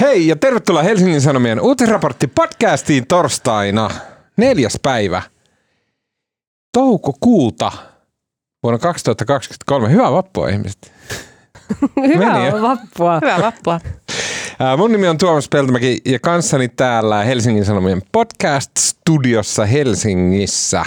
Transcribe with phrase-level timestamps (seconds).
[0.00, 3.90] Hei ja tervetuloa Helsingin Sanomien uutisraportti podcastiin torstaina
[4.36, 5.22] neljäs päivä
[6.72, 7.72] toukokuuta
[8.62, 9.90] vuonna 2023.
[9.90, 10.92] Hyvää vappua ihmiset.
[12.14, 13.14] Hyvää vappua.
[13.14, 13.80] Hyvää vappua.
[14.76, 20.84] Mun nimi on Tuomas Peltomäki ja kanssani täällä Helsingin Sanomien podcast-studiossa Helsingissä.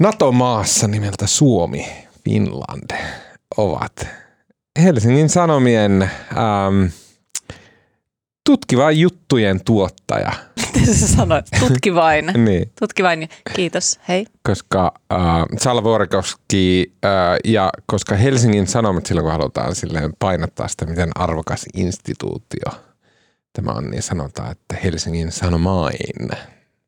[0.00, 1.86] NATO-maassa nimeltä Suomi,
[2.24, 2.90] Finland
[3.56, 4.21] ovat
[4.78, 6.86] Helsingin Sanomien ähm,
[8.46, 10.32] tutkiva juttujen tuottaja.
[10.74, 11.46] Miten sä sanoit?
[11.60, 12.32] Tutki vain.
[12.44, 13.22] Niin, Tutki vain.
[13.22, 14.00] ja Kiitos.
[14.08, 14.26] Hei.
[14.42, 15.18] koska äh,
[15.58, 17.10] Salla Vuorikoski äh,
[17.44, 22.82] ja koska Helsingin Sanomat silloin kun halutaan silleen painottaa sitä, miten arvokas instituutio
[23.52, 26.30] tämä on, niin sanotaan, että Helsingin Sanomain.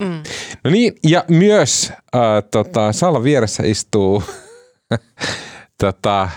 [0.02, 0.22] Mm.
[0.64, 4.22] No niin, ja myös äh, tota, Salla vieressä istuu,
[5.80, 6.28] tota,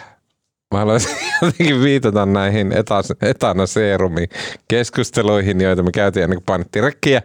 [0.73, 4.29] mä haluaisin jotenkin viitata näihin etas- etanaseerumin
[4.67, 7.21] keskusteluihin, joita me käytiin ennen kuin painettiin rekkiä.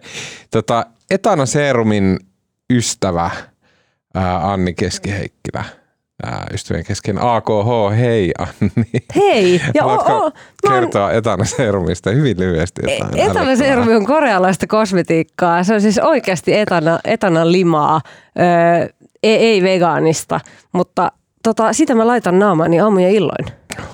[0.50, 2.18] Tota, etanaseerumin
[2.72, 3.30] ystävä
[4.14, 5.64] ää, Anni Keskiheikkilä,
[6.22, 8.90] ää, ystävien kesken AKH, hei Anni.
[9.16, 9.60] Hei!
[9.74, 10.32] Ja o, Haluatko o, oon,
[10.68, 13.30] kertoa etanaseerumista hyvin lyhyesti jotain?
[13.30, 15.64] etanaseerumi on korealaista kosmetiikkaa.
[15.64, 18.00] Se on siis oikeasti etana, etanan limaa,
[18.38, 18.88] öö,
[19.22, 20.40] ei, ei vegaanista,
[20.72, 23.46] mutta tota, sitä mä laitan naamaani aamu ja illoin.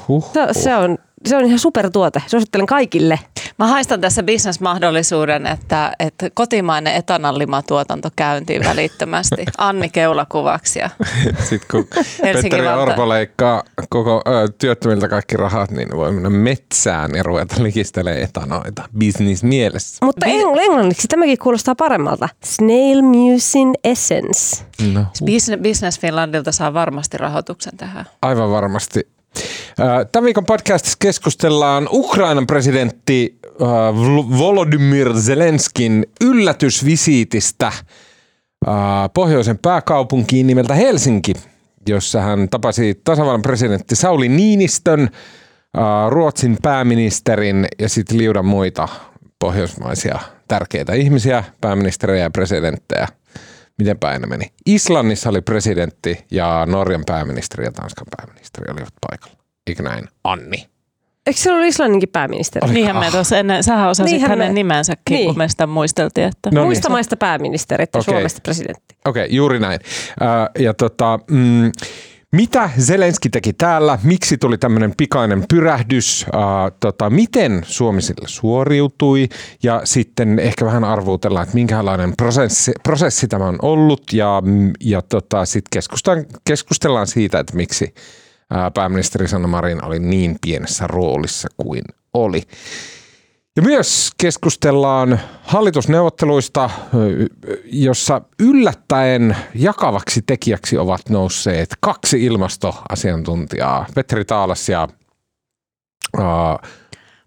[0.09, 2.23] Huh, Se, se, on, se on ihan supertuote.
[2.27, 3.19] Suosittelen kaikille.
[3.59, 9.45] Mä haistan tässä bisnesmahdollisuuden, että, että kotimainen etananlimatuotanto käyntiin välittömästi.
[9.59, 10.79] Anni keulakuvaksi.
[10.79, 10.91] Ja
[11.49, 11.87] Sitten kun
[12.23, 12.67] Helsingin Petteri.
[12.83, 18.83] Orpo leikkaa koko ö, työttömiltä kaikki rahat, niin voi mennä metsään ja ruveta likistelemään etanoita
[18.99, 20.07] business mielessä.
[20.07, 22.29] Mutta engl- englanniksi tämäkin kuulostaa paremmalta.
[22.45, 24.65] Snail Musin Essence.
[24.93, 28.05] No, Business, Business Finlandilta saa varmasti rahoituksen tähän.
[28.23, 29.18] aivan varmasti.
[30.13, 33.39] Tämän viikon podcastissa keskustellaan Ukrainan presidentti
[34.39, 37.73] Volodymyr Zelenskin yllätysvisiitistä
[39.15, 41.33] pohjoisen pääkaupunkiin nimeltä Helsinki,
[41.89, 45.09] jossa hän tapasi tasavallan presidentti Sauli Niinistön,
[46.09, 48.89] Ruotsin pääministerin ja sitten liudan muita
[49.39, 53.09] pohjoismaisia tärkeitä ihmisiä, pääministeriä ja presidenttejä.
[53.79, 54.53] Miten päin ne meni?
[54.67, 59.39] Islannissa oli presidentti ja Norjan pääministeri ja Tanskan pääministeri olivat paikalla.
[59.67, 60.09] Eikö näin?
[60.25, 60.69] Anni.
[61.27, 62.65] Eikö se ollut Islanninkin pääministeri?
[62.65, 62.75] Oli.
[62.75, 65.27] Niinhän me tuossa ennen, sähän osasit Niinhän hänen me- nimensäkin, Niin.
[65.27, 66.27] kun me sitä muisteltiin.
[66.27, 66.51] Että...
[66.51, 66.67] No niin.
[66.67, 68.15] Muista maista pääministerit ja Okei.
[68.15, 68.97] Suomesta presidentti.
[69.05, 69.81] Okei, okay, juuri näin.
[70.23, 70.29] Äh,
[70.59, 71.73] ja tota, mm,
[72.33, 73.99] mitä Zelenski teki täällä?
[74.03, 76.27] Miksi tuli tämmöinen pikainen pyrähdys?
[76.35, 76.41] Äh,
[76.81, 79.29] tota, miten Suomi sillä suoriutui?
[79.63, 84.13] Ja sitten ehkä vähän arvuutellaan, että minkälainen prosessi, prosessi tämä on ollut.
[84.13, 84.43] Ja,
[84.81, 85.83] ja tota, sitten
[86.45, 87.95] keskustellaan siitä, että miksi
[88.55, 91.83] äh, pääministeri Sanna Marin oli niin pienessä roolissa kuin
[92.15, 92.43] oli.
[93.59, 96.71] Ja myös keskustellaan hallitusneuvotteluista,
[97.65, 104.89] jossa yllättäen jakavaksi tekijäksi ovat nousseet kaksi ilmastoasiantuntijaa, Petri Taalas ja
[106.19, 106.23] uh,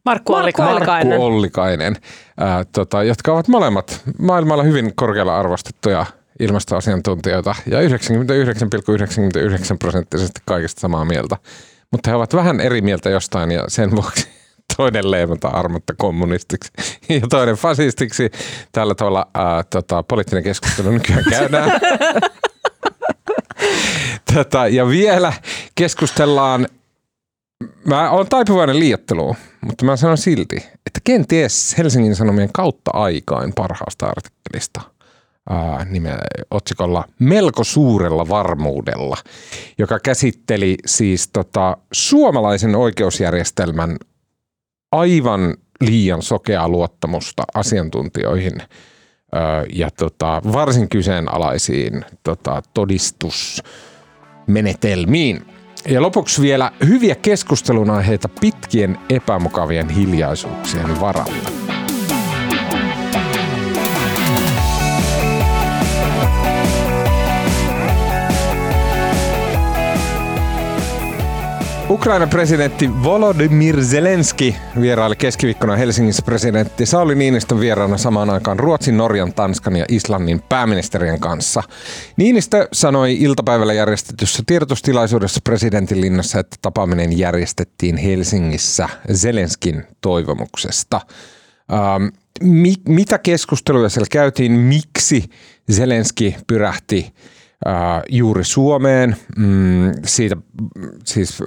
[0.06, 1.08] Markku Markku Ollikainen.
[1.08, 6.06] Markku Ollikainen, uh, tota, jotka ovat molemmat maailmalla hyvin korkealla arvostettuja
[6.40, 7.88] ilmastoasiantuntijoita ja 99,99
[9.80, 11.38] prosenttisesti kaikesta samaa mieltä.
[11.92, 14.41] Mutta he ovat vähän eri mieltä jostain ja sen vuoksi
[14.82, 16.72] toinen leimataan armotta kommunistiksi
[17.10, 18.32] ja toinen fasistiksi.
[18.72, 21.72] Tällä tavalla ää, tota, poliittinen keskustelu nykyään käydään.
[24.34, 25.34] Tätä, ja vielä
[25.76, 26.68] keskustellaan,
[27.86, 34.06] mä oon taipuvainen liiotteluun, mutta mä sanon silti, että kenties Helsingin Sanomien kautta aikain parhaasta
[34.06, 34.82] artikkelista
[35.90, 36.18] nimeä,
[36.52, 39.18] otsikolla Melko suurella varmuudella,
[39.78, 43.98] joka käsitteli siis tota, suomalaisen oikeusjärjestelmän
[44.92, 48.62] aivan liian sokeaa luottamusta asiantuntijoihin
[49.74, 55.46] ja tota, varsin kyseenalaisiin tota, todistusmenetelmiin.
[55.88, 61.52] Ja lopuksi vielä hyviä keskustelun aiheita pitkien epämukavien hiljaisuuksien varalta.
[71.92, 79.34] Ukrainan presidentti Volodymyr Zelenski vieraili keskiviikkona Helsingissä presidentti Sauli Niinistön vieraana samaan aikaan Ruotsin, Norjan,
[79.34, 81.64] Tanskan ja Islannin pääministerien kanssa.
[82.18, 91.02] Niinistö sanoi iltapäivällä järjestetyssä tiedotustilaisuudessa presidentin linnassa, että tapaaminen järjestettiin Helsingissä Zelenskin toivomuksesta.
[91.74, 92.06] Ähm,
[92.42, 95.24] mi- mitä keskusteluja siellä käytiin, miksi
[95.72, 97.14] Zelenski pyrähti
[97.68, 97.74] äh,
[98.10, 100.38] juuri Suomeen, mm, siitä
[101.06, 101.44] siis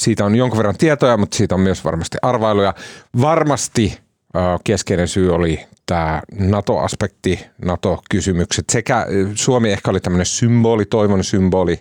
[0.00, 2.74] Siitä on jonkun verran tietoja, mutta siitä on myös varmasti arvailuja.
[3.20, 3.98] Varmasti
[4.64, 8.64] keskeinen syy oli tämä NATO-aspekti, NATO-kysymykset.
[8.72, 11.80] Sekä Suomi ehkä oli tämmöinen symboli, toivon symboli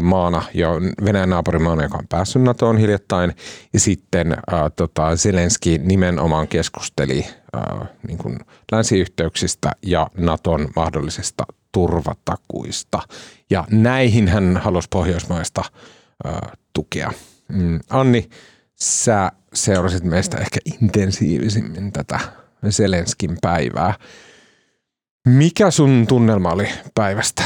[0.00, 0.68] maana ja
[1.04, 3.36] Venäjän naapurimaana, joka on päässyt NATOon hiljattain.
[3.72, 7.26] Ja sitten äh, tota, Zelenski nimenomaan keskusteli
[7.56, 8.38] äh, niin kuin
[8.72, 13.02] länsiyhteyksistä ja NATOn mahdollisesta turvatakuista.
[13.50, 15.97] Ja näihin hän halusi Pohjoismaista äh,
[16.72, 17.12] tukea.
[17.48, 18.28] Mm, Anni,
[18.74, 22.20] sä seurasit meistä ehkä intensiivisimmin tätä
[22.70, 23.94] Zelenskin päivää.
[25.28, 27.42] Mikä sun tunnelma oli päivästä?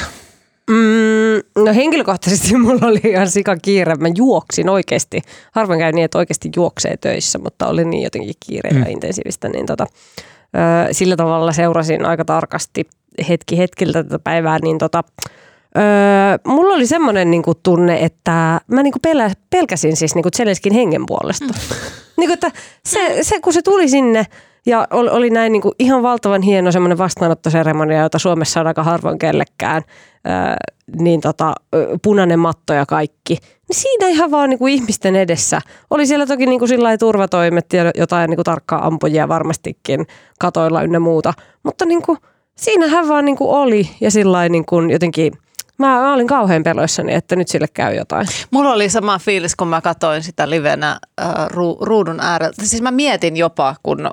[0.71, 3.95] Mm, no henkilökohtaisesti mulla oli ihan sika kiire.
[3.95, 5.23] Mä juoksin oikeasti.
[5.53, 9.49] Harvoin käy niin, että oikeasti juoksee töissä, mutta oli niin jotenkin kiire ja intensiivistä.
[9.49, 12.87] Niin tota, ö, sillä tavalla seurasin aika tarkasti
[13.29, 14.59] hetki hetkiltä tätä päivää.
[14.63, 15.05] Niin tota,
[15.77, 15.81] ö,
[16.47, 21.45] mulla oli semmoinen niinku tunne, että mä niinku pelä, pelkäsin siis niinku Zelenskin hengen puolesta.
[21.45, 21.77] Mm.
[22.19, 22.51] niinku, että
[22.85, 24.27] se, se, kun se tuli sinne
[24.67, 29.19] ja oli, oli näin niinku ihan valtavan hieno semmoinen vastaanottoseremonia, jota Suomessa on aika harvoin
[29.19, 29.83] kellekään
[30.25, 30.57] ää,
[30.99, 31.55] niin tota,
[32.03, 33.35] punainen matto ja kaikki.
[33.69, 35.61] Niin siinä ihan vaan niinku ihmisten edessä.
[35.91, 36.67] Oli siellä toki niinku
[36.99, 40.07] turvatoimet ja jotain niinku tarkkaa ampujia varmastikin
[40.39, 41.33] katoilla ynnä muuta.
[41.63, 42.17] Mutta niinku,
[42.57, 45.33] siinä hän vaan niinku oli ja sillä niinku jotenkin,
[45.79, 48.27] mä, mä olin kauhean peloissani, että nyt sille käy jotain.
[48.51, 52.67] Mulla oli sama fiilis, kun mä katsoin sitä livenä äh, ru- ruudun ääreltä.
[52.67, 54.11] Siis mä mietin jopa, kun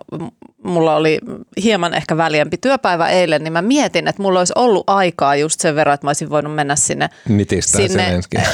[0.63, 1.19] mulla oli
[1.63, 5.75] hieman ehkä väljempi työpäivä eilen, niin mä mietin, että mulla olisi ollut aikaa just sen
[5.75, 7.09] verran, että mä olisin voinut mennä sinne.
[7.29, 8.38] Nitistää Sinne- Zelenski.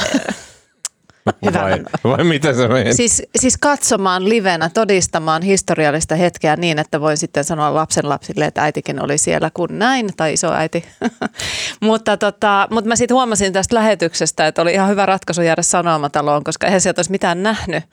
[1.46, 1.62] Hyvä.
[1.62, 2.94] vai, vai mitä se meni?
[2.94, 8.62] Siis, siis katsomaan livenä, todistamaan historiallista hetkeä niin, että voin sitten sanoa lapsen lapsille, että
[8.62, 10.84] äitikin oli siellä kun näin, tai iso äiti.
[11.80, 16.44] mutta, tota, mutta mä sitten huomasin tästä lähetyksestä, että oli ihan hyvä ratkaisu jäädä sanomataloon,
[16.44, 17.84] koska eihän sieltä olisi mitään nähnyt,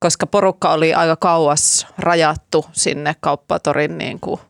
[0.00, 4.40] koska porukka oli aika kauas rajattu sinne kauppatorin niin kuin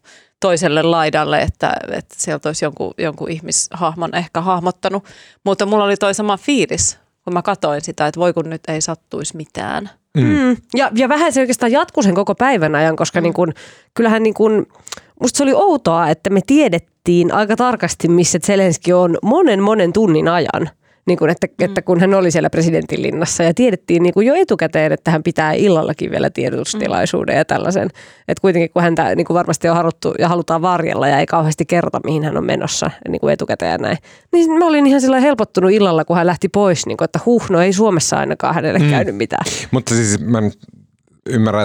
[0.40, 5.04] toiselle laidalle, että, että sieltä olisi jonkun, jonkun ihmishahmon ehkä hahmottanut.
[5.44, 8.80] Mutta mulla oli toi sama fiilis, kun mä katsoin sitä, että voi kun nyt ei
[8.80, 9.90] sattuisi mitään.
[10.16, 10.56] Mm.
[10.74, 13.22] Ja, ja vähän se oikeastaan jatkui sen koko päivän ajan, koska mm.
[13.22, 13.52] niin kun,
[13.94, 14.66] kyllähän niin kun,
[15.20, 20.28] musta se oli outoa, että me tiedettiin aika tarkasti, missä Zelenski on monen monen tunnin
[20.28, 20.70] ajan.
[21.06, 21.64] Niin kun, että, mm.
[21.64, 25.22] että kun hän oli siellä presidentin linnassa ja tiedettiin niin kun jo etukäteen, että hän
[25.22, 27.38] pitää illallakin vielä tiedotustilaisuuden mm.
[27.38, 27.88] ja tällaisen.
[28.28, 31.66] Että kuitenkin kun häntä niin kun varmasti on haluttu ja halutaan varjella ja ei kauheasti
[31.66, 33.98] kerrota, mihin hän on menossa niin kuin etukäteen ja näin.
[34.32, 37.50] Niin mä olin ihan sillä helpottunut illalla, kun hän lähti pois, niin kun, että huh,
[37.50, 38.90] no ei Suomessa ainakaan hänelle mm.
[38.90, 39.44] käynyt mitään.
[39.70, 40.42] Mutta siis mä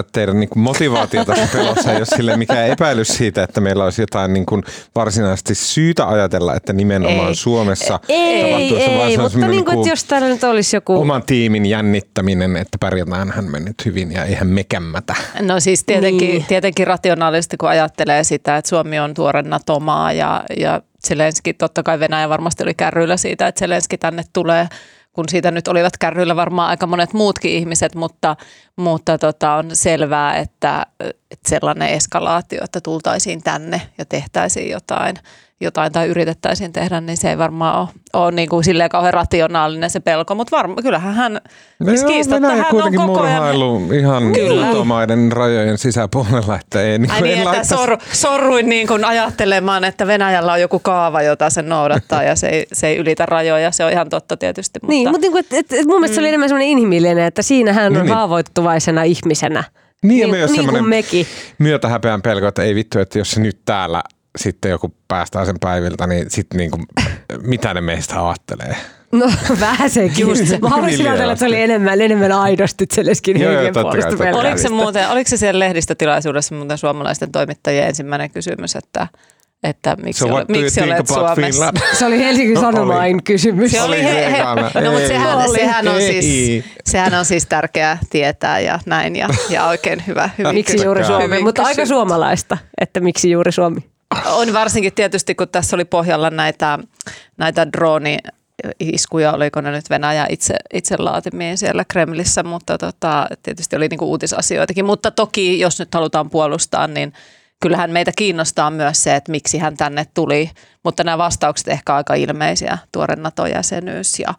[0.00, 4.02] että teidän niin motivaatio tässä pelossa ei ole sille mikään epäilys siitä, että meillä olisi
[4.02, 4.62] jotain niin kuin
[4.94, 7.34] varsinaisesti syytä ajatella, että nimenomaan Ei.
[7.34, 11.00] Suomessa Ei, ei, se on mutta semmoinen niin kuin, jos täällä nyt olisi joku...
[11.00, 15.14] oman tiimin jännittäminen, että pärjätään hän mennyt hyvin ja eihän me kämmätä.
[15.40, 16.30] No siis tietenkin, Niin.
[16.38, 16.46] niin.
[16.46, 22.00] tietenkin rationaalisesti, kun ajattelee sitä, että Suomi on tuore NATO-maa ja, ja Zelenski, totta kai
[22.00, 24.68] Venäjä varmasti oli kärryillä siitä, että Zelenski tänne tulee,
[25.12, 28.36] kun siitä nyt olivat kärryillä varmaan aika monet muutkin ihmiset, mutta,
[28.78, 30.86] mutta tota, on selvää, että,
[31.30, 35.16] että sellainen eskalaatio, että tultaisiin tänne ja tehtäisiin jotain,
[35.60, 39.90] jotain tai yritettäisiin tehdä, niin se ei varmaan ole, ole niin kuin silleen kauhean rationaalinen
[39.90, 41.40] se pelko, mutta varmaan kyllähän hän,
[41.84, 43.56] siis joo, kiistatta hän on koko ajan,
[43.94, 44.66] ihan Kyllä.
[44.66, 49.84] NATO-maiden rajojen sisäpuolella, että ei niin Ai niin, että laittaisi- sor, sorruin niin kuin ajattelemaan,
[49.84, 53.70] että Venäjällä on joku kaava, jota se noudattaa ja se ei, se ei ylitä rajoja.
[53.70, 54.78] Se on ihan totta tietysti.
[54.82, 57.24] Mutta, Niin, mutta niin kuin, et, et, et mun mielestä se oli enemmän semmoinen inhimillinen,
[57.24, 58.14] että siinä hän on Niin, niin.
[58.68, 59.64] Haavoittuvaisena ihmisenä.
[60.02, 61.26] Niin, ja niin, myös niin semmoinen kuin mekin.
[61.58, 64.02] myötähäpeän pelko, että ei vittu, että jos se nyt täällä
[64.38, 66.82] sitten joku päästää sen päiviltä, niin sitten niin kuin,
[67.52, 68.76] mitä ne meistä ajattelee.
[69.12, 70.28] No vähän sekin.
[70.28, 70.58] Just se.
[70.62, 74.00] Mä haluaisin ajatella, että se oli enemmän, enemmän aidosti Zelenskin Joo, joo, hengen totta kai,
[74.00, 74.32] puolesta kai.
[74.32, 79.06] oliko, se muuten, oliko se siellä lehdistötilaisuudessa muuten suomalaisten toimittajien ensimmäinen kysymys, että,
[79.62, 81.72] että miksi, So you miksi olet Suomessa?
[81.98, 83.22] Se oli Helsingin No, Sanomain oli.
[83.22, 83.70] kysymys.
[83.72, 84.38] Se oli Oli he, se he,
[84.84, 85.58] no, mutta sehän, Oli.
[85.58, 90.30] sehän, on siis, sehän on siis tärkeää tietää ja näin ja, ja oikein hyvä.
[90.38, 91.24] Hyvin Miksi kysy- juuri Suomi?
[91.24, 93.80] hyvin Mutta aika suomalaista, että miksi juuri Suomi.
[94.26, 96.78] On varsinkin tietysti, kun tässä oli pohjalla näitä,
[97.36, 98.18] näitä droni
[98.80, 104.04] iskuja, oliko ne nyt Venäjä itse, itse laatimiin siellä Kremlissä, mutta tota, tietysti oli niinku
[104.10, 104.84] uutisasioitakin.
[104.84, 107.12] Mutta toki, jos nyt halutaan puolustaa, niin
[107.60, 110.50] kyllähän meitä kiinnostaa myös se, että miksi hän tänne tuli.
[110.84, 114.34] Mutta nämä vastaukset ehkä aika ilmeisiä, tuore NATO-jäsenyys ja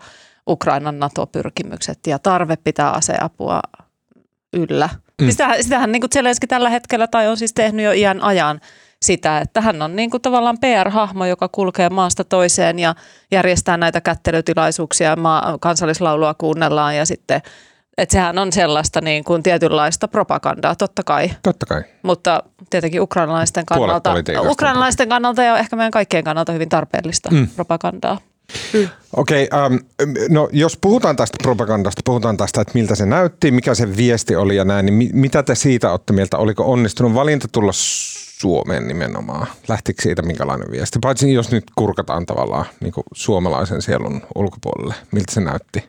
[0.47, 3.59] Ukrainan NATO-pyrkimykset ja tarve pitää aseapua
[4.53, 4.89] yllä.
[5.21, 5.31] Mm.
[5.31, 8.61] Sitähän, sitähän niin kuin Zelenski tällä hetkellä tai on siis tehnyt jo iän ajan
[9.01, 12.95] sitä, että hän on niin kuin tavallaan PR-hahmo, joka kulkee maasta toiseen ja
[13.31, 17.41] järjestää näitä kättelytilaisuuksia, maa, kansallislaulua kuunnellaan ja sitten
[18.01, 21.31] että sehän on sellaista niin kuin tietynlaista propagandaa, totta kai.
[21.43, 21.83] Totta kai.
[22.03, 24.13] Mutta tietenkin ukrainalaisten kannalta,
[24.49, 27.47] ukrainalaisten kannalta ja ehkä meidän kaikkien kannalta hyvin tarpeellista mm.
[27.55, 28.17] propagandaa.
[29.15, 29.79] Okei, okay, um,
[30.29, 34.55] no jos puhutaan tästä propagandasta, puhutaan tästä, että miltä se näytti, mikä se viesti oli
[34.55, 36.37] ja näin, niin mi- mitä te siitä olette mieltä?
[36.37, 39.47] Oliko onnistunut valinta tulla Suomeen nimenomaan?
[39.67, 40.99] Lähtikö siitä minkälainen viesti?
[41.01, 45.83] Paitsi jos nyt kurkataan tavallaan niin kuin suomalaisen sielun ulkopuolelle, miltä se näytti?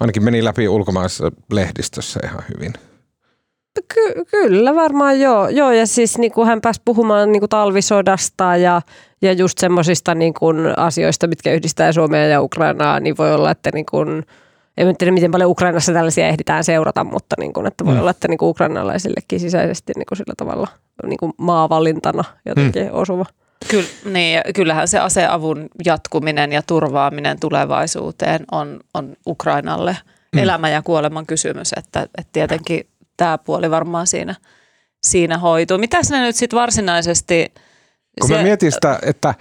[0.00, 2.72] Ainakin meni läpi ulkomaisessa lehdistössä ihan hyvin.
[3.94, 5.48] Ky- kyllä varmaan joo.
[5.48, 5.72] joo.
[5.72, 8.82] Ja siis niin kuin hän pääsi puhumaan niin kuin talvisodasta ja,
[9.22, 13.70] ja just semmoisista niin kuin asioista, mitkä yhdistää Suomea ja Ukrainaa, niin voi olla, että
[13.74, 14.22] niin kuin,
[14.76, 18.00] en tiedä miten paljon Ukrainassa tällaisia ehditään seurata, mutta niin kuin, että voi Mm.
[18.00, 20.68] olla, että niin kuin ukrainalaisillekin sisäisesti niin kuin sillä tavalla
[21.06, 22.88] niin kuin maavalintana jotenkin mm.
[22.92, 23.24] osuva.
[23.68, 29.96] Kyllä, niin, kyllähän se aseavun jatkuminen ja turvaaminen tulevaisuuteen on, on Ukrainalle
[30.32, 30.38] mm.
[30.38, 34.34] elämän ja kuoleman kysymys, että, että tietenkin tämä puoli varmaan siinä,
[35.02, 35.78] siinä hoituu.
[35.78, 37.54] Mitäs ne nyt sitten varsinaisesti...
[38.20, 39.34] Kun mä mietin sitä, että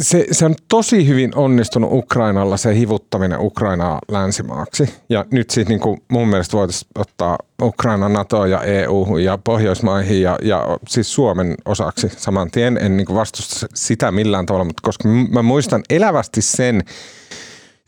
[0.00, 4.94] se, se on tosi hyvin onnistunut Ukrainalla se hivuttaminen Ukrainaa länsimaaksi.
[5.08, 10.22] Ja nyt siis niin kuin mun mielestä voitaisiin ottaa Ukraina NATO ja EU ja Pohjoismaihin
[10.22, 12.78] ja, ja siis Suomen osaksi saman tien.
[12.78, 16.82] En niin kuin vastusta sitä millään tavalla, mutta koska mä muistan elävästi sen,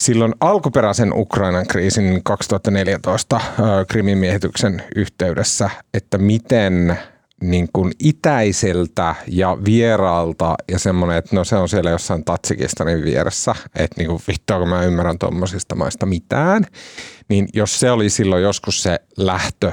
[0.00, 3.42] silloin alkuperäisen Ukrainan kriisin 2014 äh,
[4.14, 6.98] miehityksen yhteydessä, että miten
[7.42, 13.54] niin kuin itäiseltä ja vieraalta ja semmoinen, että no se on siellä jossain Tatsikistanin vieressä,
[13.74, 16.66] että niin kuin vittua kun mä ymmärrän tuommoisista maista mitään,
[17.28, 19.72] niin jos se oli silloin joskus se lähtö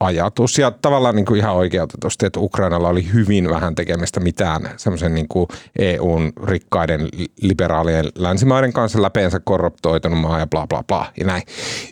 [0.00, 5.14] ajatus ja tavallaan niin kuin ihan oikeutetusti, että Ukrainalla oli hyvin vähän tekemistä mitään semmoisen
[5.14, 5.48] niin kuin
[5.78, 7.08] EUn rikkaiden
[7.42, 11.42] liberaalien länsimaiden kanssa läpeensä korruptoitunut maa ja bla bla bla ja näin.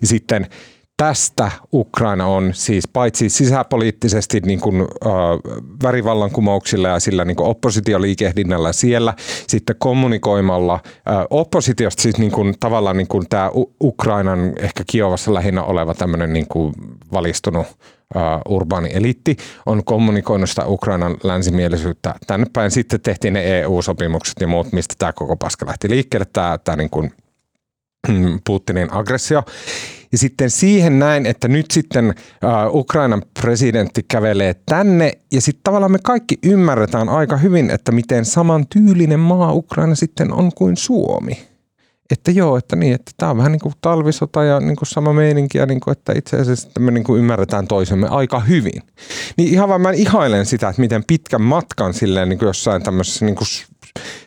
[0.01, 0.47] Ja sitten
[1.03, 5.11] tästä Ukraina on siis paitsi sisäpoliittisesti niin kuin, äh,
[5.83, 9.15] värivallankumouksilla ja sillä niin kuin oppositioliikehdinnällä siellä,
[9.47, 13.51] sitten kommunikoimalla äh, oppositiosta siis niin kuin, tavallaan niin kuin tämä
[13.83, 16.75] Ukrainan ehkä Kiovassa lähinnä oleva tämmöinen niin kuin
[17.13, 17.67] valistunut
[18.49, 22.71] urbaani eliitti on kommunikoinut sitä Ukrainan länsimielisyyttä tänne päin.
[22.71, 26.91] Sitten tehtiin ne EU-sopimukset ja muut, mistä tämä koko paska lähti liikkeelle, tämä, tämä niin
[26.91, 27.13] kuin
[28.47, 29.43] Putinin aggressio.
[30.13, 32.15] Ja sitten siihen näin, että nyt sitten
[32.71, 38.67] Ukrainan presidentti kävelee tänne ja sitten tavallaan me kaikki ymmärretään aika hyvin, että miten saman
[38.67, 41.39] tyylinen maa Ukraina sitten on kuin Suomi.
[42.11, 45.13] Että joo, että niin, että tämä on vähän niin kuin talvisota ja niin kuin sama
[45.13, 48.83] meininki ja niin kuin, että itse asiassa että me niin kuin ymmärretään toisemme aika hyvin.
[49.37, 53.25] Niin ihan vaan mä ihailen sitä, että miten pitkän matkan silleen niin kuin jossain tämmöisessä
[53.25, 53.49] niin kuin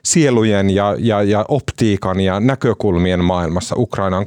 [0.04, 4.26] sielujen ja, ja, ja optiikan ja näkökulmien maailmassa Ukraina on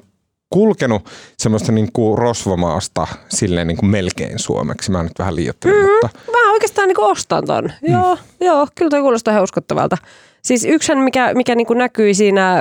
[0.50, 4.90] kulkenut semmoista niin kuin rosvomaasta silleen niin kuin melkein suomeksi.
[4.90, 6.08] Mä nyt vähän liioittelen, mm, mutta...
[6.30, 7.64] Mä oikeastaan niin ostan ton.
[7.64, 7.92] Mm.
[7.92, 9.96] Joo, joo, kyllä toi kuulostaa ihan uskottavalta.
[10.42, 12.60] Siis yksihän, mikä, mikä niin kuin näkyi siinä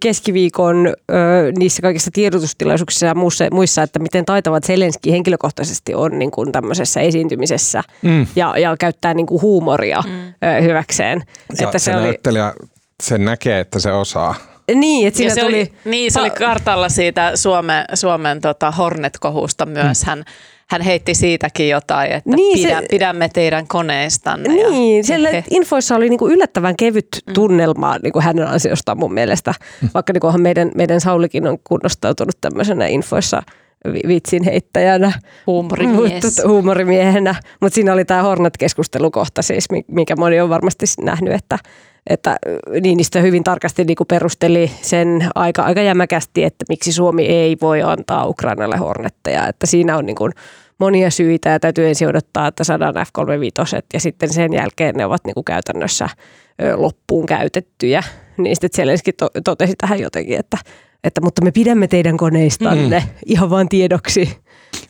[0.00, 1.14] keskiviikon ö,
[1.58, 7.00] niissä kaikissa tiedotustilaisuuksissa ja muissa, muissa, että miten taitavat Zelenski henkilökohtaisesti on niin kuin tämmöisessä
[7.00, 8.26] esiintymisessä mm.
[8.36, 10.28] ja, ja käyttää niin kuin huumoria mm.
[10.48, 11.22] ö, hyväkseen.
[11.60, 12.02] Ja että se, se oli...
[12.02, 12.54] näyttelijä,
[13.02, 14.34] se näkee, että se osaa.
[14.74, 15.56] Niin, että siinä se tuli...
[15.56, 20.02] Oli, niin, se oli kartalla siitä Suomen, Suomen tota Hornet-kohusta myös.
[20.02, 20.06] Mm.
[20.06, 20.24] Hän,
[20.70, 24.48] hän heitti siitäkin jotain, että niin, pidä, se, pidämme teidän koneistanne.
[24.48, 25.44] Niin, ja, siellä he.
[25.50, 28.00] infoissa oli niinku yllättävän kevyt tunnelma mm.
[28.02, 29.54] niinku hänen ansiostaan mun mielestä.
[29.82, 29.88] Mm.
[29.94, 33.42] Vaikka niinku meidän, meidän Saulikin on kunnostautunut tämmöisenä infoissa
[34.08, 35.12] vitsin heittäjänä.
[35.46, 36.24] Huumorimies.
[36.24, 37.34] Mutta, huumorimiehenä.
[37.60, 41.58] Mutta siinä oli tämä Hornet-keskustelukohta siis, mikä moni on varmasti nähnyt, että
[42.08, 42.36] että
[42.80, 47.82] Niinistö hyvin tarkasti niin kuin perusteli sen aika, aika jämäkästi, että miksi Suomi ei voi
[47.82, 49.48] antaa Ukrainalle hornetteja.
[49.48, 50.32] Että siinä on niin kuin
[50.78, 55.24] monia syitä ja täytyy ensin odottaa, että saadaan F-35 ja sitten sen jälkeen ne ovat
[55.24, 56.08] niin kuin käytännössä
[56.76, 58.02] loppuun käytettyjä.
[58.36, 60.58] Niin sitten Zelenski to- totesi tähän jotenkin, että,
[61.04, 63.14] että mutta me pidämme teidän koneistanne mm.
[63.26, 64.38] ihan vain tiedoksi.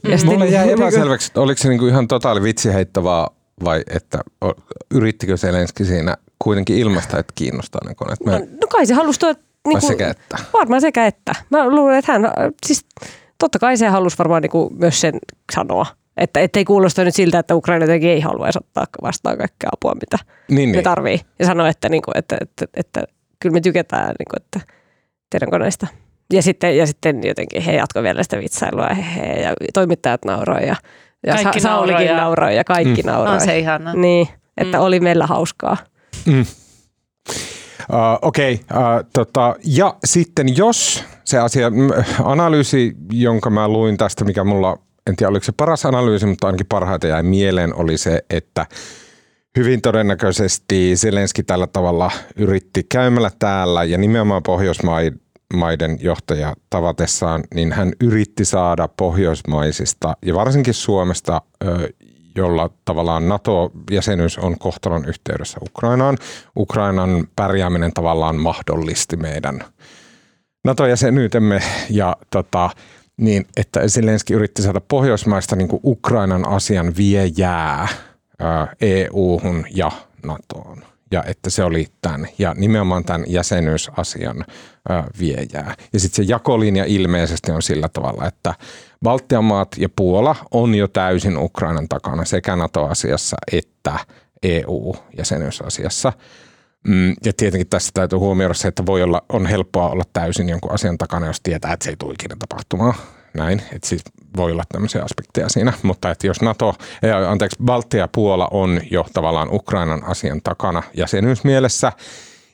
[0.09, 0.27] Ja mm.
[0.27, 3.27] Mulle jäi epäselväksi, että oliko se niin kuin ihan totaali vitsiheittävää
[3.65, 4.19] vai että
[4.91, 8.25] yrittikö Zelenski siinä kuitenkin ilmasta, että kiinnostaa ne koneet.
[8.25, 8.33] Mä...
[8.33, 9.35] No, no kai se halusi tuo...
[9.69, 10.39] Niin kuin, sekä että.
[10.53, 11.33] Varmaan sekä että.
[11.51, 12.23] Mä luulen, että hän,
[12.67, 12.87] siis
[13.39, 15.15] totta kai se halusi varmaan niin kuin myös sen
[15.53, 15.87] sanoa.
[16.17, 20.19] Että ettei kuulosta nyt siltä, että Ukraina jotenkin ei halua ottaa vastaan kaikkea apua, mitä
[20.51, 20.85] niin, ne niin.
[20.85, 21.21] tarvii.
[21.39, 24.73] Ja sanoa, että, niin kuin, että, että, että, että kyllä me tykätään niin kuin, että
[25.31, 25.87] teidän koneista.
[26.33, 30.67] Ja sitten, ja sitten jotenkin he jatkoi vielä sitä vitsailua he, he, ja toimittajat nauroi
[30.67, 30.77] ja,
[31.27, 33.07] ja kaikki Sa- Saulikin nauroi ja- nauroi ja kaikki mm.
[33.07, 33.35] nauroi.
[33.35, 33.95] On se ihana.
[33.95, 34.85] Niin, että mm.
[34.85, 35.77] oli meillä hauskaa.
[36.29, 36.41] Mm.
[36.41, 41.71] Uh, Okei, okay, uh, tota, ja sitten jos se asia,
[42.25, 46.67] analyysi, jonka mä luin tästä, mikä mulla, en tiedä oliko se paras analyysi, mutta ainakin
[46.67, 48.67] parhaiten jäi mieleen, oli se, että
[49.59, 57.93] hyvin todennäköisesti Zelenski tällä tavalla yritti käymällä täällä ja nimenomaan Pohjoismaiden johtaja tavatessaan, niin hän
[58.01, 61.43] yritti saada pohjoismaisista ja varsinkin Suomesta
[62.39, 66.19] jolla tavallaan NATO-jäsenyys on kohtalon yhteydessä Ukrainaan.
[66.57, 69.65] Ukrainan pärjääminen tavallaan mahdollisti meidän
[70.65, 72.71] NATO-jäsenyytemme ja tota,
[73.17, 77.89] niin, että Zelenski yritti saada Pohjoismaista niin kuin Ukrainan asian viejää
[78.81, 79.91] EU-hun ja
[80.27, 80.83] NATOon.
[81.13, 84.45] Ja että se oli tämän, ja nimenomaan tämän jäsenyysasian
[85.21, 85.75] viejää.
[85.93, 88.55] Ja sitten se jakolinja ilmeisesti on sillä tavalla, että
[89.03, 93.99] Baltian maat ja Puola on jo täysin Ukrainan takana sekä NATO-asiassa että
[94.43, 96.13] EU-jäsenyysasiassa.
[96.89, 100.73] Mm, ja tietenkin tässä täytyy huomioida se, että voi olla, on helppoa olla täysin jonkun
[100.73, 102.95] asian takana, jos tietää, että se ei tule ikinä tapahtumaan.
[103.35, 104.03] Näin, että siis
[104.37, 106.75] voi olla tämmöisiä aspekteja siinä, mutta että jos NATO,
[107.29, 111.93] anteeksi, Baltia ja Puola on jo tavallaan Ukrainan asian takana jäsenyysmielessä,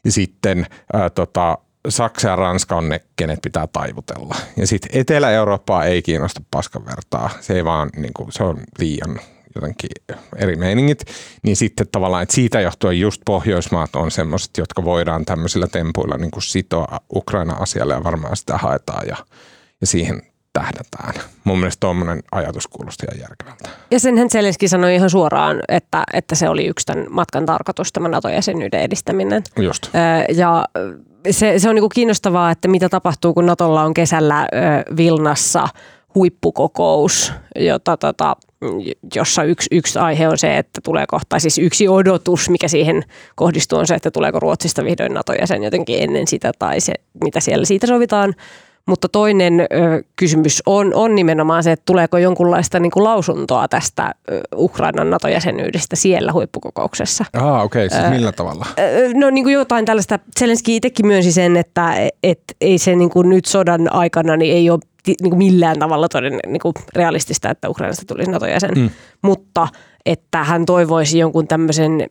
[0.04, 4.36] ja sitten ää, tota, Saksa ja Ranska on ne, kenet pitää taivutella.
[4.56, 7.30] Ja sitten Etelä-Eurooppaa ei kiinnosta paskan vertaa.
[7.40, 9.20] Se ei vaan, niin kuin, se on liian
[9.54, 9.90] jotenkin
[10.36, 11.04] eri meiningit,
[11.42, 16.30] niin sitten tavallaan, että siitä johtuen just Pohjoismaat on semmoiset, jotka voidaan tämmöisillä tempuilla niin
[16.30, 19.16] kuin sitoa Ukraina-asialle ja varmaan sitä haetaan ja,
[19.80, 20.22] ja siihen
[20.58, 21.14] tähdätään.
[21.44, 23.68] Mun mielestä tuommoinen ajatus kuulosti ihan järkevältä.
[23.90, 28.08] Ja senhän Zelenski sanoi ihan suoraan, että, että se oli yksi tämän matkan tarkoitus, tämä
[28.08, 29.42] NATO-jäsenyyden edistäminen.
[29.56, 29.90] Just.
[30.36, 30.64] Ja
[31.30, 34.48] se, se on niin kiinnostavaa, että mitä tapahtuu, kun Natolla on kesällä
[34.96, 35.68] Vilnassa
[36.14, 38.36] huippukokous, jota, tota,
[39.14, 43.02] jossa yksi, yksi aihe on se, että tulee kohta, siis yksi odotus, mikä siihen
[43.34, 46.92] kohdistuu, on se, että tuleeko Ruotsista vihdoin NATO-jäsen jotenkin ennen sitä tai se,
[47.24, 48.34] mitä siellä siitä sovitaan.
[48.88, 49.66] Mutta toinen ö,
[50.16, 55.96] kysymys on, on nimenomaan se, että tuleeko jonkunlaista niin kuin lausuntoa tästä ö, Ukrainan NATO-jäsenyydestä
[55.96, 57.24] siellä huippukokouksessa.
[57.32, 57.98] Ah, okei, okay.
[57.98, 58.66] siis millä tavalla?
[58.78, 63.10] Ö, no niin kuin jotain tällaista, Zelenski itsekin myönsi sen, että et, ei se niin
[63.10, 67.50] kuin nyt sodan aikana niin ei ole niin kuin millään tavalla toden, niin kuin realistista,
[67.50, 68.90] että Ukrainasta tulisi NATO-jäsen, mm.
[69.22, 69.68] mutta
[70.06, 72.06] että hän toivoisi jonkun tämmöisen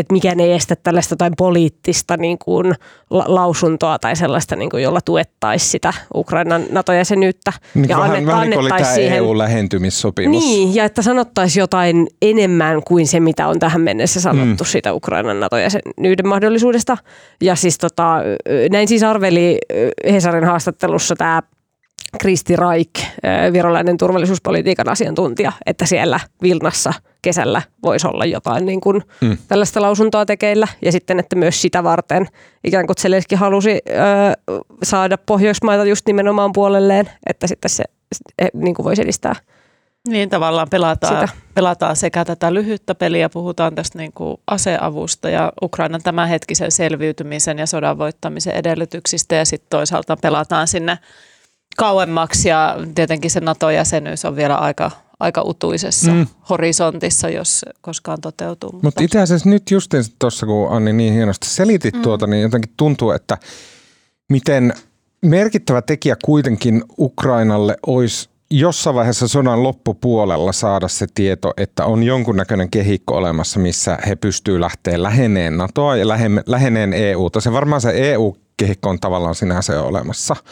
[0.00, 2.74] että mikään ei estä tällaista tai poliittista niin kuin
[3.10, 7.52] la- lausuntoa tai sellaista, niin kuin, jolla tuettaisiin sitä Ukrainan NATO-jäsenyyttä.
[7.74, 10.44] Niin ja vähän, annet, vähän niin oli tämä siihen, EU-lähentymissopimus.
[10.44, 14.68] Niin, ja että sanottaisiin jotain enemmän kuin se, mitä on tähän mennessä sanottu mm.
[14.68, 16.96] siitä Ukrainan NATO-jäsenyyden mahdollisuudesta.
[17.40, 18.16] Ja siis tota,
[18.70, 19.58] näin siis arveli
[20.12, 21.42] Hesarin haastattelussa tämä
[22.18, 22.90] Kristi Raik,
[23.52, 26.92] virolainen turvallisuuspolitiikan asiantuntija, että siellä Vilnassa
[27.22, 29.38] kesällä voisi olla jotain niin kuin mm.
[29.48, 30.68] tällaista lausuntoa tekeillä.
[30.82, 32.26] Ja sitten, että myös sitä varten
[32.64, 37.84] ikään kuin Zelenski halusi ö, saada Pohjoismaita just nimenomaan puolelleen, että sitten se
[38.54, 39.34] niin kuin voisi edistää
[40.08, 46.02] niin tavallaan pelataan, pelataan sekä tätä lyhyttä peliä, puhutaan tästä niin kuin aseavusta ja Ukrainan
[46.02, 50.98] tämänhetkisen selviytymisen ja sodan voittamisen edellytyksistä ja sitten toisaalta pelataan sinne
[51.80, 54.90] kauemmaksi ja tietenkin se NATO-jäsenyys on vielä aika,
[55.20, 56.26] aika utuisessa mm.
[56.50, 58.72] horisontissa, jos koskaan toteutuu.
[58.72, 62.02] Mutta Mut itse asiassa nyt just tuossa, kun Anni niin hienosti selitit mm.
[62.02, 63.38] tuota, niin jotenkin tuntuu, että
[64.30, 64.74] miten
[65.22, 72.70] merkittävä tekijä kuitenkin Ukrainalle olisi jossain vaiheessa sodan loppupuolella saada se tieto, että on jonkunnäköinen
[72.70, 76.08] kehikko olemassa, missä he pystyvät lähteä läheneen NATOa ja
[76.46, 77.40] läheneen EUta.
[77.40, 80.36] Se varmaan se EU-kehikko on tavallaan sinänsä jo olemassa–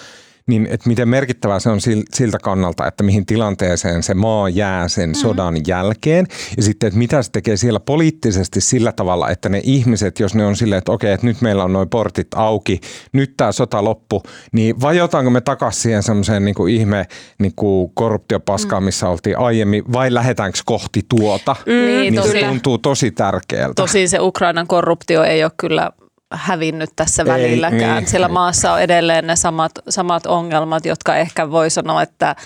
[0.48, 1.78] niin että miten merkittävää se on
[2.14, 5.14] siltä kannalta, että mihin tilanteeseen se maa jää sen mm.
[5.14, 6.26] sodan jälkeen.
[6.56, 10.46] Ja sitten, että mitä se tekee siellä poliittisesti sillä tavalla, että ne ihmiset, jos ne
[10.46, 12.80] on silleen, että okei, että nyt meillä on noin portit auki,
[13.12, 17.06] nyt tämä sota loppu, niin vajotaanko me takaisin siihen semmoiseen niin kuin ihme
[17.38, 18.84] niin kuin korruptiopaskaan, mm.
[18.84, 21.56] missä oltiin aiemmin, vai lähdetäänkö kohti tuota?
[21.66, 23.74] Mm, niin, niin se tuntuu tosi tärkeältä.
[23.74, 25.90] Tosi se Ukrainan korruptio ei ole kyllä
[26.32, 27.96] hävinnyt tässä Ei, välilläkään.
[27.96, 28.10] Niin.
[28.10, 32.36] Siellä maassa on edelleen ne samat, samat ongelmat, jotka ehkä voi sanoa, että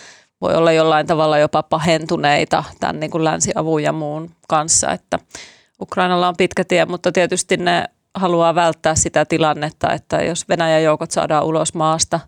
[0.41, 4.91] voi olla jollain tavalla jopa pahentuneita tämän niin kuin länsiavun ja muun kanssa.
[4.93, 5.19] Että
[5.81, 11.11] Ukrainalla on pitkä tie, mutta tietysti ne haluaa välttää sitä tilannetta, että jos Venäjän joukot
[11.11, 12.21] saadaan ulos maasta,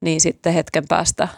[0.00, 1.28] niin sitten hetken päästä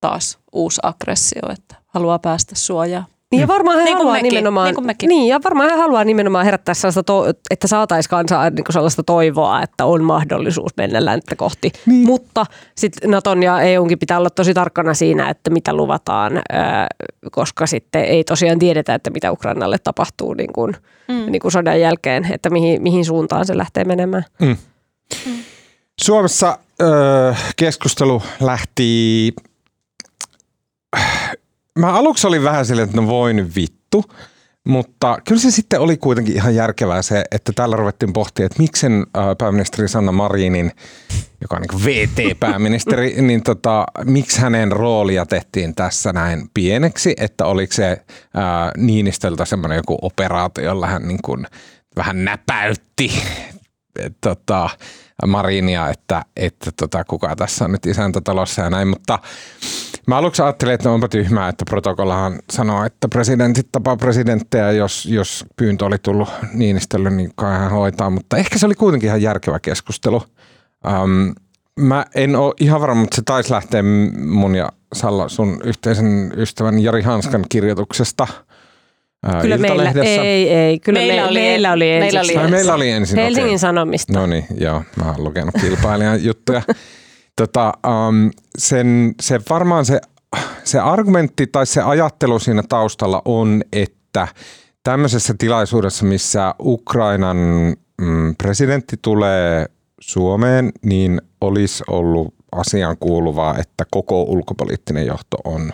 [0.00, 3.06] taas uusi aggressio, että haluaa päästä suojaan.
[3.30, 6.44] Niin ja varmaan he niin haluaa mekin, nimenomaan, niin, niin, ja varmaan he haluaa nimenomaan
[6.44, 11.72] herättää sellaista, to, että saataisiin kansaa niin sellaista toivoa, että on mahdollisuus mennä länttä kohti.
[11.86, 12.06] Niin.
[12.06, 16.32] Mutta sitten Naton ja EUnkin pitää olla tosi tarkkana siinä, että mitä luvataan,
[17.30, 20.76] koska sitten ei tosiaan tiedetä, että mitä Ukrainalle tapahtuu niin kuin,
[21.08, 21.32] mm.
[21.32, 24.24] niin kuin sodan jälkeen, että mihin, mihin suuntaan se lähtee menemään.
[24.40, 24.56] Mm.
[25.26, 25.32] Mm.
[26.02, 29.34] Suomessa öö, keskustelu lähti...
[31.78, 34.04] Mä aluksi olin vähän silleen, että no voi nyt vittu.
[34.68, 39.06] Mutta kyllä se sitten oli kuitenkin ihan järkevää se, että täällä ruvettiin pohtia, että miksen
[39.38, 40.72] pääministeri Sanna Marinin,
[41.40, 47.72] joka on niin VT-pääministeri, niin tota, miksi hänen roolia tehtiin tässä näin pieneksi, että oliko
[47.72, 51.46] se ää, Niinistöltä semmoinen joku operaatio, jolla hän niin kuin
[51.96, 53.22] vähän näpäytti
[54.20, 54.70] tota,
[55.26, 59.18] Marinia, että, että tota, kuka tässä on nyt isäntätalossa ja näin, mutta
[60.06, 65.44] Mä aluksi ajattelin, että onpa tyhmää, että protokollahan sanoo, että presidentit tapaa presidenttejä, jos, jos
[65.56, 69.58] pyyntö oli tullut Niinistölle, niin kai hän hoitaa, mutta ehkä se oli kuitenkin ihan järkevä
[69.60, 70.22] keskustelu.
[71.02, 71.34] Um,
[71.80, 73.82] mä en ole ihan varma, mutta se taisi lähteä
[74.16, 78.26] mun ja Salla sun yhteisen ystävän Jari Hanskan kirjoituksesta–
[79.42, 82.00] Kyllä meillä, ei, ei, kyllä meillä, me, oli, meillä oli ensin.
[82.00, 82.50] Meillä oli, ensin.
[82.50, 83.18] meillä oli ensin.
[83.18, 83.58] Helsingin okay.
[83.58, 84.12] Sanomista.
[84.12, 86.62] No niin, joo, mä oon lukenut kilpailijan juttuja.
[87.36, 90.00] Tota, um, sen, se varmaan se,
[90.64, 94.28] se argumentti tai se ajattelu siinä taustalla on, että
[94.84, 97.36] tämmöisessä tilaisuudessa, missä Ukrainan
[98.00, 99.66] mm, presidentti tulee
[100.00, 105.72] Suomeen, niin olisi ollut asian kuuluvaa, että koko ulkopoliittinen johto on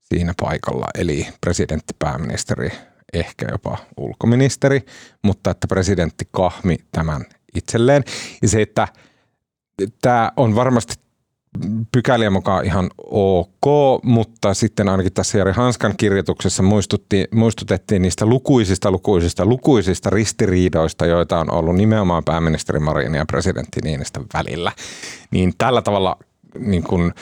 [0.00, 2.70] siinä paikalla, eli presidentti, pääministeri,
[3.12, 4.82] ehkä jopa ulkoministeri,
[5.24, 7.24] mutta että presidentti kahmi tämän
[7.54, 8.04] itselleen.
[8.42, 8.88] Ja se, että
[10.02, 10.94] tämä on varmasti
[11.92, 13.64] pykälien mukaan ihan ok,
[14.02, 16.62] mutta sitten ainakin tässä Jari Hanskan kirjoituksessa
[17.32, 24.24] muistutettiin niistä lukuisista, lukuisista, lukuisista ristiriidoista, joita on ollut nimenomaan pääministeri Marin ja presidentti Niinistön
[24.34, 24.72] välillä.
[25.30, 26.16] Niin tällä tavalla
[26.58, 27.12] niin kuin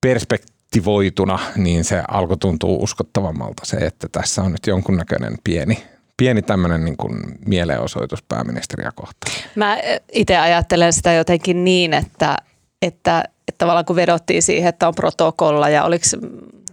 [0.00, 5.82] perspektivoituna, niin se alkoi tuntua uskottavammalta se, että tässä on nyt jonkunnäköinen pieni
[6.18, 9.34] pieni tämmöinen niin kuin mielenosoitus pääministeriä kohtaan.
[9.54, 9.78] Mä
[10.12, 12.36] itse ajattelen sitä jotenkin niin, että,
[12.82, 16.04] että, että tavallaan kun vedottiin siihen, että on protokolla ja oliko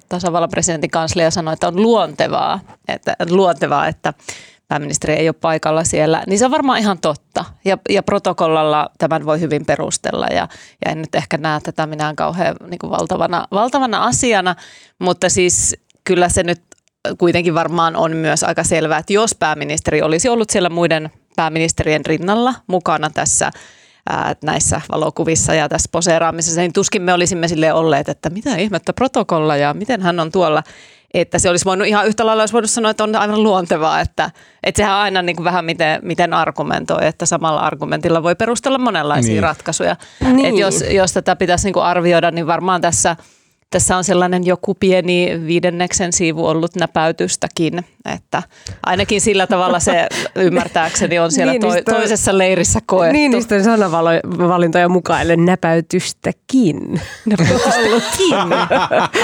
[0.10, 4.14] tasavallan presidentin kanslia sanoi, että on luontevaa, että, luontevaa, että
[4.68, 7.46] pääministeri ei ole paikalla siellä, niin se on varmaan ihan totta.
[7.66, 10.48] Ja, ja protokollalla tämän voi hyvin perustella ja,
[10.86, 14.56] ja en nyt ehkä näe tätä minään kauhean niin kuin valtavana, valtavana asiana,
[15.00, 16.62] mutta siis kyllä se nyt
[17.18, 22.54] kuitenkin varmaan on myös aika selvää, että jos pääministeri olisi ollut siellä muiden pääministerien rinnalla
[22.68, 23.52] mukana tässä
[24.10, 28.94] ää, näissä valokuvissa ja tässä poseeraamisessa, niin tuskin me olisimme sille olleet, että mitä ihmettä
[28.94, 30.64] protokolla ja miten hän on tuolla.
[31.14, 34.32] Että se olisi voinut ihan yhtä lailla olisi voinut sanoa, että on aivan luontevaa, että,
[34.64, 39.32] että sehän aina niin kuin vähän miten, miten argumentoi, että samalla argumentilla voi perustella monenlaisia
[39.32, 39.44] niin.
[39.44, 39.96] ratkaisuja.
[40.22, 40.46] Niin.
[40.46, 43.16] Että jos, jos tätä pitäisi niin kuin arvioida, niin varmaan tässä–
[43.70, 48.44] tässä on sellainen joku pieni viidenneksen siivu ollut näpäytystäkin, että
[48.86, 53.14] ainakin sillä tavalla se ymmärtääkseni on siellä to, toisessa leirissä koettu.
[53.14, 57.02] Niinistön sanavalintoja mukaille näpäytystäkin.
[57.26, 58.36] Näpäytystäkin.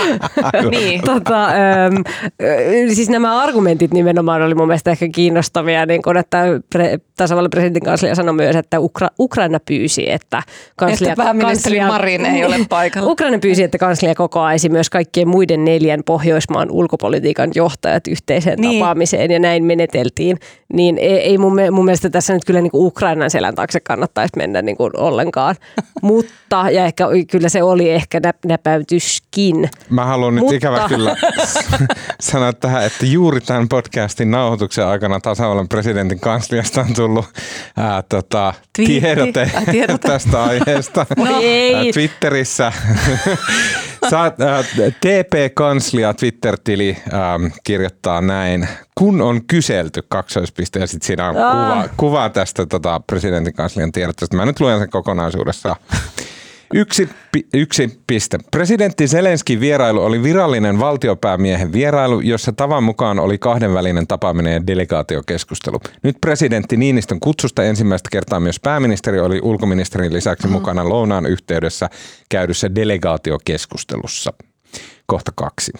[0.71, 1.01] niin.
[1.01, 1.95] tota, ähm,
[2.93, 7.83] siis nämä argumentit nimenomaan oli mun mielestä ehkä kiinnostavia, niin kun, että pre, tasavallan presidentin
[7.83, 10.43] kanslia sanoi myös, että Ukra, Ukraina pyysi, että
[10.75, 11.11] kanslia...
[11.11, 13.11] Että pääministeri kanslia, Marin ei ole paikalla.
[13.11, 18.79] Ukraina pyysi, että kanslia kokoaisi myös kaikkien muiden neljän Pohjoismaan ulkopolitiikan johtajat yhteiseen niin.
[18.79, 20.37] tapaamiseen ja näin meneteltiin.
[20.73, 24.33] Niin ei, ei mun, mun mielestä tässä nyt kyllä niin kuin Ukrainan selän taakse kannattaisi
[24.37, 25.55] mennä niin kuin ollenkaan.
[26.01, 29.69] Mutta, ja ehkä kyllä se oli ehkä nä, näpäytyskin.
[29.89, 30.55] Mä haluan nyt Mutta...
[30.55, 31.15] ikävä kyllä
[32.21, 37.10] sanoa tähän, että juuri tämän podcastin nauhoituksen aikana tasavallan presidentin kansliasta on tullut
[37.77, 41.93] ää, tota, tiedote, tiedote tästä aiheesta no, ei.
[41.93, 42.73] Twitterissä.
[44.09, 44.65] Saat, äh,
[44.99, 48.67] TP-kanslia Twitter-tili ähm, kirjoittaa näin.
[48.95, 54.37] Kun on kyselty kaksoispiste ja sitten siinä on kuva, kuva tästä tota, presidentin kanslian tiedotteesta.
[54.37, 55.75] Mä nyt luen sen kokonaisuudessaan.
[56.73, 57.09] Yksi,
[57.53, 58.37] yksi piste.
[58.51, 65.79] Presidentti Zelenskin vierailu oli virallinen valtiopäämiehen vierailu, jossa tavan mukaan oli kahdenvälinen tapaaminen ja delegaatiokeskustelu.
[66.03, 70.53] Nyt presidentti Niinistön kutsusta ensimmäistä kertaa myös pääministeri oli ulkoministerin lisäksi mm.
[70.53, 71.89] mukana lounaan yhteydessä
[72.29, 74.33] käydyssä delegaatiokeskustelussa.
[75.05, 75.71] Kohta kaksi.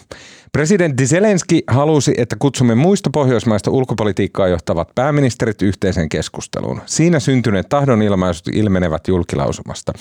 [0.52, 6.82] Presidentti Zelenski halusi, että kutsumme muista pohjoismaista ulkopolitiikkaa johtavat pääministerit yhteiseen keskusteluun.
[6.86, 9.94] Siinä syntyneet tahdonilmaisut ilmenevät julkilausumasta.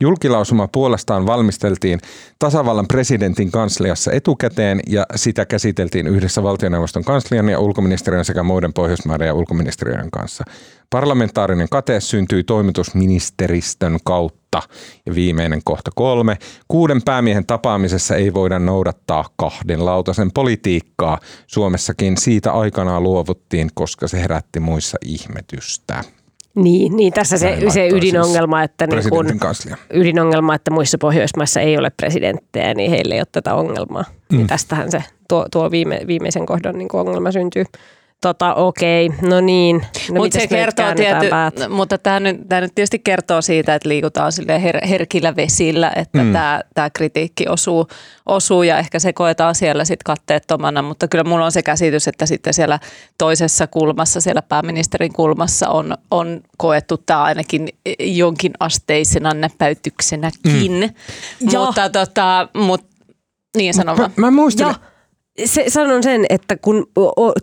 [0.00, 2.00] Julkilausuma puolestaan valmisteltiin
[2.38, 9.26] tasavallan presidentin kansliassa etukäteen ja sitä käsiteltiin yhdessä valtioneuvoston kanslian ja ulkoministeriön sekä muiden Pohjoismaiden
[9.26, 10.44] ja ulkoministeriön kanssa.
[10.90, 14.45] Parlamentaarinen kate syntyi toimitusministeristön kautta.
[15.06, 16.36] Ja viimeinen kohta kolme.
[16.68, 21.18] Kuuden päämiehen tapaamisessa ei voida noudattaa kahden lautasen politiikkaa.
[21.46, 26.04] Suomessakin siitä aikanaan luovuttiin, koska se herätti muissa ihmetystä.
[26.54, 29.26] Niin, niin tässä se, se laittoi ydinongelma, että, niin kun,
[29.92, 34.04] ydinongelma, että muissa Pohjoismaissa ei ole presidenttejä, niin heillä ei ole tätä ongelmaa.
[34.32, 34.36] Mm.
[34.36, 37.64] Niin tästähän se tuo, tuo viime, viimeisen kohdan niin ongelma syntyy.
[38.20, 39.86] Tota, okei, no niin.
[40.10, 41.28] No Mutta se kertoo tiety,
[41.68, 46.22] mutta tämä nyt, tämä nyt tietysti kertoo siitä, että liikutaan sille her, herkillä vesillä, että
[46.22, 46.32] mm.
[46.32, 47.86] tämä, tämä kritiikki osuu,
[48.26, 52.26] osuu ja ehkä se koetaan siellä sitten katteettomana, mutta kyllä mulla on se käsitys, että
[52.26, 52.78] sitten siellä
[53.18, 57.68] toisessa kulmassa, siellä pääministerin kulmassa on, on koettu tämä ainakin
[58.00, 61.58] jonkin asteisena näpäytyksenäkin, mm.
[61.58, 62.86] mutta, tota, mutta
[63.56, 64.10] niin sanomaan.
[64.16, 64.74] Mä, mä muistan,
[65.44, 66.86] se, sanon sen, että kun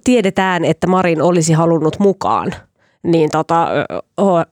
[0.04, 2.54] tiedetään, että Marin olisi halunnut mukaan,
[3.04, 3.68] niin tota,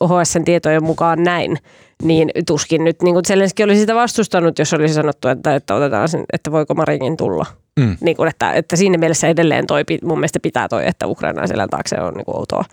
[0.03, 1.57] HSN tietojen mukaan näin,
[2.03, 6.23] niin tuskin nyt niin Zelenski olisi sitä vastustanut, jos olisi sanottu, että, että, otetaan sen,
[6.33, 7.45] että voiko Marinkin tulla.
[7.79, 7.97] Mm.
[8.01, 11.69] Niin kuin, että, että siinä mielessä edelleen toi, mun mielestä pitää toi, että Ukraina selän
[11.69, 12.63] taakse on niin kuin outoa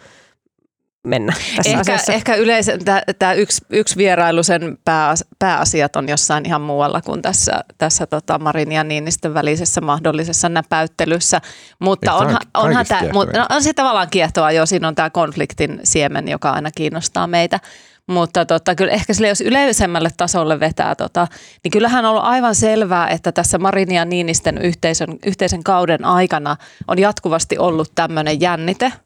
[1.08, 2.12] mennä tässä ehkä, asiassa.
[2.12, 2.80] Ehkä yleisen
[3.18, 8.38] tämä yksi, yksi vierailu, sen pää, pääasiat on jossain ihan muualla kuin tässä, tässä tota
[8.38, 11.40] Marin ja Niinistön välisessä mahdollisessa näpäyttelyssä.
[11.78, 16.28] Mutta onhan, onhan tämä, no, on se tavallaan kiehtoa jo, siinä on tämä konfliktin siemen,
[16.28, 17.60] joka aina kiinnostaa meitä.
[18.06, 21.26] Mutta tota, kyllä ehkä sille, jos yleisemmälle tasolle vetää, tota,
[21.64, 26.56] niin kyllähän on ollut aivan selvää, että tässä Marin ja Niinisten yhteisön, yhteisen kauden aikana
[26.86, 28.92] on jatkuvasti ollut tämmöinen jännite–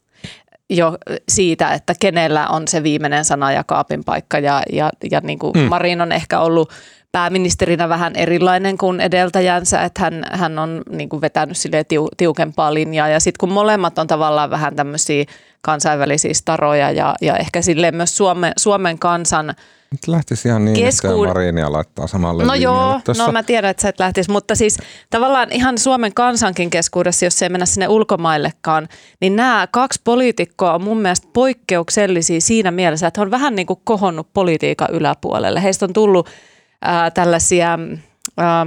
[0.76, 4.38] jo siitä, että kenellä on se viimeinen sana ja kaapin paikka.
[4.38, 5.60] Ja, ja, ja niin kuin mm.
[5.60, 6.72] Marin on ehkä ollut
[7.12, 12.74] pääministerinä vähän erilainen kuin edeltäjänsä, että hän, hän on niin kuin vetänyt sille tiu, tiukempaa
[12.74, 13.08] linjaa.
[13.08, 15.24] Ja sitten kun molemmat on tavallaan vähän tämmöisiä
[15.62, 19.54] kansainvälisiä staroja ja, ja ehkä silleen myös Suomen, Suomen kansan–
[19.92, 21.28] nyt lähtisi ihan niin, Keskuun...
[21.28, 23.26] että Marinia laittaa samalle No joo, tossa.
[23.26, 24.78] no mä tiedän, että sä et lähtisi, mutta siis
[25.10, 28.88] tavallaan ihan Suomen kansankin keskuudessa, jos ei mennä sinne ulkomaillekaan,
[29.20, 33.66] niin nämä kaksi poliitikkoa on mun mielestä poikkeuksellisia siinä mielessä, että he on vähän niin
[33.66, 35.62] kuin kohonnut politiikan yläpuolelle.
[35.62, 36.28] Heistä on tullut
[36.82, 37.78] ää, tällaisia...
[38.36, 38.66] Ää,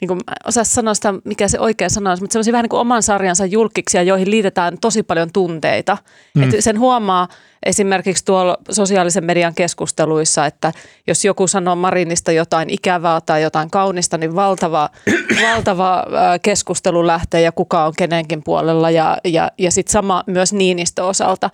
[0.00, 2.80] niin kuin, osaa sanoa sitä, mikä se oikea sana on, mutta semmoisia vähän niin kuin
[2.80, 5.98] oman sarjansa julkiksia, joihin liitetään tosi paljon tunteita.
[6.34, 6.42] Mm.
[6.42, 7.28] Et sen huomaa
[7.66, 10.72] esimerkiksi tuolla sosiaalisen median keskusteluissa, että
[11.06, 14.90] jos joku sanoo Marinista jotain ikävää tai jotain kaunista, niin valtava,
[15.50, 16.04] valtava
[16.42, 21.50] keskustelu lähtee ja kuka on kenenkin puolella ja, ja, ja sitten sama myös Niinistö osalta.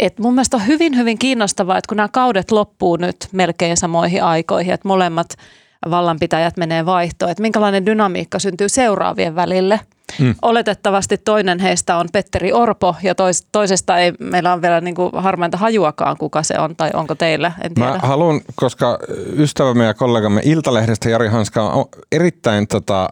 [0.00, 4.24] Et mun mielestä on hyvin, hyvin kiinnostavaa, että kun nämä kaudet loppuu nyt melkein samoihin
[4.24, 5.28] aikoihin, että molemmat–
[5.90, 9.80] vallanpitäjät menee vaihtoon, että minkälainen dynamiikka syntyy seuraavien välille.
[10.18, 10.34] Mm.
[10.42, 15.10] Oletettavasti toinen heistä on Petteri Orpo ja tois, toisesta ei meillä on vielä niin kuin
[15.14, 17.90] harmainta hajuakaan, kuka se on tai onko teillä, en tiedä.
[17.90, 18.98] Mä haluan, koska
[19.36, 23.08] ystävämme ja kollegamme Iltalehdestä Jari Hanska on erittäin tota,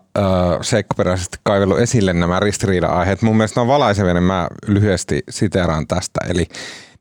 [0.63, 3.23] seikkaperäisesti kaivellut esille nämä ristiriida-aiheet.
[3.23, 6.21] Mun mielestä ne on valaisevia, niin mä lyhyesti siteeraan tästä.
[6.29, 6.47] Eli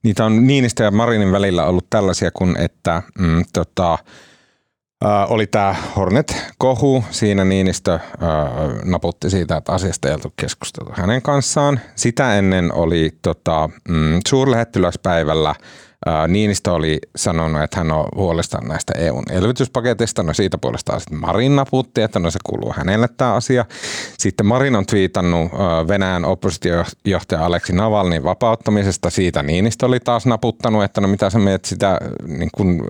[0.04, 3.98] niitä on Niinistä ja Marinin välillä ollut tällaisia kuin, että mm, tota,
[5.06, 7.04] Äh, oli tämä Hornet-kohu.
[7.12, 8.02] Siinä Niinistö äh,
[8.84, 11.80] naputti siitä, että asiasta ei oltu keskusteltu hänen kanssaan.
[11.96, 15.56] Sitä ennen oli tota, mm, suurlähettiläspäivällä–
[16.28, 20.24] Niinistö oli sanonut, että hän on huolestunut näistä EUn elvytyspaketista.
[20.24, 23.66] No siitä puolestaan sitten Marin naputti, että no se kuuluu hänelle tämä asia.
[24.18, 25.52] Sitten Marin on twiitannut
[25.88, 29.10] Venäjän oppositiojohtaja Aleksi Navalnin vapauttamisesta.
[29.10, 32.82] Siitä Niinistö oli taas naputtanut, että no mitä sä meet sitä niin kuin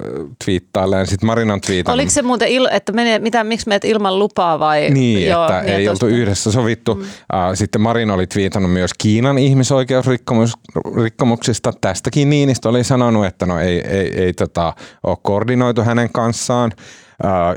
[0.46, 1.08] twiittailemaan.
[1.08, 2.00] Sitten Marin on twiitannut.
[2.00, 4.90] Oliko se muuten, il, että menee, mitä, miksi meet ilman lupaa vai?
[4.90, 6.96] Niin, Joo, että niin, ei oltu yhdessä sovittu.
[6.96, 7.06] Mm.
[7.54, 11.74] Sitten Marin oli twiitannut myös Kiinan ihmisoikeusrikkomuksista.
[11.82, 16.72] Tästäkin Niinistö oli sanonut, sanonut, että no ei, ei, ei tota, ole koordinoitu hänen kanssaan.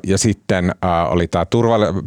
[0.07, 0.72] Ja sitten
[1.09, 1.46] oli tämä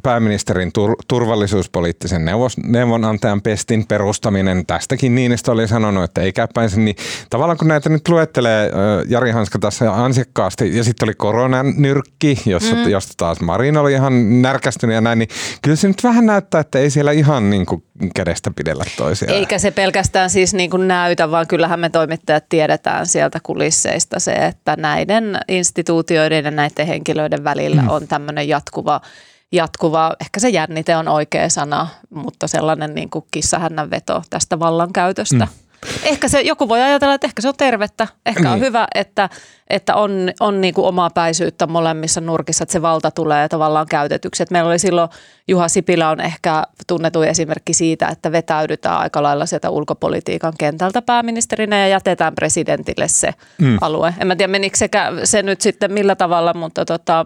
[0.04, 4.66] pääministerin tur- turvallisuuspoliittisen neuvos- neuvonantajan pestin perustaminen.
[4.66, 6.80] Tästäkin Niinistö oli sanonut, että ei käypäinsä.
[6.80, 6.96] Niin
[7.30, 8.72] tavallaan kun näitä nyt luettelee
[9.08, 12.90] Jari Hanska tässä ansiokkaasti, ja sitten oli koronanyrkki, jossa, mm.
[12.90, 15.30] josta taas Marin oli ihan närkästynyt ja näin, niin
[15.62, 17.84] kyllä se nyt vähän näyttää, että ei siellä ihan niin kuin
[18.16, 19.38] kädestä pidellä toisiaan.
[19.38, 24.32] Eikä se pelkästään siis niin kuin näytä, vaan kyllähän me toimittajat tiedetään sieltä kulisseista se,
[24.32, 27.90] että näiden instituutioiden ja näiden henkilöiden välillä mm.
[27.90, 29.02] on tämmöinen jatkuva,
[29.52, 35.46] jatkuva, ehkä se jännite on oikea sana, mutta sellainen niin kuin kissahännän veto tästä vallankäytöstä.
[35.46, 35.63] Mm.
[36.04, 38.08] Ehkä se, joku voi ajatella, että ehkä se on tervettä.
[38.26, 38.52] Ehkä niin.
[38.52, 39.30] on hyvä, että,
[39.70, 44.44] että on, on niin kuin omaa päisyyttä molemmissa nurkissa, että se valta tulee tavallaan käytetyksi.
[44.44, 45.10] Et meillä oli silloin,
[45.48, 51.80] Juha Sipilä on ehkä tunnetu esimerkki siitä, että vetäydytään aika lailla sieltä ulkopolitiikan kentältä pääministerinä
[51.80, 53.78] ja jätetään presidentille se mm.
[53.82, 54.14] alue.
[54.20, 57.26] En mä tiedä, menikö sekä, se nyt sitten millä tavalla, mutta, tota,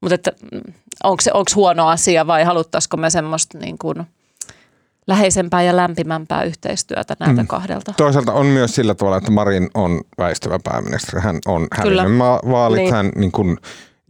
[0.00, 0.32] mutta että,
[1.04, 3.96] onko se onko huono asia vai haluttaisiko me semmoista niin kuin–
[5.06, 7.46] läheisempää ja lämpimämpää yhteistyötä näiltä mm.
[7.46, 7.94] kahdelta.
[7.96, 11.22] Toisaalta on myös sillä tavalla, että Marin on väistävä pääministeri.
[11.22, 12.94] Hän on hävinnyt ma- vaalit niin.
[12.94, 13.56] hän, niin kuin,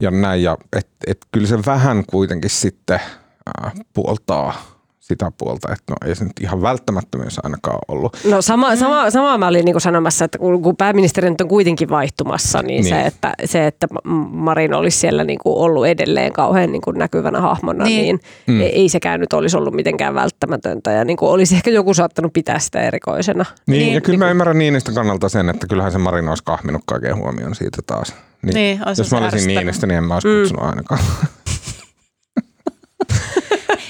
[0.00, 0.42] ja näin.
[0.42, 3.00] Ja, et, et, kyllä se vähän kuitenkin sitten
[3.64, 4.75] äh, puoltaa
[5.08, 8.16] sitä puolta, että no ei se nyt ihan välttämättömyys ainakaan ollut.
[8.30, 8.76] No sama, mm.
[8.76, 12.84] sama, sama mä olin niin sanomassa, että kun pääministeri nyt on kuitenkin vaihtumassa, niin, niin.
[12.84, 13.86] Se, että, se, että
[14.30, 18.60] Marin olisi siellä niin kuin ollut edelleen kauhean niin kuin näkyvänä hahmona, niin, niin mm.
[18.60, 22.58] ei sekään nyt olisi ollut mitenkään välttämätöntä ja niin kuin olisi ehkä joku saattanut pitää
[22.58, 23.44] sitä erikoisena.
[23.66, 26.44] Niin, niin ja kyllä niin mä ymmärrän Niinistön kannalta sen, että kyllähän se Marin olisi
[26.44, 28.14] kahminut kaiken huomioon siitä taas.
[28.42, 30.40] Niin, niin jos mä olisin Niinistö, niin en mä olisi mm.
[30.40, 31.00] kutsunut ainakaan.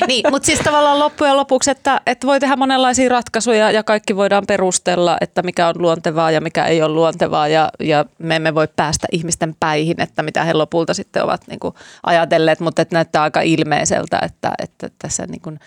[0.06, 4.44] niin, mutta siis tavallaan loppujen lopuksi, että, että voi tehdä monenlaisia ratkaisuja ja kaikki voidaan
[4.46, 8.68] perustella, että mikä on luontevaa ja mikä ei ole luontevaa ja, ja me emme voi
[8.76, 13.22] päästä ihmisten päihin, että mitä he lopulta sitten ovat niin kuin ajatelleet, mutta että näyttää
[13.22, 15.60] aika ilmeiseltä, että, että tässä niin kuin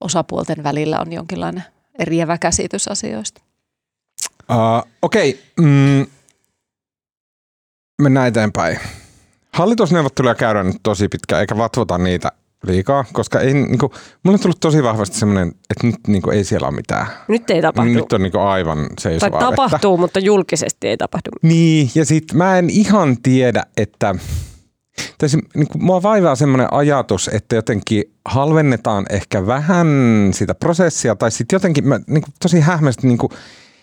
[0.00, 1.64] osapuolten välillä on jonkinlainen
[1.98, 3.40] eriävä käsitys asioista.
[4.50, 5.70] Uh, Okei, okay.
[5.70, 6.06] mm,
[8.02, 8.80] mennään eteenpäin.
[9.52, 12.32] Hallitusneuvotteluja käydään nyt tosi pitkään, eikä vatvota niitä
[12.66, 13.92] liikaa, koska ei, niin kuin,
[14.22, 17.06] mulle on tullut tosi vahvasti semmoinen, että nyt niin kuin, ei siellä ole mitään.
[17.28, 17.90] Nyt ei tapahdu.
[17.90, 20.00] Nyt on niin kuin, aivan seisovaa Tai tapahtuu, vettä.
[20.00, 21.30] mutta julkisesti ei tapahdu.
[21.42, 24.14] Niin, ja sitten mä en ihan tiedä, että
[25.18, 29.88] tässä, niin kuin, mua vaivaa semmoinen ajatus, että jotenkin halvennetaan ehkä vähän
[30.32, 33.32] sitä prosessia, tai sitten jotenkin mä niin kuin, tosi hähmästi niin kuin,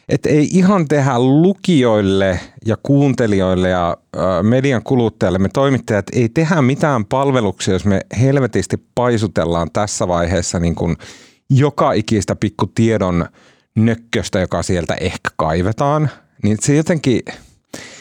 [0.09, 3.97] että ei ihan tehdä lukijoille ja kuuntelijoille ja
[4.41, 10.75] median kuluttajille, me toimittajat, ei tehdä mitään palveluksia, jos me helvetisti paisutellaan tässä vaiheessa niin
[10.75, 10.95] kuin
[11.49, 13.25] joka ikistä pikku tiedon
[13.75, 16.09] nökköstä, joka sieltä ehkä kaivetaan.
[16.43, 17.21] Niin se jotenkin...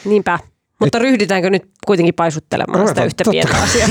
[0.05, 0.39] Niinpä.
[0.79, 3.87] Mutta Et, ryhdytäänkö nyt kuitenkin paisuttelemaan Ruvetaan, sitä yhtä pientä asiaa?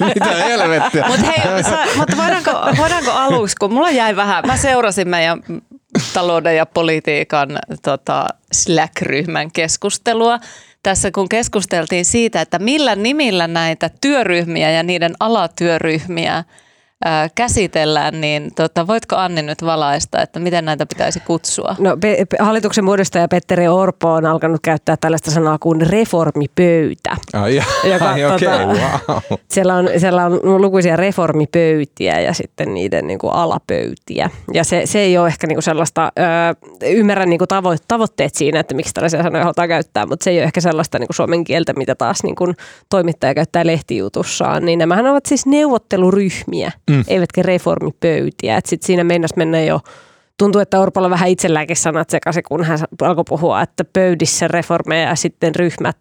[0.14, 1.04] Mitä helvettiä?
[1.08, 5.42] Mutta hei, sä, mutta voidaanko, voidaanko aluksi, kun mulla jäi vähän, mä seurasin meidän
[6.14, 10.38] talouden ja politiikan tota, Slack-ryhmän keskustelua.
[10.82, 16.44] Tässä kun keskusteltiin siitä, että millä nimillä näitä työryhmiä ja niiden alatyöryhmiä
[17.34, 21.76] käsitellään, niin tota, voitko Anni nyt valaista, että miten näitä pitäisi kutsua?
[21.78, 27.16] No, pe- pe- hallituksen muodostaja Petteri Orpo on alkanut käyttää tällaista sanaa kuin reformipöytä.
[27.32, 28.76] Ai, joka, ai okay, wow.
[29.48, 34.30] siellä, on, siellä on lukuisia reformipöytiä ja sitten niiden niin kuin alapöytiä.
[34.54, 38.34] Ja se, se ei ole ehkä niin kuin sellaista, ö, ymmärrän niin kuin tavo- tavoitteet
[38.34, 41.16] siinä, että miksi tällaisia sanoja halutaan käyttää, mutta se ei ole ehkä sellaista niin kuin
[41.16, 42.56] suomen kieltä, mitä taas niin kuin
[42.88, 44.64] toimittaja käyttää lehtijutussaan.
[44.64, 47.04] Niin nämähän ovat siis neuvotteluryhmiä mm.
[47.08, 48.56] eivätkä reformipöytiä.
[48.56, 49.80] Et sit siinä meinas mennä jo
[50.38, 55.14] tuntuu, että Orpolla vähän itselläänkin sanat sekaisin, kun hän alkoi puhua, että pöydissä reformeja ja
[55.14, 55.98] sitten ryhmät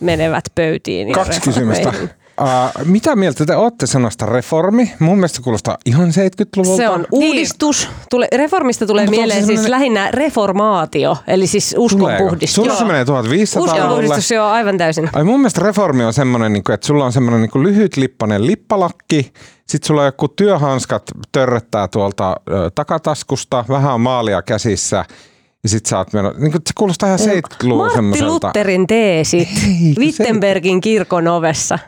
[0.00, 1.12] menevät pöytiin.
[1.12, 1.92] Kaksi kysymystä.
[2.40, 4.92] Uh, mitä mieltä te olette sanasta reformi?
[4.98, 6.76] Mun mielestä kuulostaa ihan 70-luvulta.
[6.76, 7.88] Se on uudistus.
[8.10, 9.70] Tule, reformista tulee no, mieleen siis sellainen...
[9.70, 12.54] lähinnä reformaatio, eli siis uskonpuhdistus.
[12.54, 15.10] Sulla se menee 1500 Uskonpuhdistus, joo, aivan täysin.
[15.12, 19.32] Ai mun mielestä reformi on semmoinen, niin että sulla on semmoinen niin lyhyt lippanen lippalakki,
[19.68, 21.02] sitten sulla on joku työhanskat
[21.32, 25.04] törröttää tuolta ö, takataskusta, vähän on maalia käsissä
[25.62, 28.46] ja sit sä oot meno, niin se kuulostaa ihan 70-luvun Martti semmoiselta.
[28.46, 29.48] Lutterin teesit
[29.98, 31.78] Wittenbergin kirkon ovessa.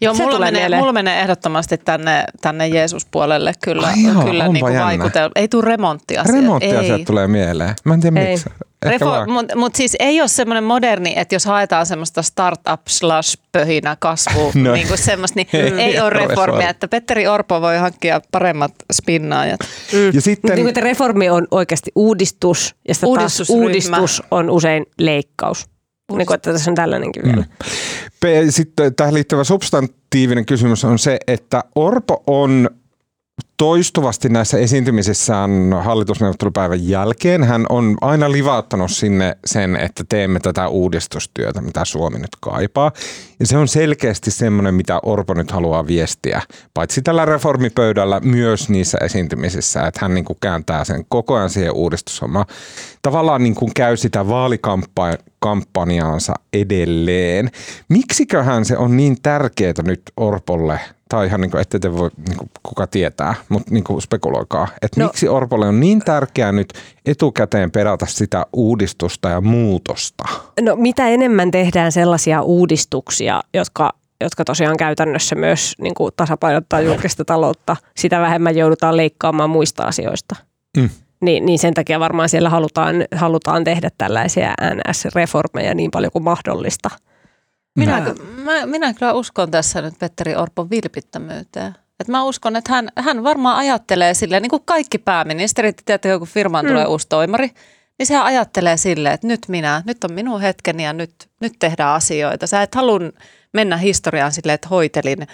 [0.00, 5.30] Joo, mulla menee, mulla menee ehdottomasti tänne, tänne Jeesus-puolelle kyllä, Ai joo, kyllä niin vaikutel.
[5.36, 6.22] Ei tule remonttia.
[6.22, 7.74] Remonttia sieltä tulee mieleen.
[7.84, 8.30] Mä en tiedä ei.
[8.30, 8.50] miksi.
[8.86, 13.96] Refo- Mutta mut siis ei ole semmoinen moderni, että jos haetaan semmoista startup slash pöhinä
[14.00, 14.72] kasvu, no.
[14.72, 15.48] niin kuin semmoista, niin
[15.80, 16.70] ei, ei ole reformia.
[16.70, 19.60] Että Petteri Orpo voi hankkia paremmat spinnaajat.
[19.92, 20.10] Mm.
[20.14, 20.54] Ja sitten...
[20.54, 23.06] Niin kuin, reformi on oikeasti uudistus ja sitä
[23.48, 25.66] uudistus on usein leikkaus.
[26.12, 27.44] Niin kuin, että tässä on tällainenkin vielä.
[27.44, 28.50] Mm.
[28.50, 32.70] Sitten tähän liittyvä substantiivinen kysymys on se, että Orpo on
[33.56, 35.50] toistuvasti näissä esiintymisissään
[35.82, 42.36] hallitusneuvottelupäivän jälkeen hän on aina livauttanut sinne sen, että teemme tätä uudistustyötä, mitä Suomi nyt
[42.40, 42.92] kaipaa.
[43.40, 46.42] Ja se on selkeästi semmoinen, mitä Orpo nyt haluaa viestiä,
[46.74, 51.72] paitsi tällä reformipöydällä myös niissä esiintymisissä, että hän niin kuin kääntää sen koko ajan siihen
[51.72, 52.46] uudistushommaan.
[53.02, 57.50] Tavallaan niin kuin käy sitä vaalikampanjaansa edelleen.
[57.88, 62.38] Miksiköhän se on niin tärkeää nyt Orpolle– tai ihan niin kuin, ette te voi niin
[62.38, 65.06] kuin, kuka tietää, mutta niin kuin spekuloikaa, että no.
[65.06, 66.72] miksi Orpolle on niin tärkeää nyt
[67.06, 70.24] etukäteen perata sitä uudistusta ja muutosta?
[70.60, 77.24] No mitä enemmän tehdään sellaisia uudistuksia, jotka jotka tosiaan käytännössä myös niin kuin tasapainottaa julkista
[77.24, 80.36] taloutta, sitä vähemmän joudutaan leikkaamaan muista asioista.
[80.76, 80.88] Mm.
[81.20, 86.90] Niin, niin sen takia varmaan siellä halutaan, halutaan tehdä tällaisia NS-reformeja niin paljon kuin mahdollista–
[87.76, 91.74] minä, mä, minä kyllä uskon tässä nyt Petteri Orpon vilpittömyyteen.
[92.00, 96.28] Et mä uskon, että hän, hän varmaan ajattelee silleen, niin kuin kaikki pääministerit, tiedätkö, kun
[96.28, 96.68] firmaan mm.
[96.68, 97.50] tulee uusi toimari,
[97.98, 101.94] niin sehän ajattelee silleen, että nyt minä, nyt on minun hetkeni ja nyt, nyt tehdään
[101.94, 102.46] asioita.
[102.46, 103.12] Sä et halun
[103.52, 105.26] mennä historiaan silleen, että hoitelin,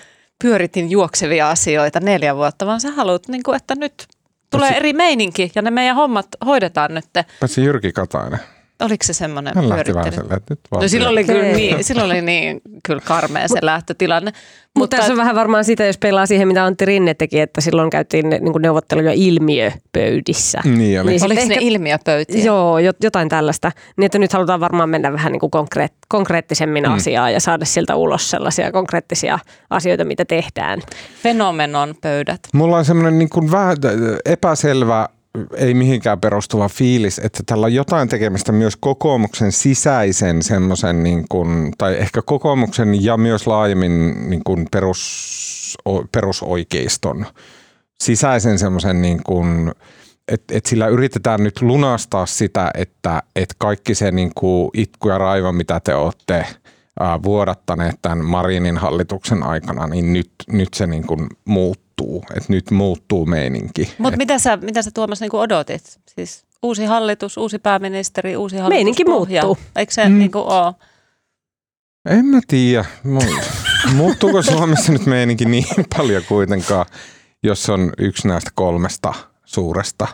[0.43, 4.07] pyöritin juoksevia asioita neljä vuotta, vaan sä haluat, niin kuin, että nyt
[4.51, 7.05] tulee Paitsi- eri meininki ja ne meidän hommat hoidetaan nyt.
[7.41, 8.39] Paitsi Jyrki Katainen.
[8.83, 10.23] Oliko se semmoinen Hän lähti vähän pyörittely?
[10.23, 13.59] silleen, että nyt vaan No silloin oli, kyllä niin, silloin oli niin kyllä karmea se
[13.63, 14.33] lähtötilanne.
[14.77, 17.91] Mutta tässä on vähän varmaan sitä, jos pelaa siihen, mitä Antti Rinne teki, että silloin
[17.91, 20.61] käytiin ne, niin kuin neuvotteluja ilmiöpöydissä.
[20.65, 21.11] Niin oli.
[21.11, 22.45] Niin Oliko ehkä- ne ilmiöpöytiä?
[22.45, 23.73] Joo, jo- jotain tällaista.
[23.97, 26.93] Niin, että nyt halutaan varmaan mennä vähän niin kuin konkreet, konkreettisemmin mm.
[26.95, 29.39] asiaan ja saada sieltä ulos sellaisia konkreettisia
[29.71, 30.81] asioita, mitä tehdään.
[31.23, 32.41] Fenomenon pöydät.
[32.55, 33.77] Mulla on semmoinen niin kuin vähän
[34.25, 35.09] epäselvä,
[35.57, 41.27] ei mihinkään perustuva fiilis, että tällä on jotain tekemistä myös kokoomuksen sisäisen semmoisen, niin
[41.79, 45.79] tai ehkä kokoomuksen ja myös laajemmin niin kuin perus,
[46.13, 47.27] perusoikeiston
[48.03, 49.21] sisäisen semmoisen niin
[50.29, 55.19] että et sillä yritetään nyt lunastaa sitä, että et kaikki se niin kuin itku ja
[55.19, 56.47] raivo, mitä te olette
[57.23, 61.27] vuodattaneet tämän Marinin hallituksen aikana, niin nyt, nyt se niin kuin
[62.01, 62.25] muuttuu.
[62.37, 63.95] Että nyt muuttuu meininki.
[63.99, 66.01] Mutta mitä sä, mitä sä Tuomas niin odotit?
[66.15, 68.77] Siis uusi hallitus, uusi pääministeri, uusi hallitus.
[68.77, 69.59] Meininki muuttuu.
[69.77, 70.19] Eikö se Mm.
[70.19, 70.75] niin kuin ole?
[72.11, 72.85] En mä tiedä.
[73.07, 73.45] Mu-
[73.97, 75.65] Muuttuuko Suomessa nyt meininki niin
[75.97, 76.87] paljon kuitenkaan,
[77.43, 79.15] jos on yksi näistä kolmesta
[79.45, 80.07] suuresta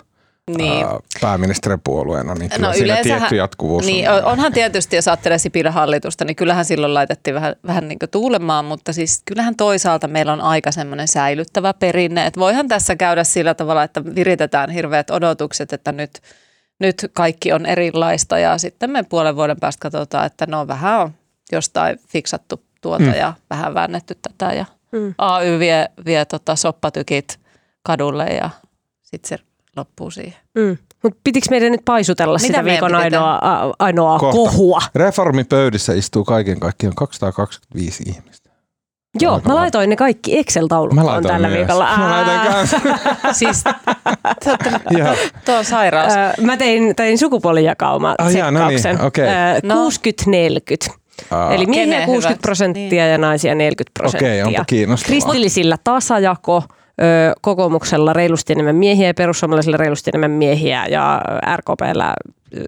[0.57, 0.87] Niin.
[0.87, 4.17] ää, pääministeripuolueena, niin kyllä No siinä yleensähän- tietty jatkuvuus Niin, on.
[4.17, 8.11] on- onhan tietysti, jos ajattelee Sipilän hallitusta, niin kyllähän silloin laitettiin vähän, vähän niin kuin
[8.11, 13.25] tuulemaan, mutta siis kyllähän toisaalta meillä on aika semmoinen säilyttävä perinne, että voihan tässä käydä
[13.25, 16.11] sillä tavalla, että viritetään hirveät odotukset, että nyt,
[16.81, 21.11] nyt kaikki on erilaista ja sitten me puolen vuoden päästä katsotaan, että no vähän on
[21.53, 23.15] jostain fiksattu tuota Mm.
[23.15, 25.15] ja vähän väännetty tätä ja Mm.
[25.19, 27.39] AY vie, vie tota soppatykit
[27.83, 28.51] kadulle ja
[29.03, 29.45] sitten se
[29.79, 30.35] loppuu siihen.
[30.55, 30.77] Mm.
[31.03, 33.41] Mutta pitikö meidän nyt paisutella Mitä sitä viikon ainoa,
[33.79, 34.37] ainoa Kohta.
[34.37, 34.81] kohua?
[34.95, 38.51] Reformipöydissä istuu kaiken kaikkiaan 225 ihmistä.
[39.21, 41.59] Joo, Aika mä laitoin ne kaikki Excel-taulukkoon tällä myös.
[41.59, 41.97] viikolla.
[41.99, 42.81] Mä laitoin kanssa.
[43.39, 43.65] Siis
[45.45, 46.13] tuo on sairaus.
[46.41, 49.27] Mä tein, tein sukupuolijakauma Ah, jaa, no niin, tsekkauksen.
[49.63, 49.75] No.
[50.91, 50.97] 60-40.
[51.31, 52.43] Aa, Eli miehiä Kenen 60 hyvät?
[52.43, 54.29] prosenttia ja naisia 40 prosenttia.
[54.29, 55.09] Okei, onpa kiinnostavaa.
[55.09, 56.63] Kristillisillä tasajako,
[57.01, 61.23] ö, kokoomuksella reilusti enemmän miehiä ja perussuomalaisilla reilusti enemmän miehiä ja
[61.57, 62.15] RKPllä
[62.57, 62.61] ö,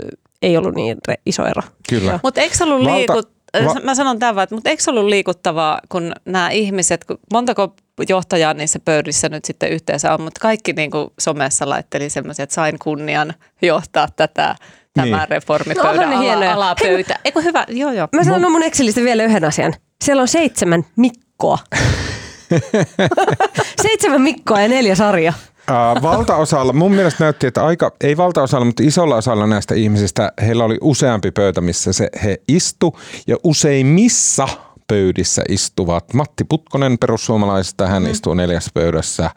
[0.42, 1.62] ei ollut niin re- iso ero.
[1.90, 2.20] Kyllä.
[2.22, 3.32] Mutta eikö ollut Valta- liikut...
[3.64, 7.18] va- Mä sanon tämän vaan, että mutta eikö se ollut liikuttavaa, kun nämä ihmiset, kun
[7.32, 7.74] montako
[8.08, 12.54] johtajaa niissä pöydissä nyt sitten yhteensä on, mutta kaikki niin kuin somessa laitteli semmoisia, että
[12.54, 14.56] sain kunnian johtaa tätä,
[14.94, 15.16] tämä Niin.
[15.16, 17.18] No reformipöydän ne ala, alapöytä.
[17.24, 17.64] Eikö hyvä?
[17.68, 18.08] Joo, joo.
[18.16, 19.74] Mä sanon mun Excelistä vielä yhden asian.
[20.04, 21.58] Siellä on seitsemän Mikkoa.
[23.82, 25.32] seitsemän Mikkoa ja neljä sarja.
[25.70, 30.64] Uh, valtaosalla, mun mielestä näytti, että aika, ei valtaosalla, mutta isolla osalla näistä ihmisistä, heillä
[30.64, 34.48] oli useampi pöytä, missä se, he istu ja useimmissa
[34.90, 38.10] pöydissä istuvat Matti Putkonen perussuomalaisista, hän mm.
[38.10, 39.30] istuu neljässä pöydässä.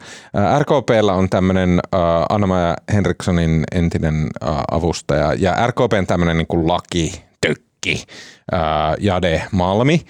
[0.58, 8.04] RKPllä on tämmöinen uh, Anna-Maja Henrikssonin entinen uh, avustaja ja RKPn tämmöinen niin laki, tökki,
[8.52, 10.00] uh, Jade Malmi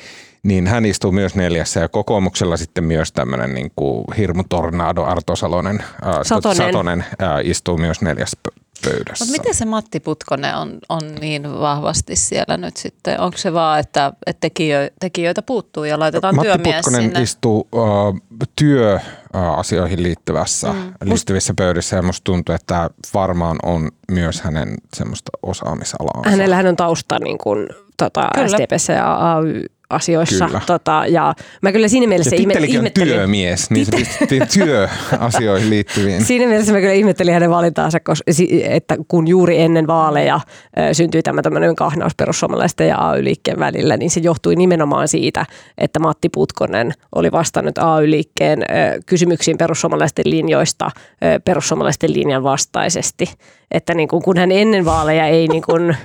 [0.44, 5.36] niin hän istuu myös neljässä ja kokoomuksella sitten myös tämmöinen niin kuin hirmu tornado Arto
[5.36, 6.56] Salonen, ää, Satonen.
[6.56, 9.24] Satonen ää, istuu myös neljässä pö- pöydässä.
[9.24, 13.20] Mutta miten se Matti Putkonen on, on niin vahvasti siellä nyt sitten?
[13.20, 17.22] Onko se vaan, että, että tekijö, tekijöitä puuttuu ja laitetaan Matti työmies Putkonen sinne?
[17.22, 20.92] istuu äh, työasioihin liittyvässä, mm.
[21.04, 26.30] liittyvissä pöydissä ja musta tuntuu, että tämä varmaan on myös hänen semmoista osaamisalaansa.
[26.30, 28.28] Hänellähän on tausta niin kuin, tota.
[28.46, 29.18] SDPssä ja
[29.94, 30.46] AY-asioissa.
[30.46, 30.60] Kyllä.
[30.66, 33.14] Tota, ja mä kyllä siinä ja mielessä ihme, on ihmettelin.
[33.14, 36.24] työmies, niin se pistettiin työasioihin liittyviin.
[36.34, 38.30] Siinä mielessä mä kyllä ihmettelin hänen valintaansa, koska,
[38.62, 40.40] että kun juuri ennen vaaleja
[40.92, 45.46] syntyi tämä tämmöinen kahnaus perussuomalaisten ja AY-liikkeen välillä, niin se johtui nimenomaan siitä,
[45.78, 48.64] että Matti Putkonen oli vastannut AY-liikkeen
[49.06, 50.90] kysymyksiin perussuomalaisten linjoista
[51.44, 53.26] perussuomalaisten linjan vastaisesti.
[53.70, 55.96] Että niin kuin, kun hän ennen vaaleja ei niin kuin,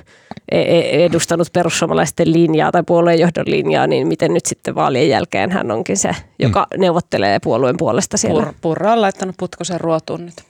[0.52, 5.70] e- e- edustanut perussuomalaisten linjaa tai puolueenjohdon linjaa, niin miten nyt sitten vaalien jälkeen hän
[5.70, 8.42] onkin se, joka neuvottelee puolueen puolesta siellä.
[8.42, 10.44] Pur, Purra on laittanut Putkosen ruotuun nyt.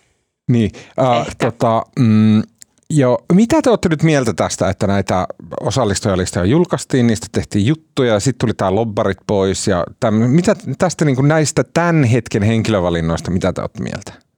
[0.50, 2.42] Niin, äh, tota, mm,
[2.90, 5.26] jo, mitä te olette nyt mieltä tästä, että näitä
[5.60, 11.04] osallistujalistoja julkaistiin, niistä tehtiin juttuja ja sitten tuli tämä lobbarit pois ja tämmönen, mitä tästä
[11.04, 14.29] niin kuin näistä tämän hetken henkilövalinnoista, mitä te olette mieltä?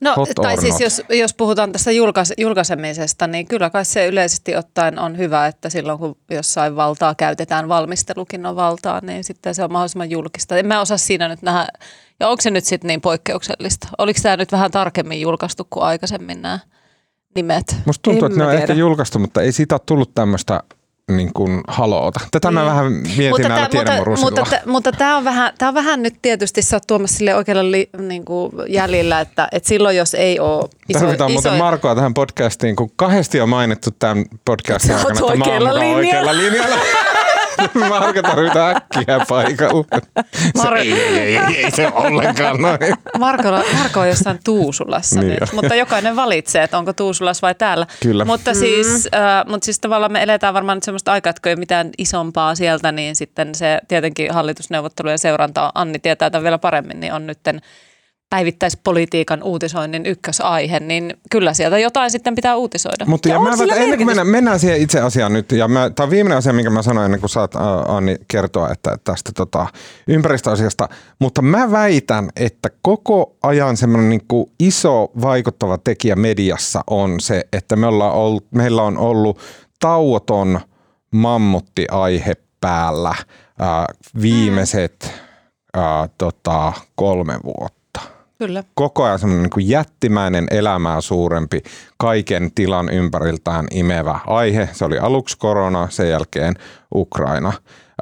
[0.00, 4.56] No, Hot tai siis jos, jos puhutaan tästä julkais, julkaisemisesta, niin kyllä kai se yleisesti
[4.56, 9.64] ottaen on hyvä, että silloin kun jossain valtaa käytetään, valmistelukin on valtaa, niin sitten se
[9.64, 10.58] on mahdollisimman julkista.
[10.58, 11.66] En mä osaa siinä nyt nähdä,
[12.20, 13.88] ja onko se nyt sitten niin poikkeuksellista?
[13.98, 16.58] Oliko tämä nyt vähän tarkemmin julkaistu kuin aikaisemmin nämä
[17.34, 17.76] nimet?
[17.86, 20.62] Musta tuntuu, En että ne on ehkä julkaistu, mutta ei siitä ole tullut tämmöistä
[21.16, 22.20] niin kuin haloota.
[22.30, 22.70] Tätä mä Niin.
[22.70, 24.30] vähän mietin näillä tää- tiedemurusilla.
[24.30, 27.34] mutta, mutta, mutta tämä on, vähän, tää on vähän nyt tietysti, sä oot tuomassa sille
[27.34, 31.54] oikealla li, niin kuin jäljillä, että, että silloin jos ei ole iso, Tarvitaan iso, muuten
[31.54, 35.80] Markoa tähän podcastiin, kun kahdesti on mainittu tämän podcastin aikana, että mä oon oikealla mukaan
[35.80, 36.30] linjalla.
[36.30, 36.76] oikealla linjalla.
[37.88, 39.84] Marko tarvitaan äkkiä paikalle.
[40.34, 42.78] Se, Mar- ei, ei, ei, ei, ei, se ollenkaan noin.
[43.18, 47.86] Marko, Marko on jossain Tuusulassa Niin nyt, mutta jokainen valitsee, että onko Tuusulas vai täällä.
[48.02, 48.24] Kyllä.
[48.24, 51.56] Mutta, siis, äh, mutta siis tavallaan me eletään varmaan nyt semmoista aikaa, että kun ei
[51.56, 57.12] mitään isompaa sieltä, niin sitten se tietenkin hallitusneuvottelujen seuranta, Anni tietää tämän vielä paremmin, niin
[57.12, 57.60] on nytten
[58.30, 63.06] päivittäispolitiikan uutisoinnin ykkösaihe, niin kyllä sieltä jotain sitten pitää uutisoida.
[63.06, 65.90] Mutta Ja ja mä, sillä ennen kuin mennään, mennään siihen itse asiaan nyt, ja mä,
[65.90, 67.54] tämä on viimeinen asia, minkä mä sanoin ennen kuin saat
[67.88, 69.66] Anni kertoa että tästä tota,
[70.08, 77.20] ympäristöasiasta, mutta mä väitän, että koko ajan semmoinen niin kuin iso vaikuttava tekijä mediassa on
[77.20, 79.38] se, että me ollaan ollut, meillä on ollut
[79.80, 80.60] tauoton
[81.10, 83.24] mammuttiaihe päällä ä,
[84.22, 85.12] viimeiset
[85.76, 85.80] ä,
[86.18, 87.79] tota, kolme vuotta
[88.40, 88.64] Kyllä.
[88.74, 91.62] koko ajan semmoinen niin kuin jättimäinen elämää suurempi,
[91.96, 94.68] kaiken tilan ympäriltään imevä aihe.
[94.72, 96.54] Se oli aluksi korona, sen jälkeen
[96.94, 97.52] Ukraina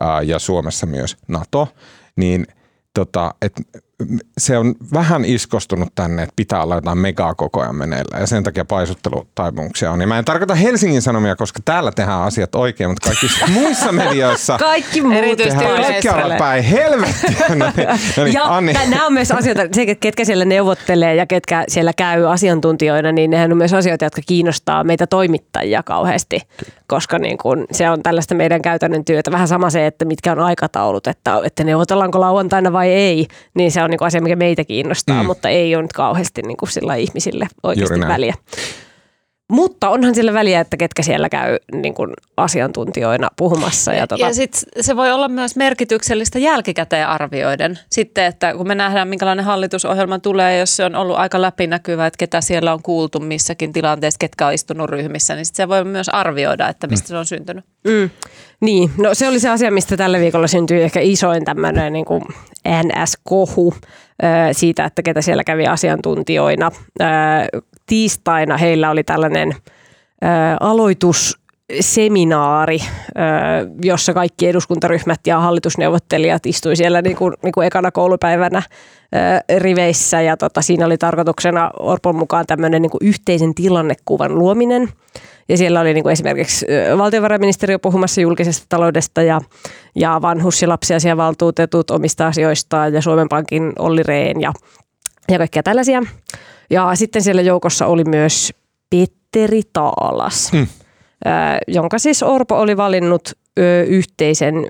[0.00, 1.68] ää, ja Suomessa myös NATO.
[2.16, 2.46] Niin
[2.94, 3.52] tota, et,
[4.38, 8.42] se on vähän iskostunut tänne, että pitää olla jotain megaa koko ajan meneillä ja sen
[8.44, 10.00] takia paisuttelutaipumuksia on.
[10.00, 14.58] Ja mä en tarkoita Helsingin Sanomia, koska täällä tehdään asiat oikein, mutta kaikissa muissa medioissa
[14.58, 16.02] Kaikki muut Erityisesti tehdään Yleisölle.
[16.02, 17.46] kaikki ovat päin helvettiä.
[17.58, 18.72] No niin, no niin, Ja Anni.
[18.72, 23.52] nämä on myös asioita, se ketkä siellä neuvottelee ja ketkä siellä käy asiantuntijoina, niin nehän
[23.52, 26.40] on myös asioita, jotka kiinnostaa meitä toimittajia kauheasti,
[26.88, 29.30] koska niin kun se on tällaista meidän käytännön työtä.
[29.30, 33.82] Vähän sama se, että mitkä on aikataulut, että, että neuvotellaanko lauantaina vai ei, niin se
[33.82, 35.26] on niin asia, mikä meitä kiinnostaa, mm.
[35.26, 38.34] mutta ei ole nyt kauheasti niin kuin sillä ihmisille oikeasti väliä.
[39.50, 43.92] Mutta onhan sillä väliä, että ketkä siellä käy niin kuin asiantuntijoina puhumassa.
[43.92, 47.78] Ja, tota, Ja sit se voi olla myös merkityksellistä jälkikäteen arvioiden.
[47.90, 52.18] Sitten, että kun me nähdään, minkälainen hallitusohjelma tulee, jos se on ollut aika läpinäkyvä, että
[52.18, 56.08] ketä siellä on kuultu missäkin tilanteessa, ketkä on istunut ryhmissä, niin sit se voi myös
[56.08, 57.64] arvioida, että mistä se on syntynyt.
[57.84, 58.10] Mm.
[58.60, 62.22] Niin, no se oli se asia, mistä tällä viikolla syntyi ehkä isoin tämmöinen niin kuin
[62.68, 63.74] NS-kohu
[64.52, 66.70] siitä, että ketä siellä kävi asiantuntijoina.
[67.88, 69.56] Tiistaina heillä oli tällainen ö,
[70.60, 72.82] aloitusseminaari, ö,
[73.82, 78.62] jossa kaikki eduskuntaryhmät ja hallitusneuvottelijat istui siellä niin kuin, niin kuin ekana koulupäivänä
[79.58, 84.88] riveissä ja tota, siinä oli tarkoituksena Orpon mukaan tämmöinen niin yhteisen tilannekuvan luominen.
[85.48, 86.66] Ja siellä oli niin kuin esimerkiksi
[86.98, 89.40] valtiovarainministeriö puhumassa julkisesta taloudesta ja,
[89.94, 94.52] ja vanhus- ja lapsiasiavaltuutetut omista asioistaan ja Suomen Pankin Olli Rehn ja,
[95.28, 96.02] ja kaikkea tällaisia.
[96.70, 98.52] Ja sitten siellä joukossa oli myös
[98.90, 100.58] Petteri Taalas, ö,
[101.68, 103.32] jonka siis Orpo oli valinnut
[103.86, 104.66] yhteisen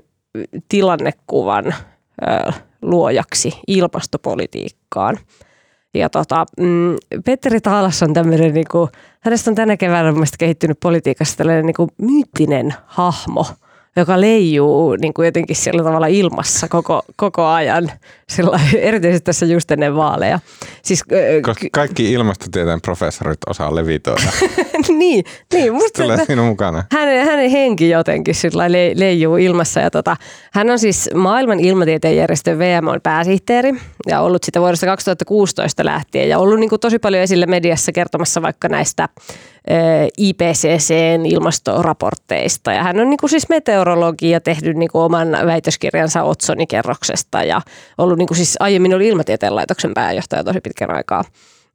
[0.69, 1.75] tilannekuvan
[2.81, 5.17] luojaksi ilmastopolitiikkaan.
[5.93, 6.95] Ja tota, mm,
[7.25, 8.89] Petteri Taalas on tämmöinen, niinku,
[9.19, 13.45] hänestä on tänä keväänä mun kehittynyt politiikassa tällainen niinku, myyttinen hahmo,
[13.95, 17.91] joka leijuu niinku, jotenkin sillä tavalla ilmassa koko, koko ajan,
[18.29, 20.39] sillä, erityisesti tässä just ennen vaaleja.
[20.81, 21.03] Siis,
[21.41, 24.31] Koska kaikki ilmastotieteen professorit osaa levitoida.
[24.97, 25.23] niin,
[25.53, 26.83] niin, musta Tulee siinä mukana.
[26.91, 29.79] hänen, hänen henki jotenkin sillä le, leijuu ilmassa.
[29.79, 30.17] Ja tota,
[30.53, 33.73] hän on siis maailman ilmatieteen järjestön VMOn pääsihteeri
[34.07, 38.41] ja ollut sitä vuodesta 2016 lähtien ja ollut niin kuin tosi paljon esillä mediassa kertomassa
[38.41, 39.09] vaikka näistä
[40.17, 42.71] IPCCn ilmastoraportteista.
[42.71, 47.61] Ja hän on niin kuin siis meteorologi ja tehnyt niin kuin oman väitöskirjansa Otsonikerroksesta ja
[47.97, 51.23] ollut niin kuin siis aiemmin oli ilmatieteen laitoksen pääjohtaja tosi pitkän aikaa.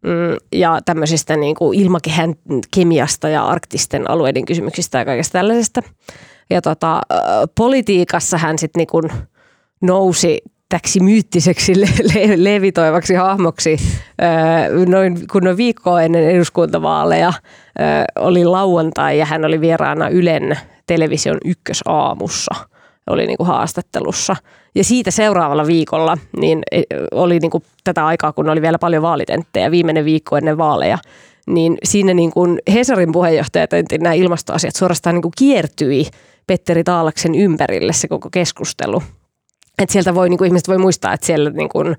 [0.02, 2.34] Mm, ja tämmöisistä niin kuin ilmakehän
[2.74, 5.82] kemiasta ja arktisten alueiden kysymyksistä ja kaikesta tällaisesta.
[6.50, 7.00] Ja tota,
[7.54, 9.24] politiikassa hän sitten niin
[9.82, 10.42] nousi
[10.74, 13.76] täksi myyttiseksi le- le- levitoivaksi hahmoksi
[14.22, 17.82] ö, noin, kun noin viikkoa ennen eduskuntavaaleja ö,
[18.18, 22.54] oli lauantai ja hän oli vieraana Ylen television ykkösaamussa
[23.10, 24.36] oli niin kuin haastattelussa.
[24.74, 29.02] Ja siitä seuraavalla viikolla niin e, oli niin kuin tätä aikaa, kun oli vielä paljon
[29.02, 30.98] vaalitenttejä, viimeinen viikko ennen vaaleja,
[31.46, 33.66] niin siinä niin kuin Hesarin puheenjohtaja
[34.00, 36.06] nämä ilmastoasiat suorastaan niin kuin kiertyi
[36.46, 39.02] Petteri Taalaksen ympärille se koko keskustelu.
[39.78, 41.94] Et sieltä voi, niin kuin ihmiset voi muistaa, että siellä niin kuin, ö,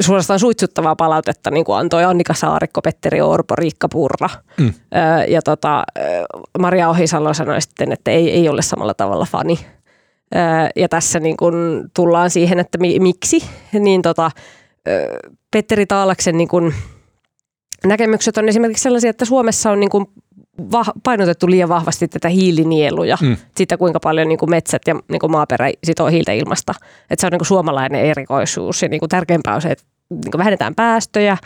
[0.00, 4.28] suorastaan suitsuttavaa palautetta niin kuin antoi Annika Saarikko, Petteri Orpo, Riikka Purra.
[4.60, 4.72] Mm.
[5.28, 5.84] ja tota,
[6.58, 9.58] Maria Ohisalo sanoi sitten, että ei, ei ole samalla tavalla fani.
[10.76, 11.54] ja tässä niin kuin
[11.96, 13.44] tullaan siihen, että mi, miksi.
[13.72, 14.30] Niin tota,
[15.50, 16.74] Petteri Taalaksen niin kuin
[17.86, 20.06] näkemykset on esimerkiksi sellaisia, että Suomessa on niin kuin
[21.02, 23.36] painotettu liian vahvasti tätä hiilinieluja, mm.
[23.56, 26.74] sitä kuinka paljon niin kuin metsät ja niin kuin maaperä sitoo hiiltä ilmasta.
[27.10, 30.30] Että se on niin kuin suomalainen erikoisuus ja niin kuin tärkeämpää on se, että niin
[30.30, 31.36] kuin vähennetään päästöjä,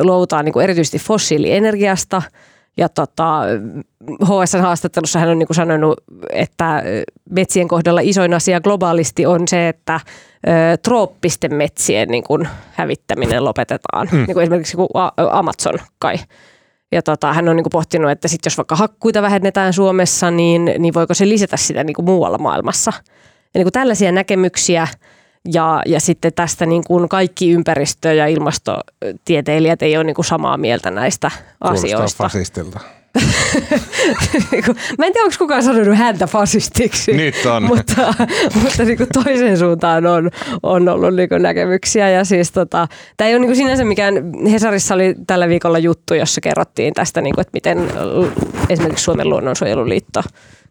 [0.00, 2.22] luovutaan niin kuin erityisesti fossiilienergiasta
[2.76, 3.40] ja tota,
[4.24, 6.00] HS-haastattelussa hän on niin kuin sanonut,
[6.32, 6.82] että
[7.30, 10.00] metsien kohdalla isoin asia globaalisti on se, että
[10.82, 14.08] trooppisten metsien niin kuin hävittäminen lopetetaan.
[14.12, 14.18] Mm.
[14.18, 14.76] Niin kuin esimerkiksi
[15.30, 16.16] Amazon kai
[16.92, 20.70] ja tota, hän on niin kuin pohtinut, että sit jos vaikka hakkuita vähennetään Suomessa, niin,
[20.78, 22.92] niin voiko se lisätä sitä niin kuin muualla maailmassa.
[23.54, 24.88] Ja niin kuin tällaisia näkemyksiä
[25.52, 30.56] ja, ja sitten tästä niin kuin kaikki ympäristö- ja ilmastotieteilijät ei ole niin kuin samaa
[30.56, 31.30] mieltä näistä
[31.62, 32.24] Kuulostaa asioista.
[32.24, 32.80] fasistilta.
[34.98, 37.12] Mä en tiedä, onko kukaan sanonut häntä fasistiksi.
[37.12, 37.62] Nyt on.
[37.62, 38.14] mutta
[38.62, 40.30] mutta niin toiseen suuntaan on,
[40.62, 42.10] on ollut niin näkemyksiä.
[42.10, 44.14] Ja siis tota, tämä ei ole niin sinänsä mikään,
[44.52, 47.88] Hesarissa oli tällä viikolla juttu, jossa kerrottiin tästä, niin kuin, että miten
[48.68, 50.22] esimerkiksi Suomen luonnonsuojeluliitto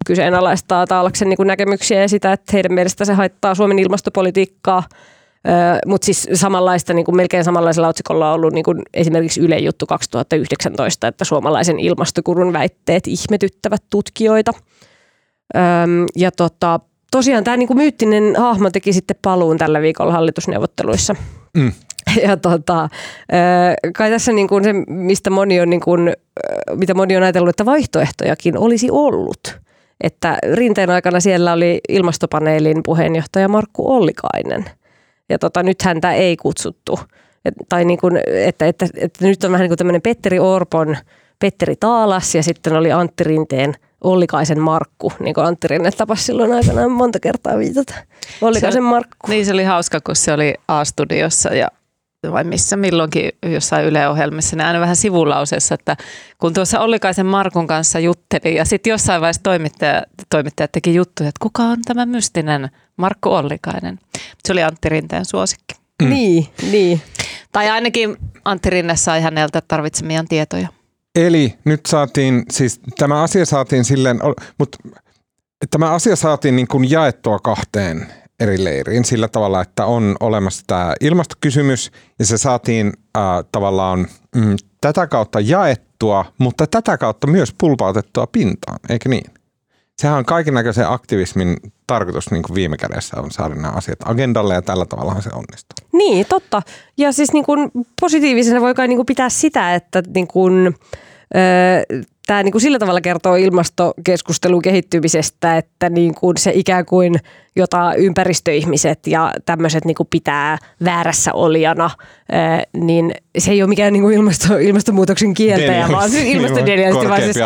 [0.06, 4.84] kyseenalaistaa Taalaksen niin näkemyksiä ja sitä, että heidän mielestä se haittaa Suomen ilmastopolitiikkaa–
[5.86, 9.86] mutta siis samanlaista, niin kuin melkein samanlaisella otsikolla on ollut niin kuin esimerkiksi Yle Juttu
[9.86, 14.52] 2019, että suomalaisen ilmastokurun väitteet ihmetyttävät tutkijoita.
[16.16, 16.80] Ja tota,
[17.12, 21.16] tosiaan tämä niin kuin myyttinen hahmo teki sitten paluun tällä viikolla hallitusneuvotteluissa.
[21.58, 21.72] Mm.
[22.24, 22.90] Ja tota,
[23.98, 26.14] kai tässä niin kuin se, mistä moni on, niin kuin,
[26.76, 29.60] mitä moni on ajatellut, että vaihtoehtojakin olisi ollut.
[30.04, 34.66] Että rinteen aikana siellä oli ilmastopaneelin puheenjohtaja Markku Ollikainen–
[35.32, 37.00] ja tota, nyt häntä ei kutsuttu.
[37.46, 40.98] Et, tai niin kuin, että, että, että, nyt on vähän niin kuin tämmöinen Petteri Orpon,
[41.40, 46.54] Petteri Taalas ja sitten oli Antti Rinteen Ollikaisen Markku, niin kuin Antti Rinne tapasi silloin
[46.54, 47.94] aikanaan monta kertaa viitata.
[48.42, 49.28] Ollikaisen se, Markku.
[49.28, 51.68] Niin se oli hauska, kun se oli A-studiossa ja
[52.32, 55.98] vai missä milloinkin jossain Yle-ohjelmissa, niin aina vähän sivulauseessa, että
[56.38, 61.40] kun tuossa Ollikaisen Markun kanssa jutteli ja sitten jossain vaiheessa toimittaja, toimittaja teki juttuja, että
[61.40, 64.00] kuka on tämä mystinen Markku Ollikainen.
[64.44, 65.76] Se oli Antti Rinteen suosikki.
[66.02, 66.10] Mm.
[66.10, 67.02] Niin, niin.
[67.52, 70.68] Tai ainakin Antti Rinne sai häneltä tarvitsemiaan tietoja.
[71.16, 74.20] Eli nyt saatiin, siis tämä asia saatiin silleen,
[74.58, 74.78] mutta
[75.70, 78.08] tämä asia saatiin niin kuin jaettua kahteen
[78.42, 84.56] eri leiriin sillä tavalla, että on olemassa tämä ilmastokysymys ja se saatiin äh, tavallaan mm,
[84.82, 89.32] tätä kautta jaettua, mutta tätä kautta myös pulpautettua pintaan, eikö niin?
[90.02, 94.54] Sehän on kaiken näköisen aktivismin tarkoitus niin kuin viime kädessä on saada nämä asiat agendalle
[94.54, 95.88] ja tällä tavalla se onnistuu.
[95.94, 96.62] Niin, totta.
[96.98, 97.72] Ja siis niin kuin
[98.02, 100.76] positiivisena voi kai niin kuin pitää sitä, että niin kuin,
[101.36, 107.16] öö, tämä niin kuin sillä tavalla kertoo ilmastokeskustelun kehittymisestä, että niin kuin se ikään kuin
[107.56, 111.90] jota ympäristöihmiset ja tämmöiset niin kuin pitää väärässä olijana,
[112.74, 117.38] niin se ei ole mikään niin kuin ilmasto, ilmastonmuutoksen kieltäjä, vaan siis ilmastodenialisti, vaan siis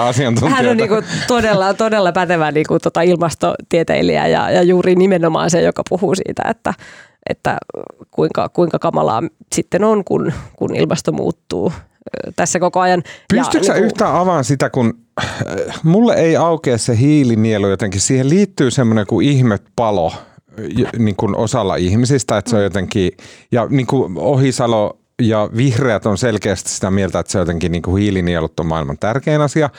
[0.49, 5.49] hän on niin kuin todella, todella pätevä niin kuin tota ilmastotieteilijä ja, ja juuri nimenomaan
[5.49, 6.73] se, joka puhuu siitä, että
[7.29, 7.57] että
[8.11, 9.23] kuinka, kuinka kamalaa
[9.55, 11.73] sitten on, kun, kun ilmasto muuttuu
[12.35, 13.03] tässä koko ajan.
[13.29, 13.85] Pystytkö ja, niin kuin...
[13.85, 14.93] yhtään avaan sitä, kun
[15.23, 18.01] äh, mulle ei aukea se hiilinielu jotenkin.
[18.01, 20.13] Siihen liittyy semmoinen kuin ihmepalo
[20.97, 23.11] niin kuin osalla ihmisistä, että se on jotenkin,
[23.51, 28.01] ja niin kuin Ohisalo ja vihreät on selkeästi sitä mieltä, että se jotenkin niin kuin
[28.01, 29.69] hiilinielut on maailman tärkein asia.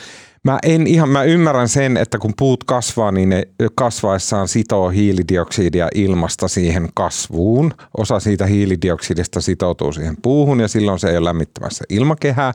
[0.46, 3.42] Mä en ihan, mä ymmärrän sen, että kun puut kasvaa, niin ne
[3.74, 7.74] kasvaessaan sitoo hiilidioksidia ilmasta siihen kasvuun.
[7.96, 12.52] Osa siitä hiilidioksidista sitoutuu siihen puuhun ja silloin se ei ole lämmittämässä ilmakehää.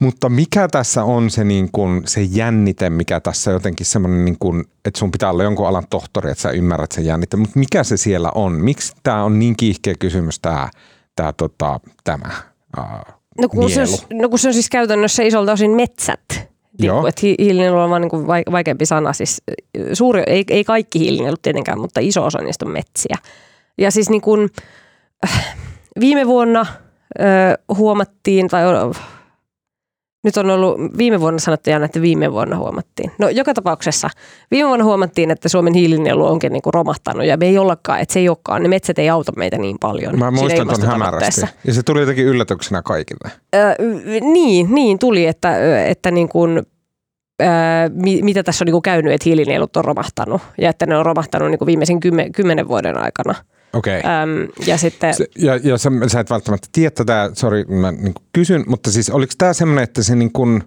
[0.00, 4.64] Mutta mikä tässä on se, niin kuin, se jännite, mikä tässä jotenkin semmoinen, niin kuin,
[4.84, 7.96] että sun pitää olla jonkun alan tohtori, että sä ymmärrät sen jännite, mutta mikä se
[7.96, 8.52] siellä on?
[8.52, 10.68] Miksi tämä on niin kiihkeä kysymys tämä,
[11.16, 12.30] tämä, tota, tämä
[12.76, 16.92] ää, no, kun se on, no kun se on siis käytännössä isolta osin metsät niin
[16.92, 19.12] kuin, että hiilinielu on vaan niin kuin vaikeampi sana.
[19.12, 19.42] Siis
[19.92, 23.16] suuri, ei, ei kaikki hiilinielut tietenkään, mutta iso osa niistä on metsiä.
[23.78, 24.50] Ja siis niin kuin,
[25.24, 25.56] äh,
[26.00, 28.62] viime vuonna äh, huomattiin, tai
[30.24, 33.12] nyt on ollut, viime vuonna sanottiin että viime vuonna huomattiin.
[33.18, 34.10] No joka tapauksessa,
[34.50, 38.12] viime vuonna huomattiin, että Suomen hiilinielu onkin niin kuin romahtanut ja me ei ollakaan, että
[38.12, 40.18] se ei olekaan, ne metsät ei auta meitä niin paljon.
[40.18, 41.40] Mä muistan ton hämärästi.
[41.66, 43.30] Ja se tuli jotenkin yllätyksenä kaikille.
[43.54, 43.74] Öö,
[44.20, 46.62] niin, niin tuli, että, että niin kuin,
[47.42, 47.48] öö,
[48.22, 51.50] mitä tässä on niin kuin käynyt, että hiilinielut on romahtanut ja että ne on romahtanut
[51.50, 53.34] niin kuin viimeisen kymmen, kymmenen vuoden aikana.
[53.74, 54.02] Okei.
[54.22, 55.14] Öm, ja sitten...
[55.14, 59.10] Se- Ja, ja sä, sä et välttämättä tiedä tätä, sori mä niin kysyn, mutta siis
[59.10, 60.64] oliko tämä semmoinen, että se niin kuin,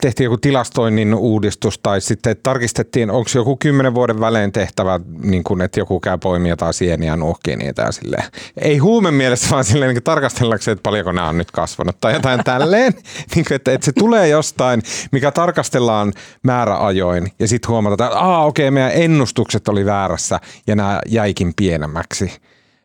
[0.00, 5.60] tehtiin joku tilastoinnin uudistus tai sitten tarkistettiin, onko joku kymmenen vuoden välein tehtävä, niin kuin,
[5.60, 8.24] että joku käy poimia tai sieniä, nuohkii niitä ja silleen.
[8.56, 12.44] Ei huume mielessä, vaan silleen niin tarkastellakseen, että paljonko nämä on nyt kasvanut tai jotain
[12.44, 12.92] tälleen.
[13.34, 16.12] niin kuin, että, että se tulee jostain, mikä tarkastellaan
[16.42, 22.32] määräajoin ja sitten huomataan, että Aa, okei, meidän ennustukset oli väärässä ja nämä jäikin pienemmäksi.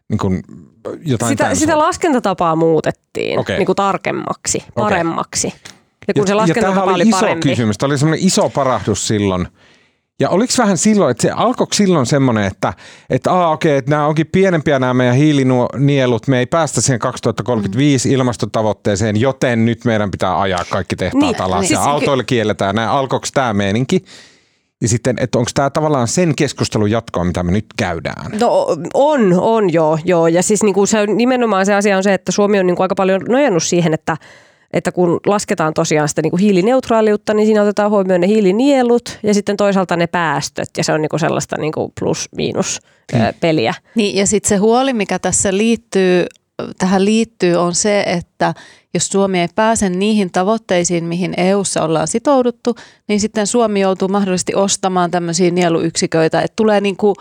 [0.09, 0.43] Niin kuin,
[1.05, 3.57] jotain Sitä, sitä laskentatapaa muutettiin Okei.
[3.57, 5.53] niin kuin tarkemmaksi, paremmaksi.
[6.07, 7.49] Ja kun se ja tämähän laskentatapa oli, oli iso parempi.
[7.49, 9.47] kysymys, tämä oli semmoinen iso parahdus silloin.
[10.19, 12.73] Ja oliko vähän silloin, että se alkoi silloin semmoinen, että,
[13.09, 18.11] että aa, okei, että nämä onkin pienempiä nämä meidän hiilinielut, me ei päästä siihen 2035
[18.11, 22.75] ilmastotavoitteeseen, joten nyt meidän pitää ajaa kaikki tehtaat Niin, alas siis ja ky- autoille kielletään.
[22.75, 24.03] Näin, alkoiko tämä meininki?
[24.81, 28.31] Ja sitten, että onko tämä tavallaan sen keskustelun jatkoa, mitä me nyt käydään?
[28.39, 30.27] No on, on joo, joo.
[30.27, 32.83] Ja siis niin kuin se nimenomaan se asia on se, että Suomi on niin kuin
[32.83, 34.17] aika paljon nojannut siihen, että,
[34.77, 39.33] että kun lasketaan tosiaan sitä niin kuin hiilineutraaliutta, niin siinä otetaan huomioon ne hiilinielut ja
[39.33, 40.69] sitten toisaalta ne päästöt.
[40.77, 42.79] Ja se on niin kuin sellaista niin kuin plus-miinus
[43.13, 43.73] ää, peliä.
[43.95, 46.25] Niin, ja sitten se huoli, mikä tässä liittyy,
[46.77, 48.53] tähän liittyy, on se, että
[48.93, 52.75] jos Suomi ei pääse niihin tavoitteisiin, mihin EU:ssa ollaan sitouduttu,
[53.07, 57.15] niin sitten Suomi joutuu mahdollisesti ostamaan tämmöisiä nieluyksiköitä, että tulee niin kuin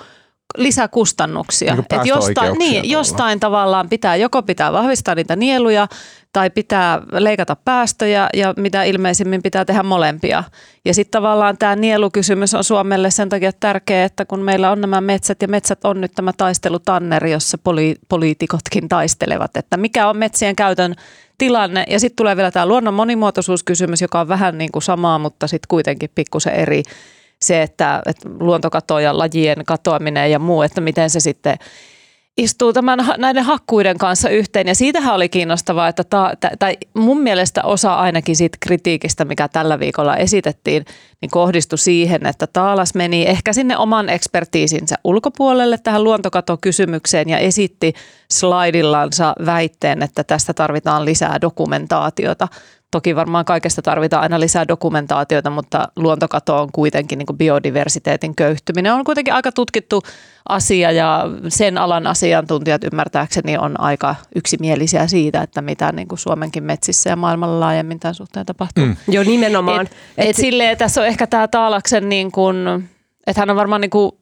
[0.57, 1.74] lisäkustannuksia.
[1.74, 2.90] Niin Et jostain, niin, tavallaan.
[2.90, 5.88] jostain tavallaan pitää, joko pitää vahvistaa niitä nieluja
[6.32, 10.44] tai pitää leikata päästöjä ja mitä ilmeisimmin pitää tehdä molempia.
[10.84, 15.01] Ja sitten tavallaan tämä nielukysymys on Suomelle sen takia tärkeä, että kun meillä on nämä
[15.01, 20.57] metsät ja metsät on nyt tämä taistelutanner, jossa poli- poliitikotkin taistelevat, että mikä on metsien
[20.57, 20.94] käytön
[21.38, 21.84] tilanne.
[21.88, 25.68] Ja sitten tulee vielä tämä luonnon monimuotoisuuskysymys, joka on vähän niin kuin samaa, mutta sitten
[25.68, 26.82] kuitenkin pikkusen eri
[27.43, 31.59] se, että, että luontokato ja lajien katoaminen ja muu, että miten se sitten
[32.37, 34.66] istuu tämän, näiden hakkuiden kanssa yhteen.
[34.66, 39.78] Ja siitähän oli kiinnostavaa, että ta, tai mun mielestä osa ainakin siitä kritiikistä, mikä tällä
[39.80, 40.84] viikolla esitettiin,
[41.20, 47.93] niin kohdistui siihen, että Taalas meni ehkä sinne oman ekspertiisinsä ulkopuolelle tähän luontokatokysymykseen ja esitti
[48.30, 52.49] slaidillansa väitteen, että tästä tarvitaan lisää dokumentaatiota.
[52.91, 58.95] Toki varmaan kaikesta tarvitaan aina lisää dokumentaatiota, mutta luontokato on kuitenkin niin kuin biodiversiteetin köyhtyminen.
[58.95, 60.03] On kuitenkin aika tutkittu
[60.49, 66.64] asia ja sen alan asiantuntijat ymmärtääkseni on aika yksimielisiä siitä, että mitä niin kuin Suomenkin
[66.64, 68.84] metsissä ja maailmalla laajemmin tämän suhteen tapahtuu.
[68.84, 68.97] Mm.
[69.09, 69.87] Joo, nimenomaan.
[69.87, 72.57] Et, et silleen, tässä on ehkä tämä Taalaksen, niin kuin,
[73.26, 74.12] että hän on varmaan niin kuin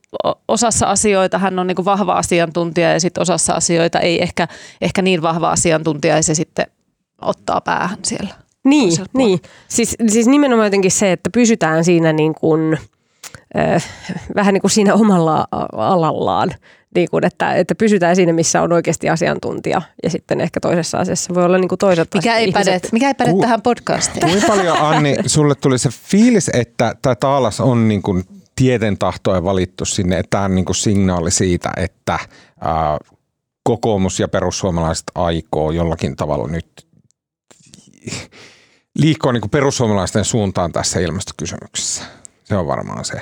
[0.48, 4.48] osassa asioita hän on niin kuin vahva asiantuntija ja sitten osassa asioita ei ehkä,
[4.80, 6.66] ehkä niin vahva asiantuntija ja se sitten
[7.20, 8.43] ottaa päähän siellä.
[8.64, 9.40] Niin, niin.
[9.68, 12.78] Siis, siis nimenomaan jotenkin se, että pysytään siinä niin kuin,
[13.58, 13.84] äh,
[14.34, 15.46] vähän niin kuin siinä omalla
[15.76, 16.50] alallaan.
[16.94, 21.34] Niin kuin, että, että pysytään siinä, missä on oikeasti asiantuntija ja sitten ehkä toisessa asiassa
[21.34, 22.64] voi olla niin kuin toiset Mikä ei ihmiset.
[22.82, 24.28] päde, mikä ei päde Ku- tähän podcastiin?
[24.28, 28.24] Kuinka paljon, Anni, sulle tuli se fiilis, että tämä Taalas on niin kuin
[28.56, 32.18] tieten tahtoen valittu sinne, että tämä on niin kuin signaali siitä, että
[32.60, 32.98] ää,
[33.62, 36.66] kokoomus ja perussuomalaiset aikoo jollakin tavalla nyt
[38.98, 42.04] liikkua niin perussuomalaisten suuntaan tässä ilmastokysymyksessä.
[42.44, 43.20] Se on varmaan se.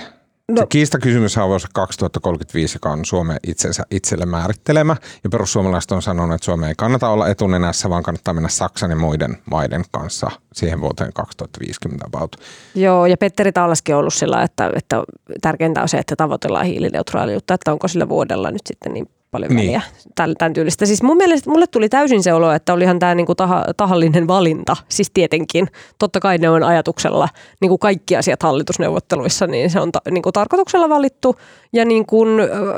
[0.49, 0.61] No.
[0.61, 4.97] Se kiistakysymys on vuosi 2035, joka on Suomen itsensä itselle määrittelemä.
[5.25, 8.97] Ja perussuomalaiset on sanonut, että Suomeen ei kannata olla etunenässä, vaan kannattaa mennä Saksan ja
[8.97, 12.37] muiden maiden kanssa siihen vuoteen 2050 about.
[12.75, 15.03] Joo, ja Petteri Taalaskin on ollut sillä, että, että
[15.41, 19.67] tärkeintä on se, että tavoitellaan hiilineutraaliutta, että onko sillä vuodella nyt sitten niin paljon Niin.
[19.67, 19.83] väliä
[20.15, 20.87] tämän, tämän tyylistä.
[20.87, 24.77] Siis mun mielestä mulle tuli täysin se olo, että olihan tämä niinku taha, tahallinen valinta.
[24.89, 25.69] Siis tietenkin,
[25.99, 27.29] totta kai ne on ajatuksella,
[27.61, 31.37] niin kuin kaikki asiat hallitusneuvotteluissa, niin se on ta, niinku tarkoituksella valittu.
[31.73, 32.29] Ja niin kuin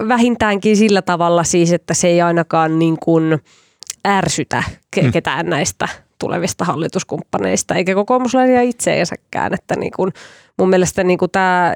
[0.08, 3.38] vähintäänkin sillä tavalla siis, että se ei ainakaan niin kuin
[4.08, 4.62] ärsytä
[4.96, 5.88] ke- ketään näistä
[6.18, 9.54] tulevista hallituskumppaneista, eikä kokoomuslaisia itseensäkään.
[9.54, 10.12] Että niin kuin
[10.58, 11.74] mun mielestä niin tämä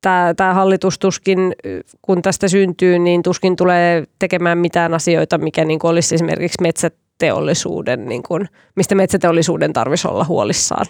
[0.00, 1.54] tämä, tämä hallitus tuskin,
[2.02, 8.06] kun tästä syntyy, niin tuskin tulee tekemään mitään asioita, mikä niin kuin olisi esimerkiksi metsäteollisuuden,
[8.06, 10.86] niin kuin, mistä metsäteollisuuden tarvitsisi olla huolissaan.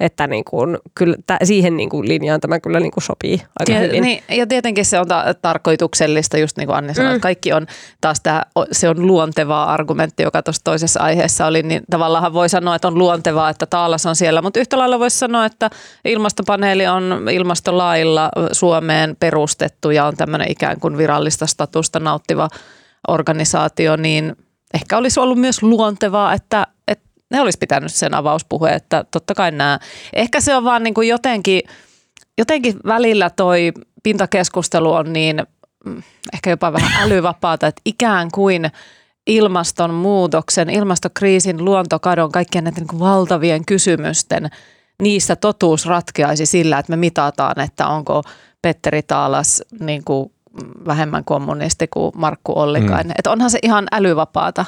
[0.00, 3.72] Että niin kuin, kyllä tä, siihen niin kuin linjaan tämä kyllä niin kuin sopii aika
[3.72, 4.02] Ja, hyvin.
[4.02, 7.16] niin, ja tietenkin se on ta- tarkoituksellista, just niin kuin Anni sanoi, Mm.
[7.16, 7.66] että kaikki on
[8.00, 8.42] taas tämä,
[8.72, 12.98] se on luontevaa argumentti, joka tuossa toisessa aiheessa oli, niin tavallaan voi sanoa, että on
[12.98, 15.70] luontevaa, että Taalas on siellä, mutta yhtä lailla voisi sanoa, että
[16.04, 22.48] ilmastopaneeli on ilmastolailla Suomeen perustettu ja on tämmöinen ikään kuin virallista statusta nauttiva
[23.08, 24.36] organisaatio, niin
[24.74, 29.50] ehkä olisi ollut myös luontevaa, että, että ne olisi pitänyt sen avauspuheen, että totta kai
[29.50, 29.78] nämä,
[30.12, 31.62] ehkä se on vaan niin kuin jotenkin,
[32.38, 33.72] jotenkin välillä toi
[34.02, 35.42] pintakeskustelu on niin
[35.84, 36.02] mm,
[36.34, 38.70] ehkä jopa vähän älyvapaata, että ikään kuin
[39.26, 44.50] ilmastonmuutoksen, ilmastokriisin, luontokadon, kaikkien näiden niin kuin valtavien kysymysten,
[45.02, 48.22] niissä totuus ratkeaisi sillä, että me mitataan, että onko
[48.62, 50.32] Petteri Taalas niin kuin
[50.86, 53.06] vähemmän kommunisti kuin Markku Ollikainen.
[53.06, 53.14] Mm.
[53.18, 54.64] Että onhan se ihan älyvapaata.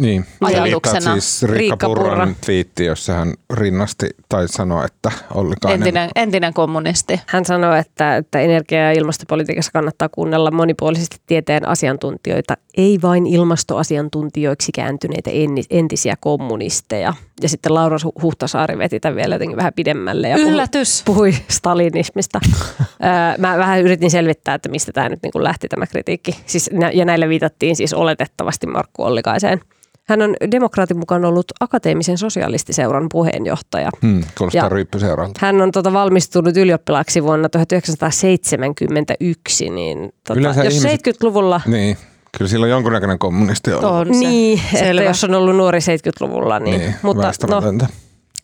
[0.00, 1.12] Niin, Ajatuksena.
[1.12, 2.34] Siis Riikka, Riikka Purran Purra.
[2.44, 7.20] twiitti, jossa hän rinnasti tai sanoi, että Ollikainen Entinen, entinen kommunisti.
[7.26, 14.72] Hän sanoi, että, että energia- ja ilmastopolitiikassa kannattaa kuunnella monipuolisesti tieteen asiantuntijoita, ei vain ilmastoasiantuntijoiksi
[14.72, 15.30] kääntyneitä
[15.70, 17.14] entisiä kommunisteja.
[17.42, 21.02] Ja sitten Laura Hu- Huhtasaari veti tämän vielä jotenkin vähän pidemmälle ja puhui, Yllätys.
[21.04, 22.40] puhui stalinismista.
[22.80, 26.36] Öö, Mä vähän yritin selvittää, että mistä tämä nyt niin kuin lähti tämä kritiikki.
[26.46, 29.60] Siis, ja näillä viitattiin siis oletettavasti Markku Ollikaiseen.
[30.08, 33.90] Hän on demokraatin mukaan ollut akateemisen sosialistiseuran puheenjohtaja.
[34.02, 35.38] Hmm, kuulostaa Ja- ryyppyseuralta.
[35.42, 41.60] Hän on tota valmistunut ylioppilaaksi vuonna 1971, niin tota, Yleensä jos ihmiset- 70-luvulla...
[41.66, 41.96] Niin,
[42.38, 43.90] kyllä sillä on jonkunnäköinen kommunisti ollut.
[43.90, 44.12] On se.
[44.20, 45.02] Niin, että Selvä.
[45.04, 47.62] jos on ollut nuori 70-luvulla, niin, niin mutta no,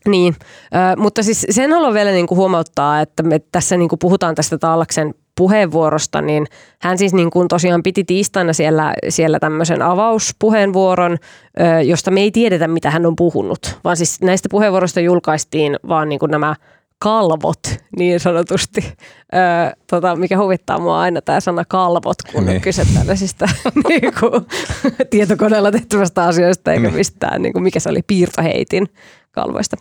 [0.08, 0.36] niin,
[0.74, 4.34] ö, mutta siis sen haluan vielä niin kuin huomauttaa, että me tässä niin kuin puhutaan
[4.34, 6.46] tästä Taalaksen puheenvuorosta, niin
[6.82, 11.16] hän siis niin kuin tosiaan piti tiistaina siellä, siellä tämmöisen avauspuheenvuoron,
[11.84, 16.18] josta me ei tiedetä, mitä hän on puhunut, vaan siis näistä puheenvuoroista julkaistiin vaan niin
[16.18, 16.54] kuin nämä
[16.98, 17.58] kalvot
[17.96, 18.92] niin sanotusti,
[19.34, 22.56] ö, tota, mikä huvittaa mua aina tämä sana kalvot, kun niin.
[22.56, 23.48] on kyse tällaisista
[23.88, 24.46] niin kuin,
[25.10, 26.94] tietokoneella tehtävästä asioista, eikä Niin.
[26.94, 28.86] mistään, niin kuin, mikä se oli, piirtoheitin
[29.32, 29.76] kalvoista.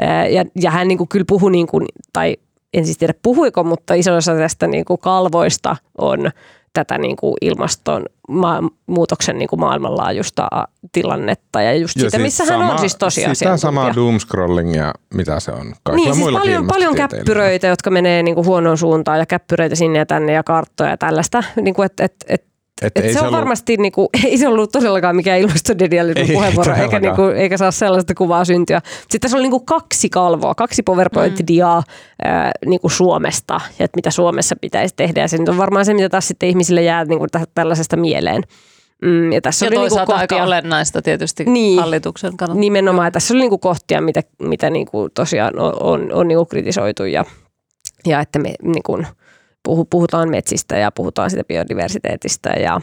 [0.00, 2.36] Ää, Ja, ja hän niin kuin kyllä puhui, niin kuin, tai
[2.74, 6.30] en siis tiedä puhuiko, mutta iso osa tästä niin kuin kalvoista on
[6.72, 10.48] tätä niin kuin ilmastonmuutoksen niin kuin maailmanlaajuista
[10.92, 11.62] tilannetta.
[11.62, 16.14] Ja just sitä, missä hän on siis tosiaan Sitä samaa doomscrollingia, mitä se on kaikilla
[16.14, 20.06] niin, siis paljon, paljon käppyröitä, jotka menee niin kuin huonoon suuntaan ja käppyröitä sinne ja
[20.06, 21.42] tänne ja karttoja ja tällaista.
[21.56, 22.44] Niin kuin, et, et, et,
[22.82, 25.38] Et et ei se, se on ollut- varmasti, niin kuin, ei se ollut todellakaan mikään
[25.38, 28.80] ilmastodedialismin Ei puheenvuoro, eikä, niin kuin, eikä saa sellaista kuvaa syntyä.
[29.00, 31.82] Sitten tässä oli niin kuin kaksi kalvoa, kaksi PowerPoint-diaa
[32.24, 35.20] ää, niin kuin Suomesta, ja että mitä Suomessa pitäisi tehdä.
[35.20, 37.96] Ja se nyt on varmaan se, mitä taas sitten ihmisille jää niin kuin tä- tällaisesta
[37.96, 38.42] mieleen.
[39.04, 41.80] Mm, ja tässä Ja oli niin kuin toisaalta aika kohtia, olennaista tietysti Niin.
[41.80, 42.60] hallituksen kannalta.
[42.60, 43.06] Nimenomaan.
[43.06, 47.24] Ja tässä oli niinku kohtia, mitä, mitä niinku tosiaan on, on, on niinku kritisoitu ja,
[48.06, 49.02] ja että me niinku
[49.90, 52.80] puhutaan metsistä ja puhutaan sitä biodiversiteetistä ja,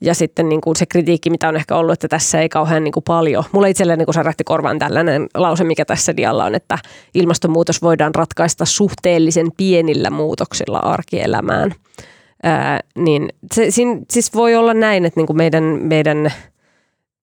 [0.00, 3.44] ja sitten niinku se kritiikki, mitä on ehkä ollut, että tässä ei kauhean niinku paljon.
[3.52, 6.78] Mulla itselleen niinku särähti korvaan tällainen lause, mikä tässä dialla on, että
[7.14, 11.74] ilmastonmuutos voidaan ratkaista suhteellisen pienillä muutoksilla arkielämään.
[12.42, 16.32] Ää, niin se, siinä, siis voi olla näin, että niinku meidän, meidän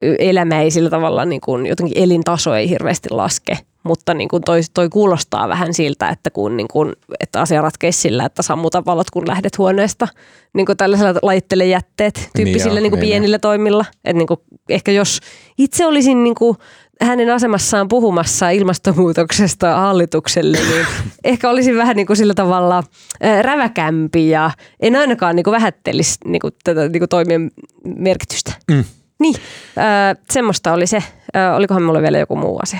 [0.02, 4.62] elämä ei sillä tavalla, niin kuin, jotenkin elintaso ei hirveästi laske, mutta niin kuin toi,
[4.74, 9.12] toi kuulostaa vähän siltä, että, kun, niin kuin, että asia ratkeisi sillä, että sammuta valot,
[9.12, 10.08] kun lähdet huoneesta,
[10.54, 13.86] niin kuin tällaisella laittele jätteet tyyppisillä joo, niin kuin niin pienillä toimilla.
[14.06, 14.40] Et niin kuin,
[14.70, 15.20] ehkä jos
[15.58, 16.58] itse olisin niin kuin,
[17.02, 20.86] hänen asemassaan puhumassa ilmastonmuutoksesta hallitukselle, niin
[21.24, 22.84] ehkä olisin vähän niin kuin sillä tavalla
[23.42, 27.52] räväkämpi ja en ainakaan niin kuin vähättelisi niin kuin tätä niin kuin toimien
[27.98, 28.54] merkitystä.
[28.72, 28.84] Mm.
[29.20, 29.36] Niin,
[29.78, 29.84] öö,
[30.30, 31.04] semmoista oli se.
[31.36, 32.80] Öö, olikohan mulla vielä joku muu asia?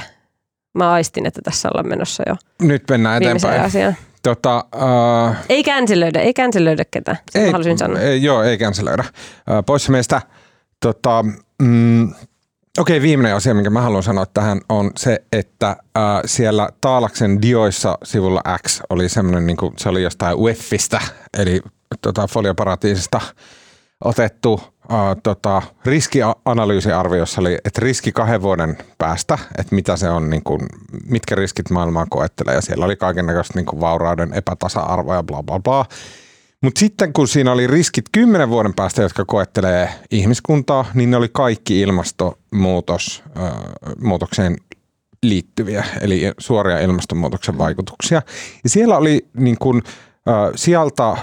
[0.74, 3.62] Mä aistin, että tässä ollaan menossa jo Nyt mennään eteenpäin.
[3.62, 3.96] asiaan.
[4.24, 7.18] Tota, uh, Ei känselöidä, ei känselöidä ketään.
[7.46, 8.00] Mä halusin sanoa.
[8.00, 9.04] Ei, joo, ei cancelöidä.
[9.04, 10.22] Uh, pois meistä.
[10.80, 11.26] Tota,
[11.62, 12.04] mm,
[12.80, 17.42] Okei, okay, viimeinen asia, minkä mä haluan sanoa tähän on se, että uh, siellä Taalaksen
[17.42, 21.02] dioissa sivulla X oli semmoinen, niin kuin, se oli jostain UEFistä,
[21.38, 21.62] eli
[22.02, 23.22] tota, folioparatiisista
[24.04, 24.62] otettu
[24.92, 30.62] uh, tota, riskianalyysiarviossa oli, että riski kahden vuoden päästä, että mitä se on, niin kuin,
[31.06, 32.56] mitkä riskit maailmaa koettelee.
[32.56, 35.86] Ja siellä oli kaikenlaista niin vaurauden epätasa-arvoa ja bla bla bla.
[36.62, 41.30] Mutta sitten kun siinä oli riskit kymmenen vuoden päästä, jotka koettelee ihmiskuntaa, niin ne oli
[41.32, 43.54] kaikki ilmastonmuutos, äh,
[44.02, 44.56] muutokseen
[45.24, 48.22] liittyviä, eli suoria ilmastonmuutoksen vaikutuksia.
[48.64, 49.84] Ja siellä oli niin kuin,
[50.28, 51.18] äh, sieltä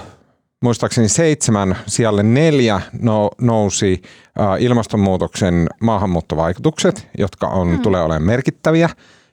[0.67, 4.03] muistaakseni seitsemän, sijalle neljä no, nousi
[4.59, 7.81] ilmastonmuutoksen maahanmuuttovaikutukset, jotka on, mm.
[7.81, 8.91] tulee olemaan merkittäviä.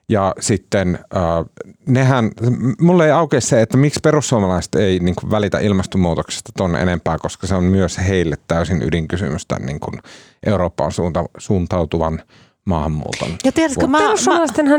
[0.10, 1.22] Ja sitten äh,
[1.88, 2.32] nehän,
[2.82, 7.48] mulle ei aukea se, että miksi perussuomalaiset ei niin kuin, välitä ilmastonmuutoksesta tuonne enempää, koska
[7.48, 10.00] se on myös heille täysin ydinkysymys tämän niin kuin,
[10.46, 12.22] Eurooppaan suunta, suuntautuvan
[12.66, 13.30] maahanmuuton.
[13.44, 14.14] Ja tiedätkö, mä, mä,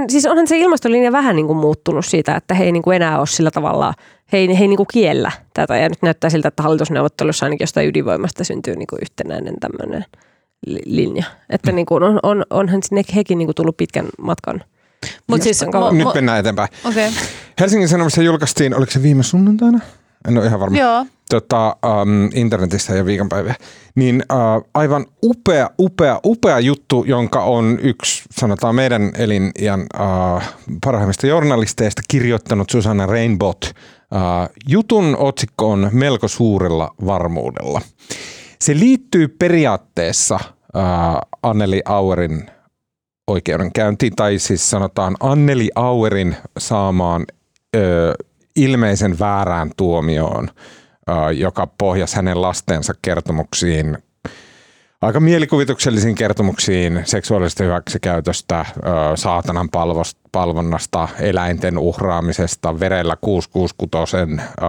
[0.08, 3.18] siis onhan se ilmastolinja vähän niin kuin muuttunut siitä, että he ei niin kuin enää
[3.18, 3.94] ole sillä tavalla,
[4.32, 5.76] he ei, he ei niin kuin kiellä tätä.
[5.76, 10.04] Ja nyt näyttää siltä, että hallitusneuvottelussa ainakin jostain ydinvoimasta syntyy niin kuin yhtenäinen tämmöinen
[10.66, 11.24] li- linja.
[11.50, 14.64] Että niin kuin on, on, onhan sinne hekin niin kuin tullut pitkän matkan.
[15.26, 15.92] Mut siis kauan.
[15.92, 16.68] mo- Nyt mo- mennään eteenpäin.
[16.84, 17.10] Okei.
[17.60, 19.80] Helsingin Sanomissa julkaistiin, oliko se viime sunnuntaina?
[20.28, 20.78] En ole ihan varma.
[20.78, 21.06] Joo.
[21.30, 23.54] tota, um, internetissä ja viikonpäiviä,
[23.94, 30.42] niin uh, aivan upea, upea, upea juttu, jonka on yksi, sanotaan meidän eliniän uh,
[30.84, 33.64] parhaimmista journalisteista kirjoittanut Susanna Rainbot.
[33.64, 37.80] Uh, jutun otsikko on melko suurella varmuudella.
[38.58, 42.50] Se liittyy periaatteessa uh, Anneli Auerin
[43.26, 47.24] oikeudenkäyntiin, tai siis sanotaan Anneli Auerin saamaan
[47.76, 48.14] ö,
[48.56, 50.48] ilmeisen väärään tuomioon,
[51.36, 53.98] joka pohjasi hänen lastensa kertomuksiin,
[55.02, 58.66] aika mielikuvituksellisiin kertomuksiin seksuaalisesta hyväksikäytöstä,
[59.14, 59.68] saatanan
[60.32, 64.16] palvonnasta, eläinten uhraamisesta, verellä 666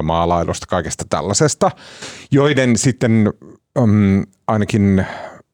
[0.04, 1.72] maalailusta, kaikesta tällaisesta,
[2.32, 3.34] joiden sitten
[3.80, 5.06] um, ainakin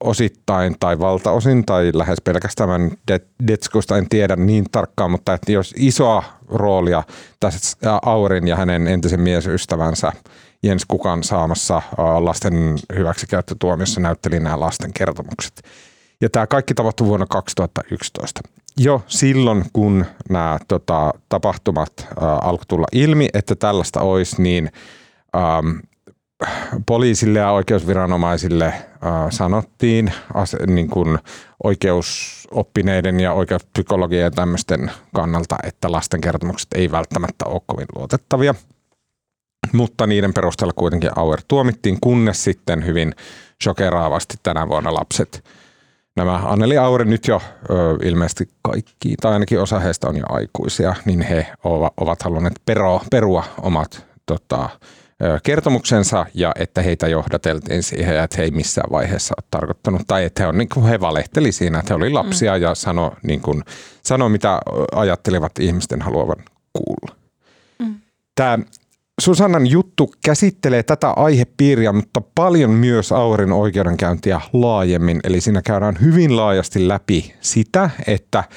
[0.04, 2.92] osittain tai valtaosin tai lähes pelkästään
[3.48, 7.04] Detskusta en tiedä niin tarkkaan, mutta että jos isoa roolia
[7.40, 10.12] tässä Aurin ja hänen entisen miesystävänsä
[10.64, 11.82] Jens Kukan saamassa
[12.20, 15.64] lasten hyväksikäyttötuomiossa näytteli nämä lasten kertomukset.
[16.22, 18.42] Ja tämä kaikki tapahtui vuonna 2011.
[18.78, 22.08] Jo silloin, kun nämä tota, tapahtumat äh,
[22.42, 24.72] alkoi tulla ilmi, että tällaista olisi, niin
[25.36, 25.78] ähm,
[26.86, 28.84] poliisille ja oikeusviranomaisille äh,
[29.30, 30.14] sanottiin
[30.68, 31.20] niin kuin
[31.64, 38.56] oikeusoppineiden ja oikeuspsykologian ja tämmöisten kannalta, että lasten kertomukset ei välttämättä ole kovin luotettavia.
[39.74, 43.16] Mutta niiden perusteella kuitenkin Auer tuomittiin, kunnes sitten hyvin
[43.64, 45.44] shokeraavasti tänä vuonna lapset
[46.16, 47.42] Nämä Anneli Auer nyt jo
[48.04, 51.48] ilmeisesti kaikki, tai ainakin osa heistä on jo aikuisia, niin he
[51.98, 52.62] ovat halunneet
[53.12, 54.70] perua omat tota,
[55.44, 60.02] kertomuksensa ja että heitä johdateltiin siihen että he ei missään vaiheessa ole tarkoittanut.
[60.08, 62.62] Tai että he, on, niin kuin he valehteli siinä, että he oli lapsia mm.
[62.62, 63.64] ja sano, niin kuin,
[64.04, 64.60] sano mitä
[64.96, 66.44] ajattelivat ihmisten haluavan
[66.74, 67.16] kuulla.
[67.80, 67.96] Mm.
[68.36, 68.60] Tämä
[69.22, 75.20] Susannan juttu käsittelee tätä aihepiiriä, mutta paljon myös Aurin oikeudenkäyntiä laajemmin.
[75.24, 78.44] Eli siinä käydään hyvin laajasti läpi sitä, että–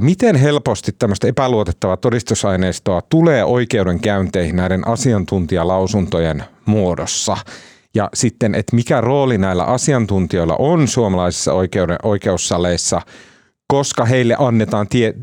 [0.00, 7.36] Miten helposti tämmöistä epäluotettavaa todistusaineistoa tulee oikeudenkäynteihin näiden asiantuntijalausuntojen muodossa?
[7.94, 13.00] Ja sitten, että mikä rooli näillä asiantuntijoilla on suomalaisissa oikeuden, oikeussaleissa,
[13.66, 15.14] koska heille annetaan tie,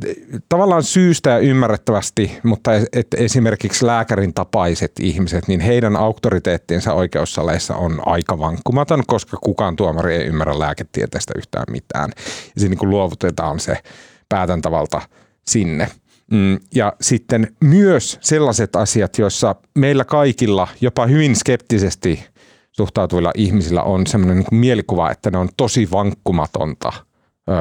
[0.50, 8.02] tavallaan syystä ja ymmärrettävästi, mutta että esimerkiksi lääkärin tapaiset ihmiset, niin heidän auktoriteettinsa oikeussaleissa on
[8.06, 12.12] aika vankkumaton, koska kukaan tuomari ei ymmärrä lääketieteestä yhtään mitään.
[12.56, 13.78] Ja se niin luovutetaan se
[14.32, 15.02] päätäntävalta
[15.48, 15.88] sinne.
[16.32, 22.26] Mm, ja sitten myös sellaiset asiat, joissa meillä kaikilla, jopa hyvin skeptisesti
[22.72, 26.94] suhtautuvilla ihmisillä on sellainen niin mielikuva, että ne on tosi vankkumatonta,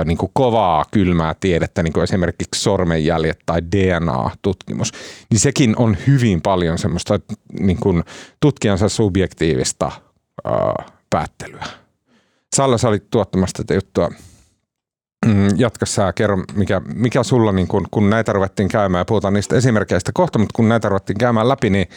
[0.04, 4.92] niin kuin kovaa, kylmää tiedettä, niin kuin esimerkiksi sormenjäljet tai DNA-tutkimus,
[5.30, 7.20] niin sekin on hyvin paljon semmoista
[7.60, 8.04] niin kuin
[8.40, 9.92] tutkijansa subjektiivista
[10.44, 11.64] ää, päättelyä.
[12.56, 14.10] Salla, sä olit tuottamassa tätä juttua
[15.26, 19.34] Mm, jatka sä, kerro mikä, mikä sulla, niin kun, kun näitä ruvettiin käymään, ja puhutaan
[19.34, 21.88] niistä esimerkkeistä kohta, mutta kun näitä ruvettiin käymään läpi, niin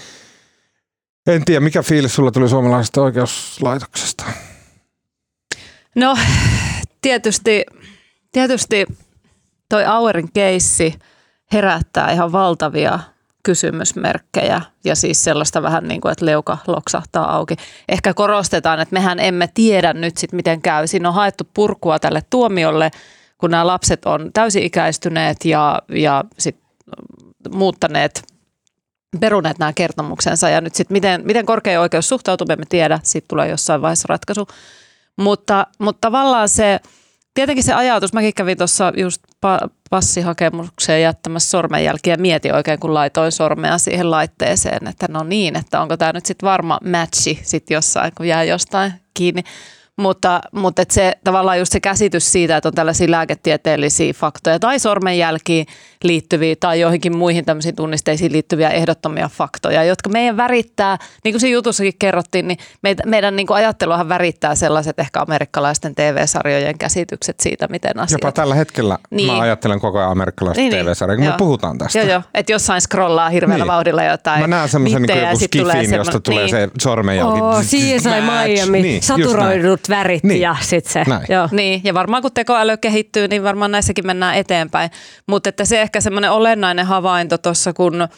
[1.28, 4.26] en tiedä, mikä fiilis sulla tuli suomalaisesta oikeuslaitoksesta?
[5.96, 6.18] No
[7.02, 7.64] tietysti,
[8.32, 8.86] tietysti
[9.70, 11.00] toi Auerin keissi
[11.54, 13.00] herättää ihan valtavia
[13.44, 17.56] kysymysmerkkejä ja siis sellaista vähän niin kuin, että leuka loksahtaa auki.
[17.90, 20.88] Ehkä korostetaan, että mehän emme tiedä nyt sit miten käy.
[20.88, 22.92] Siinä on haettu purkua tälle tuomiolle,
[23.38, 26.58] kun nämä lapset on täysi-ikäistyneet ja, ja sit
[27.54, 28.24] muuttaneet
[29.20, 33.26] peruneet nämä kertomuksensa ja nyt sitten miten, miten korkea oikeus suhtautuu, me emme tiedä, siitä
[33.28, 34.48] tulee jossain vaiheessa ratkaisu.
[35.18, 36.80] Mutta, mutta tavallaan se,
[37.34, 42.18] tietenkin se ajatus, mäkin kävin tuossa just pa- passihakemukseen jättämässä sormenjälkiä.
[42.18, 46.48] Mietin oikein, kun laitoin sormea siihen laitteeseen, että no niin, että onko tämä nyt sitten
[46.48, 49.44] varma matchi sitten jossain, kun jää jostain kiinni.
[49.98, 54.80] Mutta, mutta et se tavallaan just se käsitys siitä, että on tällaisia lääketieteellisiä faktoja tai
[54.80, 55.66] sormenjälkiin
[56.04, 61.54] liittyviä tai joihinkin muihin tämmöisiin tunnisteisiin liittyviä ehdottomia faktoja, jotka meidän värittää, niin kuin siinä
[61.54, 67.68] jutussakin kerrottiin, niin meidän, meidän niin kuin ajatteluahan värittää sellaiset ehkä amerikkalaisten TV-sarjojen käsitykset siitä,
[67.68, 68.22] miten asiat...
[68.22, 69.32] Jopa tällä hetkellä niin.
[69.32, 70.86] mä ajattelen koko ajan amerikkalaista niin, niin.
[70.86, 71.34] TV-sarjoja, kun joo.
[71.34, 72.00] me puhutaan tästä.
[72.00, 72.22] Joo, joo.
[72.34, 73.72] Että jossain scrollaa hirveällä niin.
[73.72, 76.50] vauhdilla jotain Mä näen semmoisen niin joku skifin, josta tulee niin.
[76.50, 77.42] se sormenjälki.
[77.42, 80.42] Oh, CSI Miami, niin, saturoidut värit niin.
[80.42, 81.06] ja sit se.
[81.30, 81.50] Joo.
[81.52, 84.90] Niin, ja varmaan kun tekoäly kehittyy, niin varmaan näissäkin mennään eteenpäin.
[85.28, 88.10] Mutta että se ehkä semmoinen olennainen havainto tuossa, kun äh,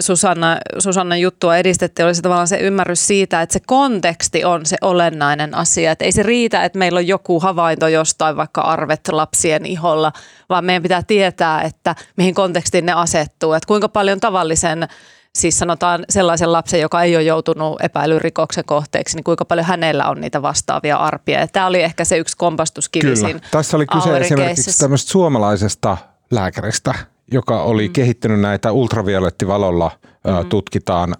[0.00, 4.76] Susanna, Susannan juttua edistettiin, oli se tavallaan se ymmärrys siitä, että se konteksti on se
[4.80, 5.92] olennainen asia.
[5.92, 10.12] Että ei se riitä, että meillä on joku havainto jostain vaikka arvet lapsien iholla,
[10.48, 13.52] vaan meidän pitää tietää, että mihin kontekstiin ne asettuu.
[13.52, 14.88] Että kuinka paljon tavallisen
[15.34, 20.20] siis sanotaan sellaisen lapsen, joka ei ole joutunut epäilyrikoksen kohteeksi, niin kuinka paljon hänellä on
[20.20, 21.40] niitä vastaavia arpia.
[21.40, 23.16] Ja tämä oli ehkä se yksi kompastuskivi Kyllä.
[23.16, 25.96] siinä Tässä oli kyse esimerkiksi tämmöistä suomalaisesta
[26.30, 26.94] lääkäristä,
[27.32, 27.92] joka oli mm.
[27.92, 29.90] kehittänyt näitä ultraviolettivalolla
[30.24, 30.48] mm.
[30.48, 31.16] tutkitaan ä,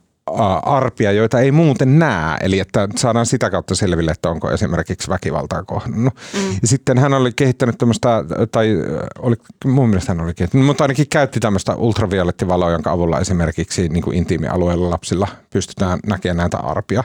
[0.63, 2.37] arpia, joita ei muuten näe.
[2.41, 6.15] Eli että saadaan sitä kautta selville, että onko esimerkiksi väkivaltaa kohdannut.
[6.15, 6.53] Mm.
[6.63, 10.85] Ja sitten hän oli kehittänyt tämmöistä, tai ä, oli, mun mielestä hän oli kehittänyt, mutta
[10.85, 17.03] ainakin käytti tämmöistä ultraviolettivaloa, jonka avulla esimerkiksi niin kuin intiimialueella lapsilla pystytään näkemään näitä arpia.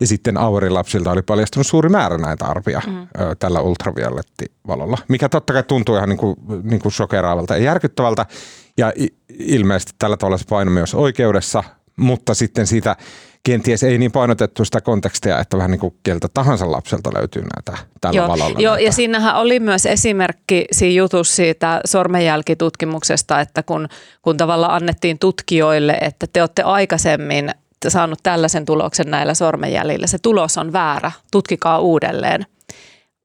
[0.00, 3.06] Ja sitten Auerin lapsilta oli paljastunut suuri määrä näitä arpia mm.
[3.38, 8.26] tällä ultraviolettivalolla, mikä totta kai tuntuu ihan niin kuin, niin kuin shokeraavalta ja järkyttävältä.
[8.76, 8.92] Ja
[9.38, 11.64] ilmeisesti tällä tavalla se paino myös oikeudessa,
[11.96, 12.96] mutta sitten siitä
[13.42, 17.84] kenties ei niin painotettu sitä kontekstia, että vähän niin kuin keltä tahansa lapselta löytyy näitä
[18.00, 18.60] tällä Joo, valolla.
[18.60, 18.86] joo näitä.
[18.86, 23.88] ja siinähän oli myös esimerkki siinä jutussa siitä sormenjälkitutkimuksesta, että kun,
[24.22, 27.50] kun tavallaan annettiin tutkijoille, että te olette aikaisemmin
[27.88, 32.46] saanut tällaisen tuloksen näillä sormenjäljillä, se tulos on väärä, tutkikaa uudelleen.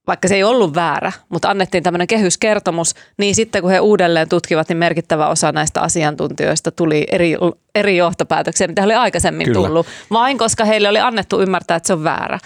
[0.08, 4.70] Vaikka se ei ollut väärä, mutta annettiin tämmöinen kehyskertomus, niin sitten kun he uudelleen tutkivat,
[4.70, 7.36] niin merkittävä osa näistä asiantuntijoista tuli eri,
[7.76, 9.68] eri johtopäätöksiä, mitä he oli aikaisemmin Kyllä.
[9.68, 12.40] tullut, vain koska heille oli annettu ymmärtää, että se on väärä.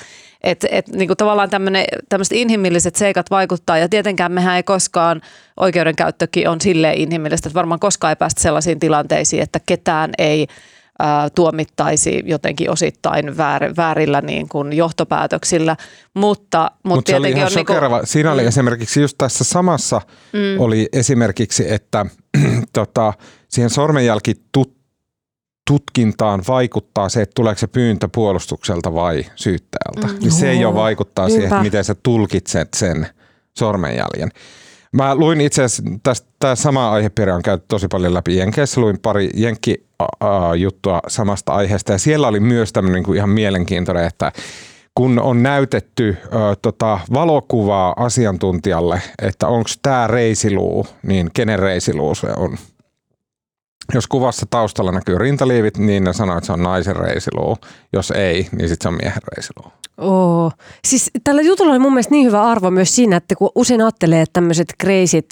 [0.43, 1.49] Et, et, niin kuin tavallaan
[2.09, 5.21] tämmöiset inhimilliset seikat vaikuttaa ja tietenkään mehän ei koskaan,
[5.57, 10.47] oikeudenkäyttökin on silleen inhimillistä, että varmaan koskaan ei päästä sellaisiin tilanteisiin, että ketään ei
[10.99, 15.77] ää, tuomittaisi jotenkin osittain väär, väärillä niin kuin johtopäätöksillä,
[16.13, 18.07] mutta, mutta Mutta se oli tietenkin ihan on niin kuin.
[18.07, 20.01] Siinä oli esimerkiksi just tässä samassa
[20.33, 20.59] mm.
[20.59, 22.05] oli esimerkiksi, että
[22.73, 23.13] tota,
[23.49, 24.81] siihen sormenjälkitut
[25.67, 30.13] tutkintaan vaikuttaa se, että tuleeko se pyyntö puolustukselta vai syyttäjältä.
[30.13, 30.19] Mm.
[30.19, 31.63] Niin se jo vaikuttaa siihen, että Niinpä.
[31.63, 33.07] miten sä tulkitset sen
[33.57, 34.29] sormenjäljen.
[34.91, 39.29] Mä luin itse asiassa, tämä sama aihepiiri on käyty tosi paljon läpi Jenkeissä, luin pari
[39.33, 39.85] Jenkki
[40.57, 44.31] juttua samasta aiheesta ja siellä oli myös tämmöinen niin kuin ihan mielenkiintoinen, että
[44.95, 46.29] kun on näytetty ö,
[46.61, 52.57] tota, valokuvaa asiantuntijalle, että onko tämä reisiluu, niin kenen reisiluu se on.
[53.93, 57.57] Jos kuvassa taustalla näkyy rintaliivit, niin ne sanoo, että se on naisen reisiluu.
[57.93, 59.71] Jos ei, niin sitten se on miehen reisiluu.
[59.97, 60.51] Oo.
[60.87, 64.21] Siis tällä jutulla oli mun mielestä niin hyvä arvo myös siinä, että kun usein ajattelee,
[64.21, 65.25] että tämmöiset kreisit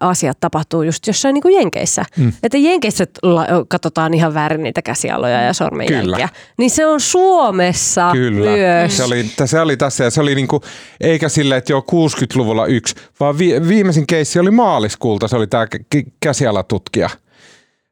[0.00, 2.04] asiat tapahtuu just jossain niin kuin Jenkeissä.
[2.18, 2.32] Mm.
[2.42, 6.28] Että Jenkeissä la- katsotaan ihan väärin niitä käsialoja ja sormenjälkiä.
[6.58, 8.50] Niin se on Suomessa Kyllä.
[8.50, 8.96] myös.
[8.96, 10.60] Se oli, se oli tässä ja se oli niinku,
[11.00, 15.66] eikä silleen, että joo 60-luvulla yksi, vaan vi, viimeisin keissi oli maaliskuulta, se oli tämä
[16.20, 17.10] käsialatutkija.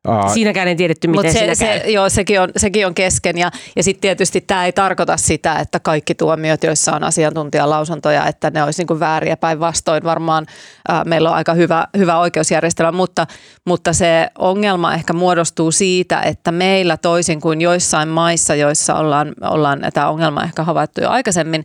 [0.08, 1.80] Uh, Siinäkään ei tiedetty, miten Mutta siinä se, käy.
[1.80, 5.54] se, joo, sekin, on, sekin on kesken ja, ja sitten tietysti tämä ei tarkoita sitä,
[5.54, 10.04] että kaikki tuomiot, joissa on asiantuntijalausuntoja, että ne olisi niinku vääriä päinvastoin.
[10.04, 10.46] Varmaan
[10.88, 13.26] ää, meillä on aika hyvä, hyvä oikeusjärjestelmä, mutta,
[13.66, 19.80] mutta se ongelma ehkä muodostuu siitä, että meillä toisin kuin joissain maissa, joissa ollaan, ollaan
[19.94, 21.64] tämä ongelma ehkä havaittu jo aikaisemmin,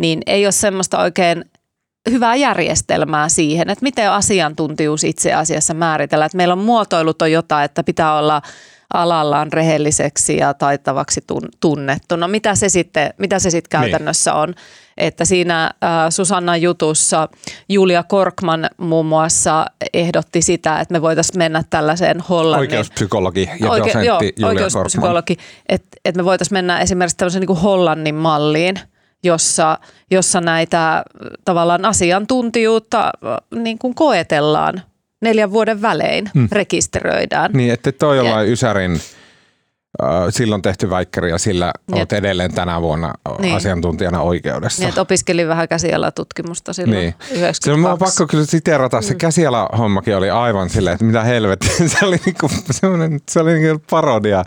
[0.00, 1.44] niin ei ole semmoista oikein
[2.10, 6.26] hyvää järjestelmää siihen, että miten asiantuntijuus itse asiassa määritellään.
[6.26, 8.42] Että meillä on muotoilut on jotain, että pitää olla
[8.94, 12.16] alallaan rehelliseksi ja taitavaksi tun- tunnettu.
[12.16, 14.54] No mitä se sitten, mitä se sitten käytännössä on?
[14.96, 17.28] Että siinä äh, Susannan jutussa
[17.68, 23.78] Julia Korkman muun muassa ehdotti sitä, että me voitaisiin mennä tällaiseen Hollannin oikeuspsykologi ja Oike-
[23.78, 24.48] dosentti joo, Julia Korkman.
[24.48, 25.36] oikeuspsykologi,
[25.68, 28.80] että et me voitaisiin mennä esimerkiksi tämmöisen niin kuin Hollannin malliin,
[29.24, 29.78] jossa,
[30.10, 31.02] jossa näitä äh,
[31.44, 34.82] tavallaan asiantuntijuutta äh, niin kuin koetellaan
[35.22, 36.48] neljän vuoden välein, mm.
[36.52, 37.50] rekisteröidään.
[37.54, 38.92] Niin, että toi jollain Ysärin
[40.02, 42.18] äh, silloin tehty väikkäri ja sillä olet Niin.
[42.18, 43.56] edelleen tänä vuonna Niin.
[43.56, 44.82] asiantuntijana oikeudessa.
[44.82, 47.14] Niin, että opiskelin vähän käsialatutkimusta silloin Niin.
[47.30, 47.38] niin.
[47.54, 48.04] Se on, 92.
[48.04, 52.50] pakko kyllä siteerata, se käsialahommakin oli aivan silleen, että mitä helvettiä, se oli niinku
[53.30, 54.44] se oli niinku parodia.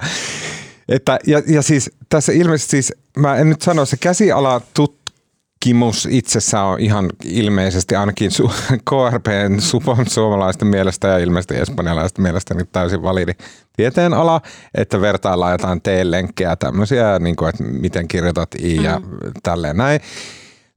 [0.89, 6.65] Että, ja, ja siis tässä ilmeisesti siis, mä en nyt sano, se käsiala tutkimus itsessään
[6.65, 8.53] on ihan ilmeisesti ainakin su-
[8.89, 13.33] KRPn supon suomalaisten mielestä ja ilmeisesti espanjalaisten mielestä niin täysin validi
[13.75, 14.41] tieteenala,
[14.75, 19.01] että vertaillaan jotain T-lenkkejä tämmöisiä, niin kuin, että miten kirjoitat I ja
[19.43, 20.01] tälleen näin.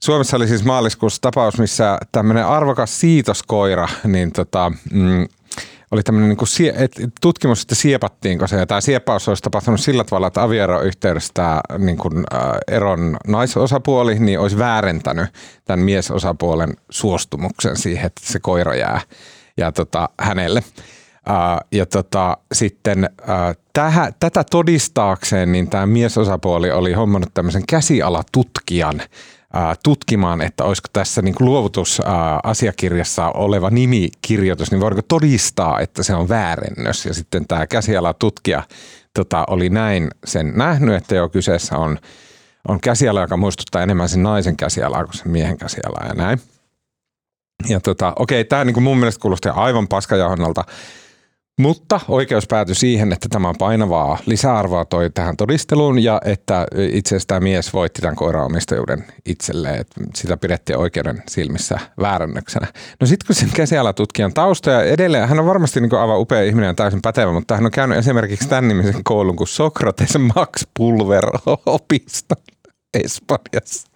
[0.03, 5.27] Suomessa oli siis maaliskuussa tapaus, missä tämmöinen arvokas siitoskoira, niin tota, mm,
[5.91, 6.91] oli tämmöinen niin kuin et
[7.21, 8.55] tutkimus, että siepattiinko se.
[8.55, 14.19] Ja tämä sieppaus olisi tapahtunut sillä tavalla, että avioeroyhteydessä tämä niin kuin, äh, eron naisosapuoli
[14.19, 15.29] niin olisi väärentänyt
[15.65, 19.01] tämän miesosapuolen suostumuksen siihen, että se koira jää
[19.57, 20.63] ja tota, hänelle.
[21.29, 29.01] Uh, ja tota, sitten uh, tähä, tätä todistaakseen niin tämä miesosapuoli oli hommannut tämmöisen käsialatutkijan
[29.83, 37.05] tutkimaan, että olisiko tässä niin luovutusasiakirjassa oleva nimikirjoitus, niin voiko todistaa, että se on väärennös.
[37.05, 38.63] Ja sitten tämä käsialatutkija
[39.13, 41.97] tota, oli näin sen nähnyt, että jo kyseessä on,
[42.67, 46.41] on käsiala, joka muistuttaa enemmän sen naisen käsialaa kuin sen miehen käsialaa ja näin.
[47.69, 50.63] Ja tota, okei, tämä niin mun mielestä kuulosti aivan paskajahonnalta.
[51.59, 57.15] Mutta oikeus päätyi siihen, että tämä on painavaa lisäarvoa toi tähän todisteluun ja että itse
[57.15, 59.81] asiassa tämä mies voitti tämän koiraomistajuuden itselleen.
[59.81, 62.67] Että sitä pidettiin oikeuden silmissä väärännöksenä.
[62.99, 66.67] No sitten kun sen käsialatutkijan tausta ja edelleen, hän on varmasti niin aivan upea ihminen
[66.67, 71.25] ja täysin pätevä, mutta hän on käynyt esimerkiksi tämän nimisen koulun kuin Sokrates Max Pulver
[71.65, 72.35] opisto.
[72.93, 73.87] Espanjassa.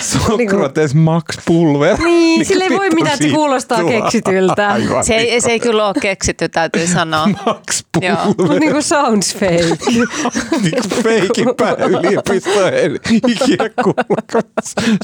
[0.26, 1.98] Sokrates Max Pulver.
[1.98, 4.68] Niin, sille ei voi mitään, että se kuulostaa keksityltä.
[4.68, 7.26] Aivan, Se ei, se ei kyllä ole keksitty, täytyy sanoa.
[7.26, 8.16] Max Joo.
[8.16, 8.34] Pulver.
[8.38, 9.76] Mutta niinku sounds fake.
[10.62, 11.46] niin feikin
[11.88, 14.44] yliopisto ei ikinä kuullut.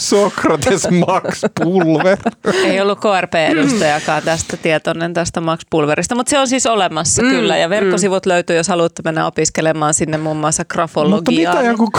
[0.01, 2.19] Sokrates Max Pulver.
[2.65, 7.57] Ei ollut KRP-edustajakaan tästä tietoinen tästä Max Pulverista, mutta se on siis olemassa mm, kyllä.
[7.57, 8.29] Ja verkkosivut mm.
[8.29, 11.55] löytyy, jos haluatte mennä opiskelemaan sinne muun muassa Mutta grafologiaa.
[11.55, 11.91] mitä niin- joku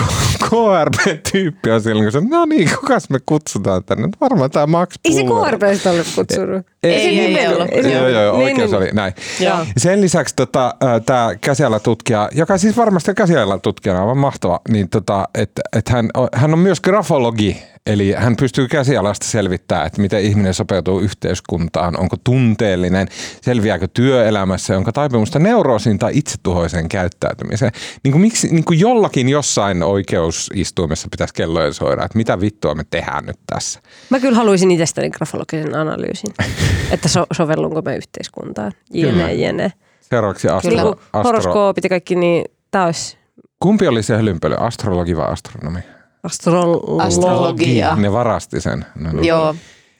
[0.50, 4.08] KRP-tyyppi on silloin, kun se, no niin, kukas me kutsutaan tänne?
[4.08, 5.24] No Varmaan tämä Max Ei se.
[5.24, 6.66] KRPstä ollut kutsunut.
[6.84, 7.56] Ei, se ei nimennyt.
[7.58, 7.68] ollut.
[7.72, 8.78] Ei se- Joo, joo, joo, Niin, oikeus niin.
[8.82, 9.14] oli näin.
[9.40, 9.58] Joo.
[9.78, 15.62] Sen lisäksi tota, tämä käsialatutkija, joka siis varmasti käsialatutkijana on aivan mahtava, niin tota, että
[15.78, 21.00] et hän, hän on myös grafologi, eli hän pystyy käsialasta selvittämään, että miten ihminen sopeutuu
[21.00, 23.08] yhteiskuntaan, onko tunteellinen,
[23.42, 27.72] selviääkö työelämässä, onko taipumusta neuroosiin tai itsetuhoiseen käyttäytymiseen.
[28.04, 32.86] Niin kuin miksi niin kuin jollakin jossain oikeusistuimessa pitäisi kellojen soida, että mitä vittua me
[32.90, 33.80] tehdään nyt tässä.
[34.10, 36.34] Mä kyllä haluaisin itsestäni grafologisen analyysin,
[36.92, 38.72] että so- sovellunko mä yhteiskuntaan.
[38.94, 39.74] Jene, jene.
[40.02, 43.20] Seuraavaksi astro, Niin astro, horoskoopit ja kaikki, niin tää olisi
[43.60, 45.80] Kumpi oli se hölynpöly, astrologi vai astronomi?
[46.24, 47.06] Astrologia.
[47.06, 47.96] Astrologia.
[47.96, 48.86] Ne varasti sen.
[48.96, 49.26] No, niin.
[49.26, 49.56] Joo.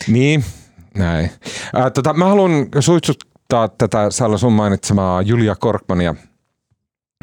[0.08, 0.44] Niin,
[0.98, 1.32] näin.
[1.74, 6.16] Ää, tota, mä haluan suitsuttaa tätä Salla sun mainitsemaa Julia Korkmania,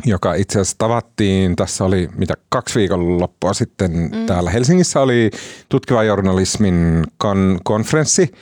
[0.04, 4.26] joka itse asiassa tavattiin, tässä oli mitä kaksi viikonloppua sitten mm.
[4.26, 5.30] täällä Helsingissä oli
[5.68, 8.32] tutkiva journalismin kon- konferenssi,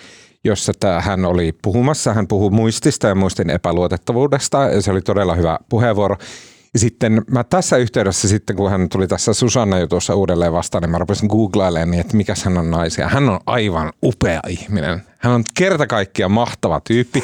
[0.45, 2.15] jossa tää, hän oli puhumassa.
[2.15, 6.17] Hän puhui muistista ja muistin epäluotettavuudesta ja se oli todella hyvä puheenvuoro.
[6.75, 10.91] Ja sitten mä tässä yhteydessä sitten, kun hän tuli tässä Susanna jutussa uudelleen vastaan, niin
[10.91, 13.09] mä rupesin googlailemaan, niin, että mikä hän on naisia.
[13.09, 15.03] Hän on aivan upea ihminen.
[15.19, 17.23] Hän on kerta kaikkiaan mahtava tyyppi.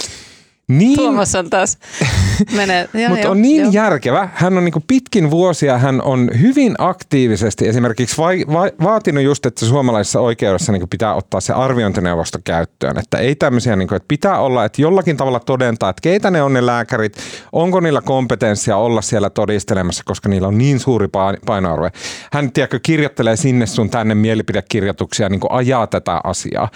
[0.70, 1.78] Niin, Tuomas on taas
[2.56, 2.88] menee.
[3.08, 3.72] Mutta on niin joo.
[3.72, 4.28] järkevä.
[4.34, 9.66] Hän on niinku pitkin vuosia, hän on hyvin aktiivisesti esimerkiksi vai, vai, vaatinut just, että
[9.66, 12.98] suomalaisessa oikeudessa niinku pitää ottaa se arviointineuvosto käyttöön.
[12.98, 16.52] Että ei tämmöisiä, niinku, että pitää olla, että jollakin tavalla todentaa, että keitä ne on
[16.52, 17.16] ne lääkärit,
[17.52, 21.88] onko niillä kompetenssia olla siellä todistelemassa, koska niillä on niin suuri pain- painoarvo.
[22.32, 26.68] Hän tiedätkö, kirjoittelee sinne sun tänne mielipidekirjoituksia, niin ajaa tätä asiaa.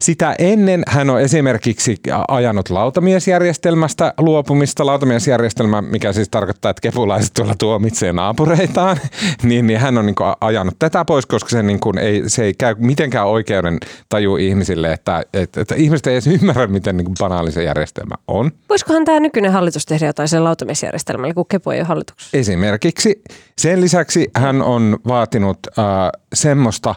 [0.00, 1.96] Sitä ennen hän on esimerkiksi
[2.28, 4.86] ajanut lautamiesjärjestelmästä luopumista.
[4.86, 8.96] Lautamiesjärjestelmä, mikä siis tarkoittaa, että kepulaiset tuolla tuomitsee naapureitaan,
[9.42, 12.44] niin, niin hän on niin kuin ajanut tätä pois, koska se, niin kuin ei, se
[12.44, 13.78] ei käy mitenkään oikeuden
[14.08, 18.14] taju ihmisille, että, että, että ihmiset ei edes ymmärrä, miten niin kuin banaali se järjestelmä
[18.28, 18.50] on.
[18.68, 22.36] Voisikohan tämä nykyinen hallitus tehdä jotain sen lautamiesjärjestelmällä, kun Kepo ei ole hallituksessa?
[22.36, 23.22] Esimerkiksi
[23.58, 25.84] sen lisäksi hän on vaatinut äh,
[26.34, 26.94] semmoista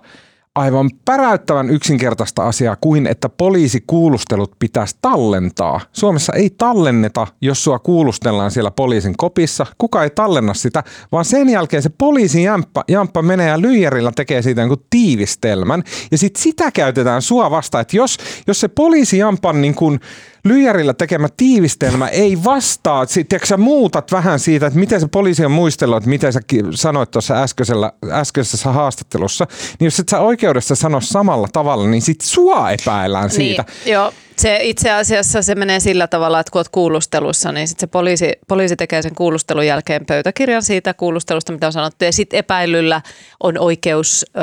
[0.59, 5.81] aivan päräyttävän yksinkertaista asiaa kuin, että poliisikuulustelut pitäisi tallentaa.
[5.93, 9.65] Suomessa ei tallenneta, jos sua kuulustellaan siellä poliisin kopissa.
[9.77, 14.41] Kuka ei tallenna sitä, vaan sen jälkeen se poliisin jamppa, jamppa menee ja lyijärillä tekee
[14.41, 15.83] siitä niin tiivistelmän.
[16.11, 18.17] Ja sitten sitä käytetään sua vastaan, että jos,
[18.47, 19.99] jos se poliisi jampan niin kuin
[20.43, 25.51] lyijärillä tekemä tiivistelmä ei vastaa, tiedätkö, sä muutat vähän siitä, että miten se poliisi on
[25.51, 26.39] muistellut, että miten sä
[26.75, 29.47] sanoit tuossa äskeisellä, äskeisessä haastattelussa,
[29.79, 33.65] niin jos et sä oikeudessa sano samalla tavalla, niin sit sua epäillään siitä.
[33.85, 34.13] Niin, joo.
[34.37, 38.33] Se itse asiassa se menee sillä tavalla, että kun olet kuulustelussa, niin sit se poliisi,
[38.47, 43.01] poliisi tekee sen kuulustelun jälkeen pöytäkirjan siitä kuulustelusta, mitä on sanottu, ja sitten epäilyllä
[43.43, 44.39] on oikeus ö,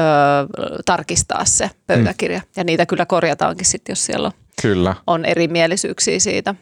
[0.85, 2.39] tarkistaa se pöytäkirja.
[2.39, 2.45] Mm.
[2.57, 4.33] Ja niitä kyllä korjataankin sitten, jos siellä on,
[4.63, 4.95] Kyllä.
[5.07, 6.55] on erimielisyyksiä siitä.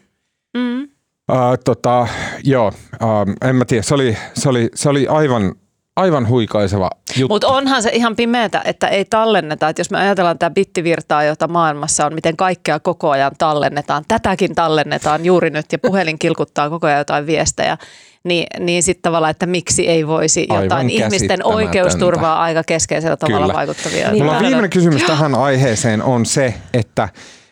[0.57, 0.83] Mm.
[1.31, 2.07] Uh, tota,
[2.43, 5.55] joo, uh, en mä tiedä, se oli, se oli, se oli aivan,
[5.95, 7.33] aivan huikaiseva juttu.
[7.33, 9.69] Mutta onhan se ihan pimeätä, että ei tallenneta.
[9.69, 14.55] Että jos me ajatellaan tätä bittivirtaa, jota maailmassa on, miten kaikkea koko ajan tallennetaan, tätäkin
[14.55, 17.77] tallennetaan juuri nyt ja puhelin kilkuttaa koko ajan jotain viestejä,
[18.23, 23.45] niin, niin sitten tavallaan, että miksi ei voisi Aivan jotain ihmisten oikeusturvaa aika keskeisellä tavalla
[23.45, 23.53] Kyllä.
[23.53, 24.11] vaikuttavia.
[24.11, 24.25] Niin.
[24.25, 27.09] Mulla viimeinen kysymys tähän aiheeseen on se, että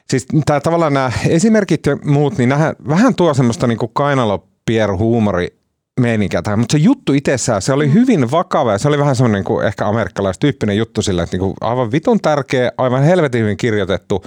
[0.10, 5.60] siis tää, tavallaan nämä esimerkit ja muut, niin nähdään, vähän tuo semmoista niinku kainalopierhuumori
[6.00, 9.44] meininkiä tähän, mutta se juttu itsessään, se oli hyvin vakava ja se oli vähän semmoinen
[9.50, 14.24] niin ehkä amerikkalaistyyppinen juttu sillä, että niin kuin aivan vitun tärkeä, aivan helvetin hyvin kirjoitettu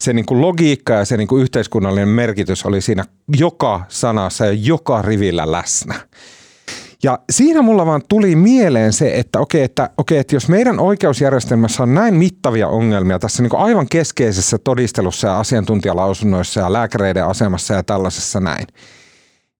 [0.00, 3.04] se niin kuin logiikka ja se niin kuin yhteiskunnallinen merkitys oli siinä
[3.36, 5.94] joka sanassa ja joka rivillä läsnä.
[7.04, 11.82] Ja siinä mulla vaan tuli mieleen se, että okei, että, okei, että jos meidän oikeusjärjestelmässä
[11.82, 17.82] on näin mittavia ongelmia tässä niin aivan keskeisessä todistelussa ja asiantuntijalausunnoissa ja lääkäreiden asemassa ja
[17.82, 18.66] tällaisessa näin,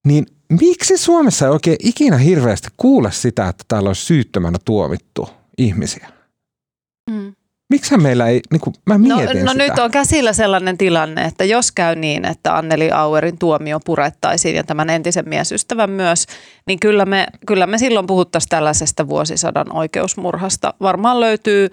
[0.05, 6.09] niin miksi Suomessa ei oikein ikinä hirveästi kuule sitä, että täällä olisi syyttömänä tuomittu ihmisiä?
[7.11, 7.35] Mm.
[7.71, 9.65] Miksi meillä ei, niin kuin, mä No, mietin no sitä.
[9.65, 14.65] nyt on käsillä sellainen tilanne, että jos käy niin, että Anneli Auerin tuomio purettaisiin ja
[14.65, 16.27] tämän entisen miesystävän myös,
[16.67, 20.75] niin kyllä me, kyllä me silloin puhuttaisiin tällaisesta vuosisadan oikeusmurhasta.
[20.81, 21.71] Varmaan löytyy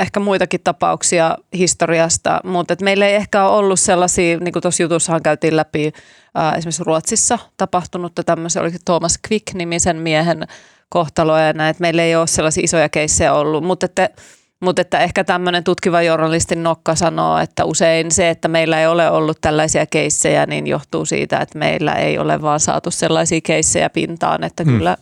[0.00, 4.82] ehkä muitakin tapauksia historiasta, mutta et meillä ei ehkä ole ollut sellaisia, niin kuin tuossa
[4.82, 5.92] jutussahan käytiin läpi
[6.34, 10.46] ää, esimerkiksi Ruotsissa tapahtunutta tämmöisen, oliko Thomas Quick-nimisen miehen
[10.88, 14.10] kohtaloa ja näin, että meillä ei ole sellaisia isoja keissejä ollut, mutta että
[14.60, 19.10] mutta että ehkä tämmöinen tutkiva journalistin nokka sanoo, että usein se, että meillä ei ole
[19.10, 24.44] ollut tällaisia keissejä, niin johtuu siitä, että meillä ei ole vaan saatu sellaisia keissejä pintaan,
[24.44, 24.72] että Hmm.
[24.72, 24.96] kyllä,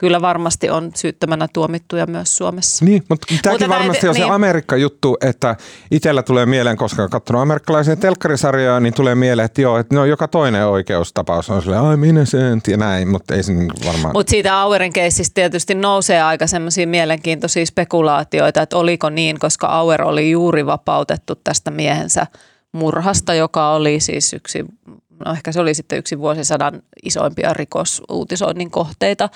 [0.00, 2.84] kyllä varmasti on syyttömänä tuomittuja myös Suomessa.
[2.84, 4.32] Niin, mutta tämäkin Mutta varmasti näin- on se niin.
[4.32, 5.56] Amerikka-juttu, että
[5.90, 10.04] itsellä tulee mieleen, koska olen katsonut amerikkalaisia telkkarisarjoja, niin tulee mieleen, että joo, että no,
[10.04, 14.14] joka toinen oikeustapaus on silleen, I'm innocent ja näin, mutta ei se niin varmaan.
[14.14, 20.02] Mutta siitä Auerin keissistä tietysti nousee aika semmoisia mielenkiintoisia spekulaatioita, että oliko niin, koska Auer
[20.02, 22.26] oli juuri vapautettu tästä miehensä
[22.72, 24.64] murhasta, joka oli siis yksi,
[25.24, 29.28] no ehkä se oli sitten yksi vuosisadan isoimpia rikosuutisoinnin kohteita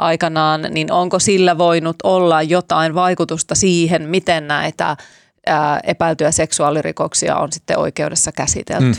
[0.00, 4.96] aikanaan, niin onko sillä voinut olla jotain vaikutusta siihen, miten näitä
[5.46, 8.84] ää, epäiltyjä seksuaalirikoksia on sitten oikeudessa käsitelty?
[8.84, 8.94] Mm.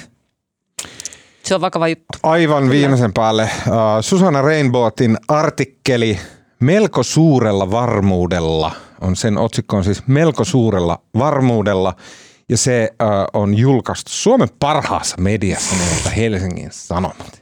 [1.43, 2.05] Se on vakava juttu.
[2.23, 6.19] Aivan viimeisen päälle uh, Susanna Rainbowtin artikkeli
[6.59, 8.71] Melko suurella varmuudella
[9.01, 11.95] on sen otsikko on siis Melko suurella varmuudella
[12.49, 17.41] ja se uh, on julkaistu Suomen parhaassa mediassa nimeltä Helsingin Sanomat.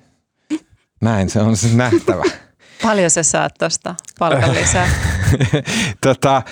[1.02, 2.23] Näin se on se nähtävä.
[2.81, 4.88] Paljon sä saat tuosta palkan lisää?
[6.06, 6.43] tota, äh,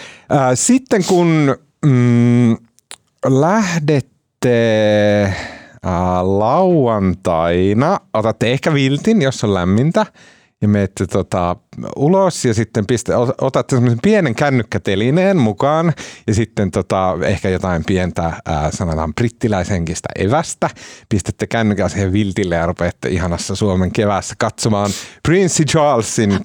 [0.54, 1.56] sitten kun
[1.86, 2.58] mm,
[3.26, 5.32] lähdette äh,
[6.24, 10.06] lauantaina, otatte ehkä viltin, jos on lämmintä,
[10.62, 11.56] ja menette tota,
[11.96, 15.94] ulos ja sitten piste, otatte semmoisen pienen kännykkätelineen mukaan
[16.28, 20.70] ja sitten tota, ehkä jotain pientä, ää, sanotaan brittiläishenkistä evästä.
[21.10, 24.92] Pistätte kännykän siihen viltille ja rupeatte ihanassa Suomen kevässä katsomaan
[25.24, 26.40] Prince Charlesin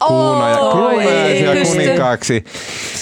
[0.72, 1.74] kruunajaisia pysty.
[1.74, 2.44] kuninkaaksi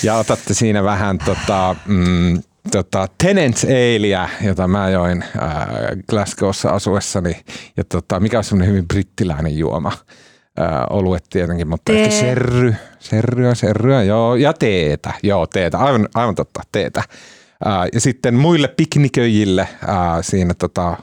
[0.02, 2.42] ja otatte siinä vähän tota, mm,
[2.72, 5.68] tota, Tenants Aleä, jota mä join ää,
[6.10, 7.36] Glasgowssa asuessani.
[7.76, 9.92] Ja tota, mikä on semmoinen hyvin brittiläinen juoma?
[10.58, 12.02] Ää, oluet tietenkin, mutta Tee.
[12.02, 17.02] ehkä serry, serryä, serryä, joo, ja teetä, joo, teetä, aivan, aivan totta, teetä.
[17.64, 20.96] Ää, ja sitten muille pikniköjille ää, siinä tota,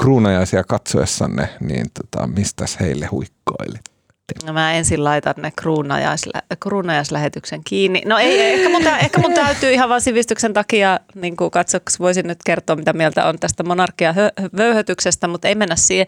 [0.00, 3.94] kruunajaisia katsoessanne, niin tota, mistäs heille huikkoilit?
[4.46, 8.02] No mä ensin laitan ne kruunajaislä, kruunajaislähetyksen kiinni.
[8.06, 11.98] No ei, ei, ehkä, mun, tä- ehkä mun täytyy ihan vaan sivistyksen takia niin katsoksi
[11.98, 16.06] voisin nyt kertoa, mitä mieltä on tästä monarkia hö- vöyhötyksestä, mutta ei mennä siihen.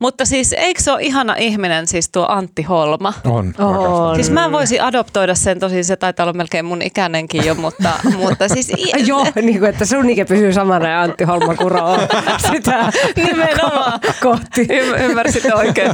[0.00, 3.12] Mutta siis eikö se ole ihana ihminen siis tuo Antti Holma?
[3.24, 4.14] On, On.
[4.16, 8.48] Siis mä voisin adoptoida sen, tosi se taitaa olla melkein mun ikäinenkin jo, mutta, mutta
[8.48, 8.70] siis...
[8.70, 11.98] i- Joo, niin kuin, että sun ikä pysyy samana ja Antti Holma kuroo
[12.52, 14.00] sitä Nimenomaan.
[14.22, 14.62] kohti.
[14.64, 15.92] Ymm- Ymmärsitte oikein.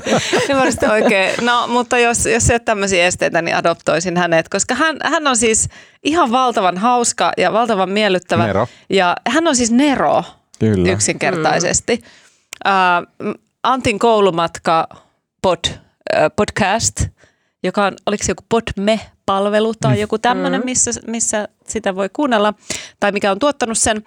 [0.50, 1.30] Ymmärsitte oikein.
[1.40, 5.36] No, mutta jos, jos ei ole tämmöisiä esteitä, niin adoptoisin hänet, koska hän, hän on
[5.36, 5.68] siis
[6.02, 8.46] ihan valtavan hauska ja valtavan miellyttävä.
[8.46, 8.68] Nero.
[8.90, 10.24] Ja hän on siis Nero
[10.58, 10.92] Kyllä.
[10.92, 12.02] yksinkertaisesti.
[13.22, 13.34] Mm.
[13.62, 14.88] Antin koulumatka
[15.42, 17.06] pod, äh, podcast,
[17.62, 22.54] joka on, oliko se joku Podme-palvelu tai joku tämmöinen, missä, missä sitä voi kuunnella,
[23.00, 24.02] tai mikä on tuottanut sen.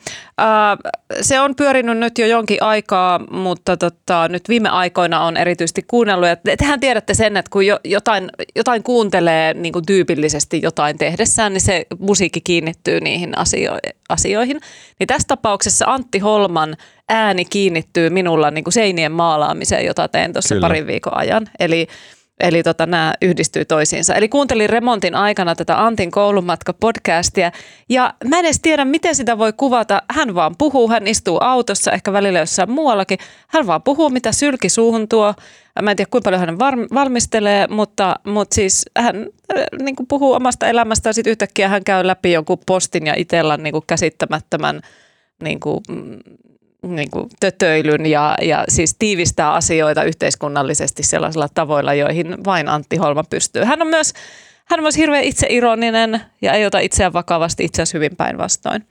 [1.21, 6.29] Se on pyörinyt nyt jo jonkin aikaa, mutta tota, nyt viime aikoina on erityisesti kuunnellut.
[6.29, 10.97] Ja te- tehän tiedätte sen, että kun jo, jotain, jotain kuuntelee niin kuin tyypillisesti jotain
[10.97, 14.59] tehdessään, niin se musiikki kiinnittyy niihin asio- asioihin.
[14.99, 16.75] Niin tässä tapauksessa Antti Holman
[17.09, 21.49] ääni kiinnittyy minulla niin kuin seinien maalaamiseen, jota teen tuossa parin viikon ajan.
[21.59, 21.87] Eli
[22.39, 24.15] Eli tota, nämä yhdistyy toisiinsa.
[24.15, 27.51] Eli kuuntelin remontin aikana tätä Antin koulumatka-podcastia
[27.89, 30.01] ja mä en edes tiedä, miten sitä voi kuvata.
[30.11, 33.19] Hän vaan puhuu, hän istuu autossa, ehkä välillä jossain muuallakin.
[33.47, 35.33] Hän vaan puhuu, mitä sylki suuhun tuo.
[35.81, 36.59] Mä en tiedä, kuinka paljon hän
[36.93, 39.15] valmistelee, mutta, mutta siis hän
[39.57, 41.13] äh, niin kuin puhuu omasta elämästään.
[41.13, 44.81] Sitten yhtäkkiä hän käy läpi jonkun postin ja itellan niin käsittämättömän
[45.43, 46.19] niin kuin, mm,
[46.87, 53.23] niin kuin tötöilyn ja, ja siis tiivistää asioita yhteiskunnallisesti sellaisilla tavoilla, joihin vain Antti Holma
[53.23, 53.63] pystyy.
[53.63, 54.13] Hän on myös,
[54.65, 58.87] hän on myös hirveän itseironinen ja ei ota itseään vakavasti itse asiassa hyvin päinvastoin.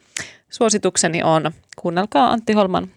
[0.51, 2.89] Suositukseni on, kuunnelkaa Antti Holman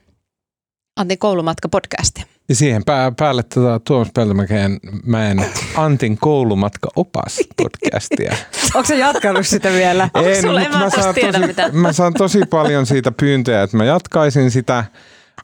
[0.98, 2.37] Antin koulumatka-podcastia.
[2.50, 5.46] Ja siihen pää, päälle tota, Tuomas Peltomäkeen mäen
[5.76, 8.36] Antin koulumatka-opas podcastia.
[8.76, 10.10] Onko se jatkanut sitä vielä?
[10.14, 11.76] Onko En, sulla- en mä mä, saan tiedä tosi, mitään.
[11.78, 14.84] mä saan tosi paljon siitä pyyntöjä, että mä jatkaisin sitä.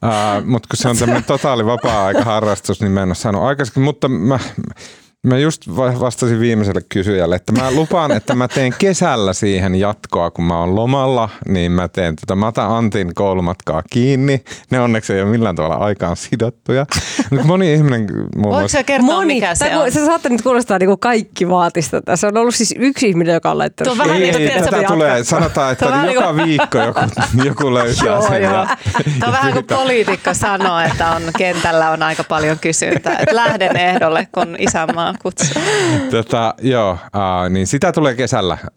[0.06, 3.84] Uh, mutta kun se on tämmöinen totaali vapaa-aikaharrastus, niin mä en ole saanut aikaisemmin.
[3.84, 4.40] Mutta mä,
[5.28, 10.32] mä just va- vastasin viimeiselle kysyjälle, että mä lupaan, että mä teen kesällä siihen jatkoa,
[10.32, 12.36] kun mä oon lomalla, niin mä teen tätä.
[12.36, 14.44] Mä otan Antin koulumatkaa kiinni.
[14.70, 16.86] Ne onneksi ei ole millään tavalla aikaan sidottuja.
[17.30, 18.78] Mutta moni ihminen muun Voitko muassa...
[18.78, 19.91] sä kertoa, Moni, mikä se on?
[19.91, 22.28] Se saattaa nyt kuulostaa niin kuin kaikki vaatista tässä.
[22.28, 23.98] On ollut siis yksi ihminen, joka on laittanut.
[23.98, 24.94] Tuo vähän Ei, niin kuin, tätä jatkaa.
[24.95, 27.00] tulee, sanotaan, että Tuo joka niin viikko joku,
[27.44, 28.41] joku löytää Joo, sen.
[28.44, 28.54] joo.
[28.54, 28.68] Ja,
[29.20, 33.24] Tämä on vähän kuin poliitikko sanoo, että on, kentällä on aika paljon kysyntää.
[33.32, 35.61] Lähden ehdolle, kun isänmaa kutsuu.
[36.11, 38.53] Tota, joo, äh, niin sitä tulee kesällä.
[38.53, 38.69] Äh,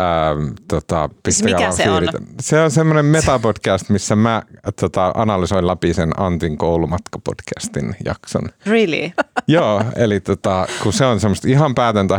[0.68, 1.98] tota, pistäkää mikä se on?
[1.98, 2.18] fiilitä.
[2.40, 4.42] Se on semmoinen metapodcast, missä mä
[4.80, 8.48] tota, analysoin läpi sen Antin koulumatkapodcastin jakson.
[8.66, 9.10] Really?
[9.48, 12.18] joo, eli tota, kun se on semmoista ihan päätöntä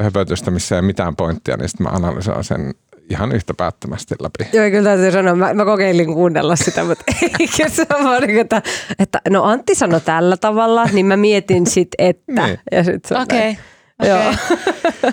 [0.00, 2.74] höpötystä, missä ei ole mitään pointtia, niin sitten mä analysoin sen
[3.10, 4.56] ihan yhtä päättömästi läpi.
[4.56, 7.04] Joo, kyllä täytyy sanoa, mä, mä kokeilin kuunnella sitä, mutta
[7.40, 8.62] eikä se ole vaan niin kuin, että,
[8.98, 12.46] että no Antti sanoi tällä tavalla, niin mä mietin sit, että.
[12.46, 12.58] Niin.
[12.72, 13.38] Ja sit se Okei.
[13.38, 13.50] näin.
[13.50, 13.68] Okay.
[14.08, 14.34] Joo.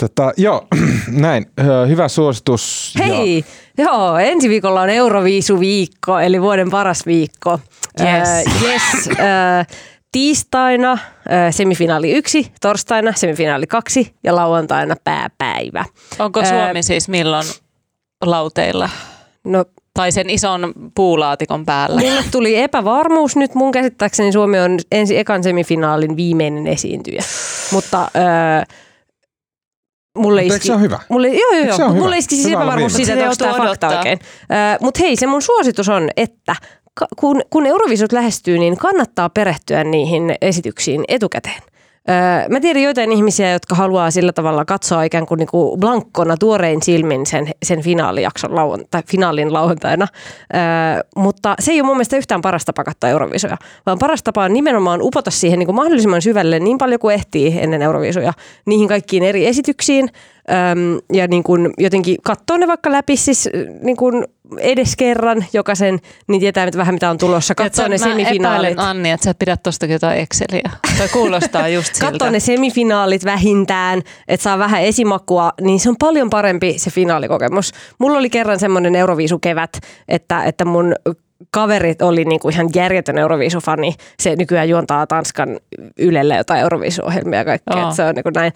[0.00, 0.66] Tota, joo,
[1.08, 1.46] näin.
[1.88, 2.94] Hyvä suositus.
[2.98, 3.44] Ja, Hei,
[3.78, 7.60] joo, ensi viikolla on Euroviisu-viikko, eli vuoden paras viikko.
[8.00, 8.28] Yes.
[8.28, 9.66] Äh, yes äh,
[10.16, 10.98] tiistaina
[11.50, 15.84] semifinaali yksi, torstaina semifinaali kaksi ja lauantaina pääpäivä.
[16.18, 17.46] Onko Ää, Suomi siis milloin
[18.24, 18.90] lauteilla?
[19.44, 19.64] No
[19.94, 22.00] Tai sen ison puulaatikon päällä?
[22.00, 23.54] Mulle tuli epävarmuus nyt.
[23.54, 27.22] Mun käsittääkseni Suomi on ensi ekan semifinaalin viimeinen esiintyjä.
[27.72, 28.76] Mutta öö,
[30.18, 30.66] mulle eikö iski...
[30.66, 30.98] se ole hyvä?
[31.08, 31.78] Mulle, joo, joo, joo.
[31.78, 32.00] Mut hyvä?
[32.00, 34.18] mulle iski siis Hyvä epävarmuus siitä, että onko tämä fakta oikein.
[34.52, 36.56] Öö, Mutta hei, se mun suositus on, että
[37.16, 41.62] kun, kun Eurovisut lähestyy, niin kannattaa perehtyä niihin esityksiin etukäteen.
[42.50, 47.26] Mä tiedän joitain ihmisiä, jotka haluaa sillä tavalla katsoa ikään kuin, niinku blankkona tuorein silmin
[47.26, 48.50] sen, sen finaalijakson
[48.90, 50.06] tai finaalin lauantaina.
[51.16, 53.56] Mutta se ei ole mun mielestä yhtään paras tapa katsoa Euroviisuja,
[53.86, 57.58] vaan paras tapa on nimenomaan upota siihen niin kuin mahdollisimman syvälle niin paljon kuin ehtii
[57.60, 58.32] ennen Euroviisuja,
[58.66, 60.08] niihin kaikkiin eri esityksiin.
[60.50, 63.48] Öm, ja niin kuin jotenkin katsoa ne vaikka läpi siis
[63.82, 64.24] niin kuin
[64.58, 65.98] edes kerran jokaisen,
[66.28, 67.54] niin tietää vähän mitä on tulossa.
[67.54, 68.78] Katsoa ne Mä epäilen, semifinaalit.
[68.78, 70.70] Anni, että sä pidät tostakin jotain Exceliä.
[70.98, 72.10] Tai kuulostaa just siltä.
[72.10, 77.72] Katsoa ne semifinaalit vähintään, että saa vähän esimakua, niin se on paljon parempi se finaalikokemus.
[77.98, 79.78] Mulla oli kerran semmoinen Euroviisukevät,
[80.08, 80.94] että, että mun
[81.50, 83.94] kaverit oli niinku ihan järjetön Euroviisufani.
[84.20, 85.60] Se nykyään juontaa Tanskan
[85.98, 87.82] Ylelle jotain Euroviisuohjelmia ja kaikkea.
[87.82, 88.52] Että Se on niinku näin,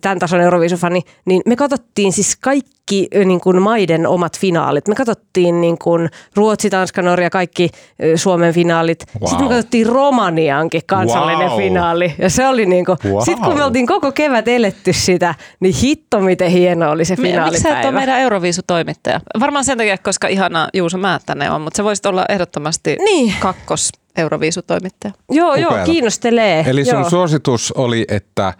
[0.00, 1.00] tämän tason Euroviisufani.
[1.24, 4.88] Niin me katsottiin siis kaikki niin kuin maiden omat finaalit.
[4.88, 7.68] Me katsottiin niin kuin Ruotsi, Tanska, Norja, kaikki
[8.16, 9.04] Suomen finaalit.
[9.20, 9.28] Wow.
[9.28, 11.58] Sitten me katsottiin Romaniankin kansallinen Wow.
[11.58, 12.14] finaali.
[12.18, 13.22] Ja se oli niin kuin, Wow.
[13.24, 17.22] sitten kun me oltiin koko kevät eletty sitä, niin hitto miten hieno oli se Mi-
[17.22, 17.92] Miksi sä et ole finaalipäivä.
[17.98, 19.20] meidän Euroviisu-toimittaja?
[19.40, 23.34] Varmaan sen takia, koska ihana Juuso Määttänen on, mutta se voisit olla ehdottomasti Niin.
[23.40, 25.12] kakkos Euroviisu-toimittaja.
[25.30, 25.84] Joo, joo, Upeata.
[25.92, 26.64] kiinnostelee.
[26.68, 27.10] Eli sun joo.
[27.10, 28.54] suositus oli, että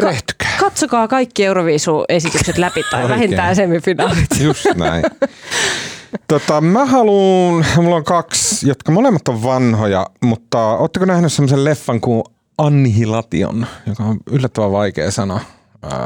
[0.00, 0.56] perehtykää.
[0.60, 4.40] Katsokaa kaikki Euroviisu-esitykset läpi tai vähintään semifinaalit.
[4.40, 5.04] Just näin.
[6.28, 12.00] Tota, mä haluun, mulla on kaksi, jotka molemmat on vanhoja, mutta ootteko nähnyt semmoisen leffan
[12.00, 12.24] kuin
[12.58, 15.40] Annihilation, joka on yllättävän vaikea sana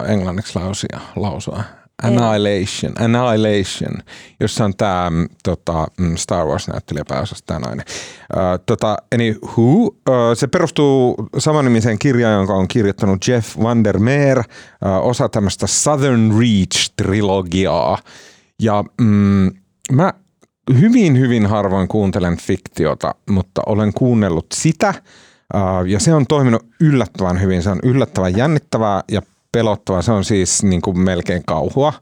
[0.07, 1.63] englanniksi lausia, lausua.
[2.03, 3.99] Annihilation, Annihilation,
[4.41, 5.11] jossa on tämä
[5.45, 7.85] tota, mm, Star Wars-näyttelijä pääosassa tämä nainen.
[8.37, 9.97] Ää, tota, anywho,
[10.35, 14.43] se perustuu samanimiseen kirjaan, jonka on kirjoittanut Jeff Vandermeer,
[14.85, 17.99] ää, osa tämmöistä Southern Reach-trilogiaa.
[18.63, 19.53] Ja mm,
[19.93, 20.13] mä
[20.81, 24.95] hyvin, hyvin harvoin kuuntelen fiktiota, mutta olen kuunnellut sitä.
[25.87, 27.63] Ja se on toiminut yllättävän hyvin.
[27.63, 29.23] Se on yllättävän jännittävää ja
[29.53, 30.03] pelottavaa.
[30.03, 31.93] Se on siis niin kuin melkein kauhua.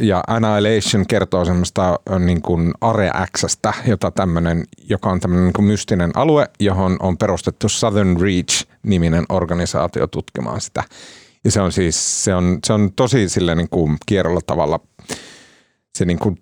[0.00, 6.10] Ja Annihilation kertoo semmoista niin kuin Are Xstä, jota tämmönen, joka on tämmöinen niin mystinen
[6.14, 10.84] alue, johon on perustettu Southern Reach-niminen organisaatio tutkimaan sitä.
[11.44, 14.80] Ja se on siis, se on, se on tosi sille niin kuin kierrolla tavalla
[15.94, 16.38] se niin kuin,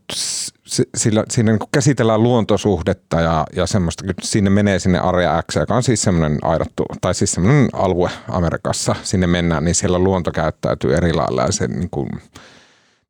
[0.96, 5.56] sillä, siinä niin kuin käsitellään luontosuhdetta ja, ja semmoista, kun sinne menee sinne Area X,
[5.56, 10.32] joka on siis semmoinen aidattu, tai siis semmoinen alue Amerikassa, sinne mennään, niin siellä luonto
[10.32, 12.08] käyttäytyy eri lailla ja se niin kuin,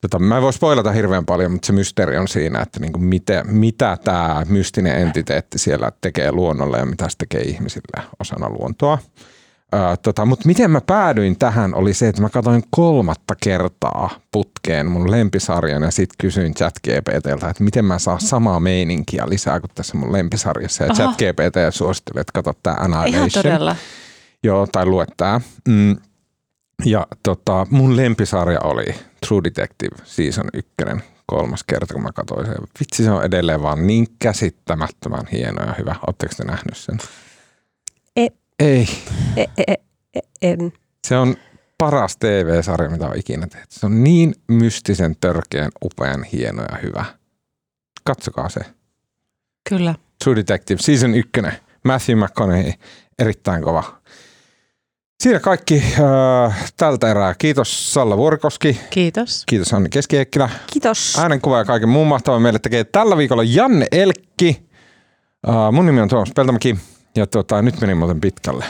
[0.00, 3.04] tota, mä en voi spoilata hirveän paljon, mutta se mysteeri on siinä, että niin kuin
[3.04, 8.98] mitä, mitä tämä mystinen entiteetti siellä tekee luonnolle ja mitä se tekee ihmisille osana luontoa.
[10.02, 15.10] Tota, Mutta miten mä päädyin tähän oli se, että mä katsoin kolmatta kertaa putkeen mun
[15.10, 20.12] lempisarjan ja sitten kysyin ChatGPTltä, että miten mä saan samaa meininkiä lisää kuin tässä mun
[20.12, 20.84] lempisarjassa.
[20.84, 20.94] Ja.
[20.94, 23.42] ChatGPT suositteli, että tää Ihan Annihilation.
[23.42, 23.76] todella.
[24.42, 25.40] Joo, tai lue tää.
[25.68, 25.96] Mm.
[26.84, 28.94] Ja tota, mun lempisarja oli
[29.28, 30.72] True Detective Season 1,
[31.26, 32.56] kolmas kerta, kun mä katsoin sen.
[32.80, 35.94] Vitsi, se on edelleen vaan niin käsittämättömän hieno ja hyvä.
[36.06, 36.98] Oletteko te nähnyt sen?
[38.62, 38.88] E- Ei.
[39.36, 39.74] E, e,
[40.14, 40.72] e, en.
[41.06, 41.36] Se on
[41.78, 43.66] paras TV-sarja, mitä on ikinä tehty.
[43.70, 47.04] Se on niin mystisen, törkeän, upean, hieno ja hyvä.
[48.04, 48.60] Katsokaa se.
[49.68, 49.94] Kyllä.
[50.24, 51.30] True Detective Season 1.
[51.84, 52.72] Matthew McConaughey.
[53.18, 53.84] Erittäin kova.
[55.20, 55.82] Siinä kaikki
[56.46, 57.34] äh, tältä erää.
[57.38, 58.80] Kiitos Salla Vuorikoski.
[58.90, 59.42] Kiitos.
[59.46, 60.48] Kiitos Anni Keskiekkilä.
[60.72, 61.18] Kiitos.
[61.18, 64.68] Äänenkuva ja kaiken muun mahtavan meille tekee tällä viikolla Janne Elkki.
[65.48, 66.76] Uh, mun nimi on Tuomas Peltomäki
[67.16, 68.64] ja tota, nyt meni muuten pitkälle.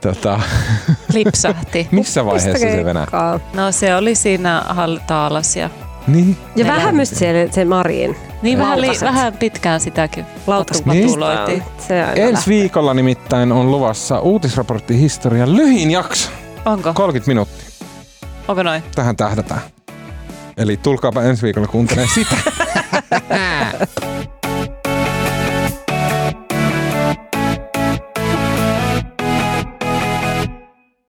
[0.00, 0.40] Tota,
[1.14, 1.88] Lipsahti.
[1.90, 3.06] missä vaiheessa se venää?
[3.54, 5.70] No se oli siinä Hall Taalas ja
[6.06, 6.36] Niin.
[6.56, 6.76] Ja Neljä.
[6.76, 8.16] vähän myös se, se Marin.
[8.42, 10.90] niin vähän, li, vähän pitkään sitäkin Lautasesta.
[10.90, 11.62] vatuloitiin.
[11.88, 12.54] Se aina Ensi lähtee.
[12.54, 16.30] viikolla nimittäin on luvassa uutisraportti historian lyhin jakso.
[16.64, 16.94] Onko?
[16.94, 17.66] 30 minuuttia.
[18.48, 18.82] Onko noin?
[18.94, 19.60] Tähän tähdätään.
[20.56, 22.36] Eli tulkaapa ensi viikolla kuuntelemaan sitä.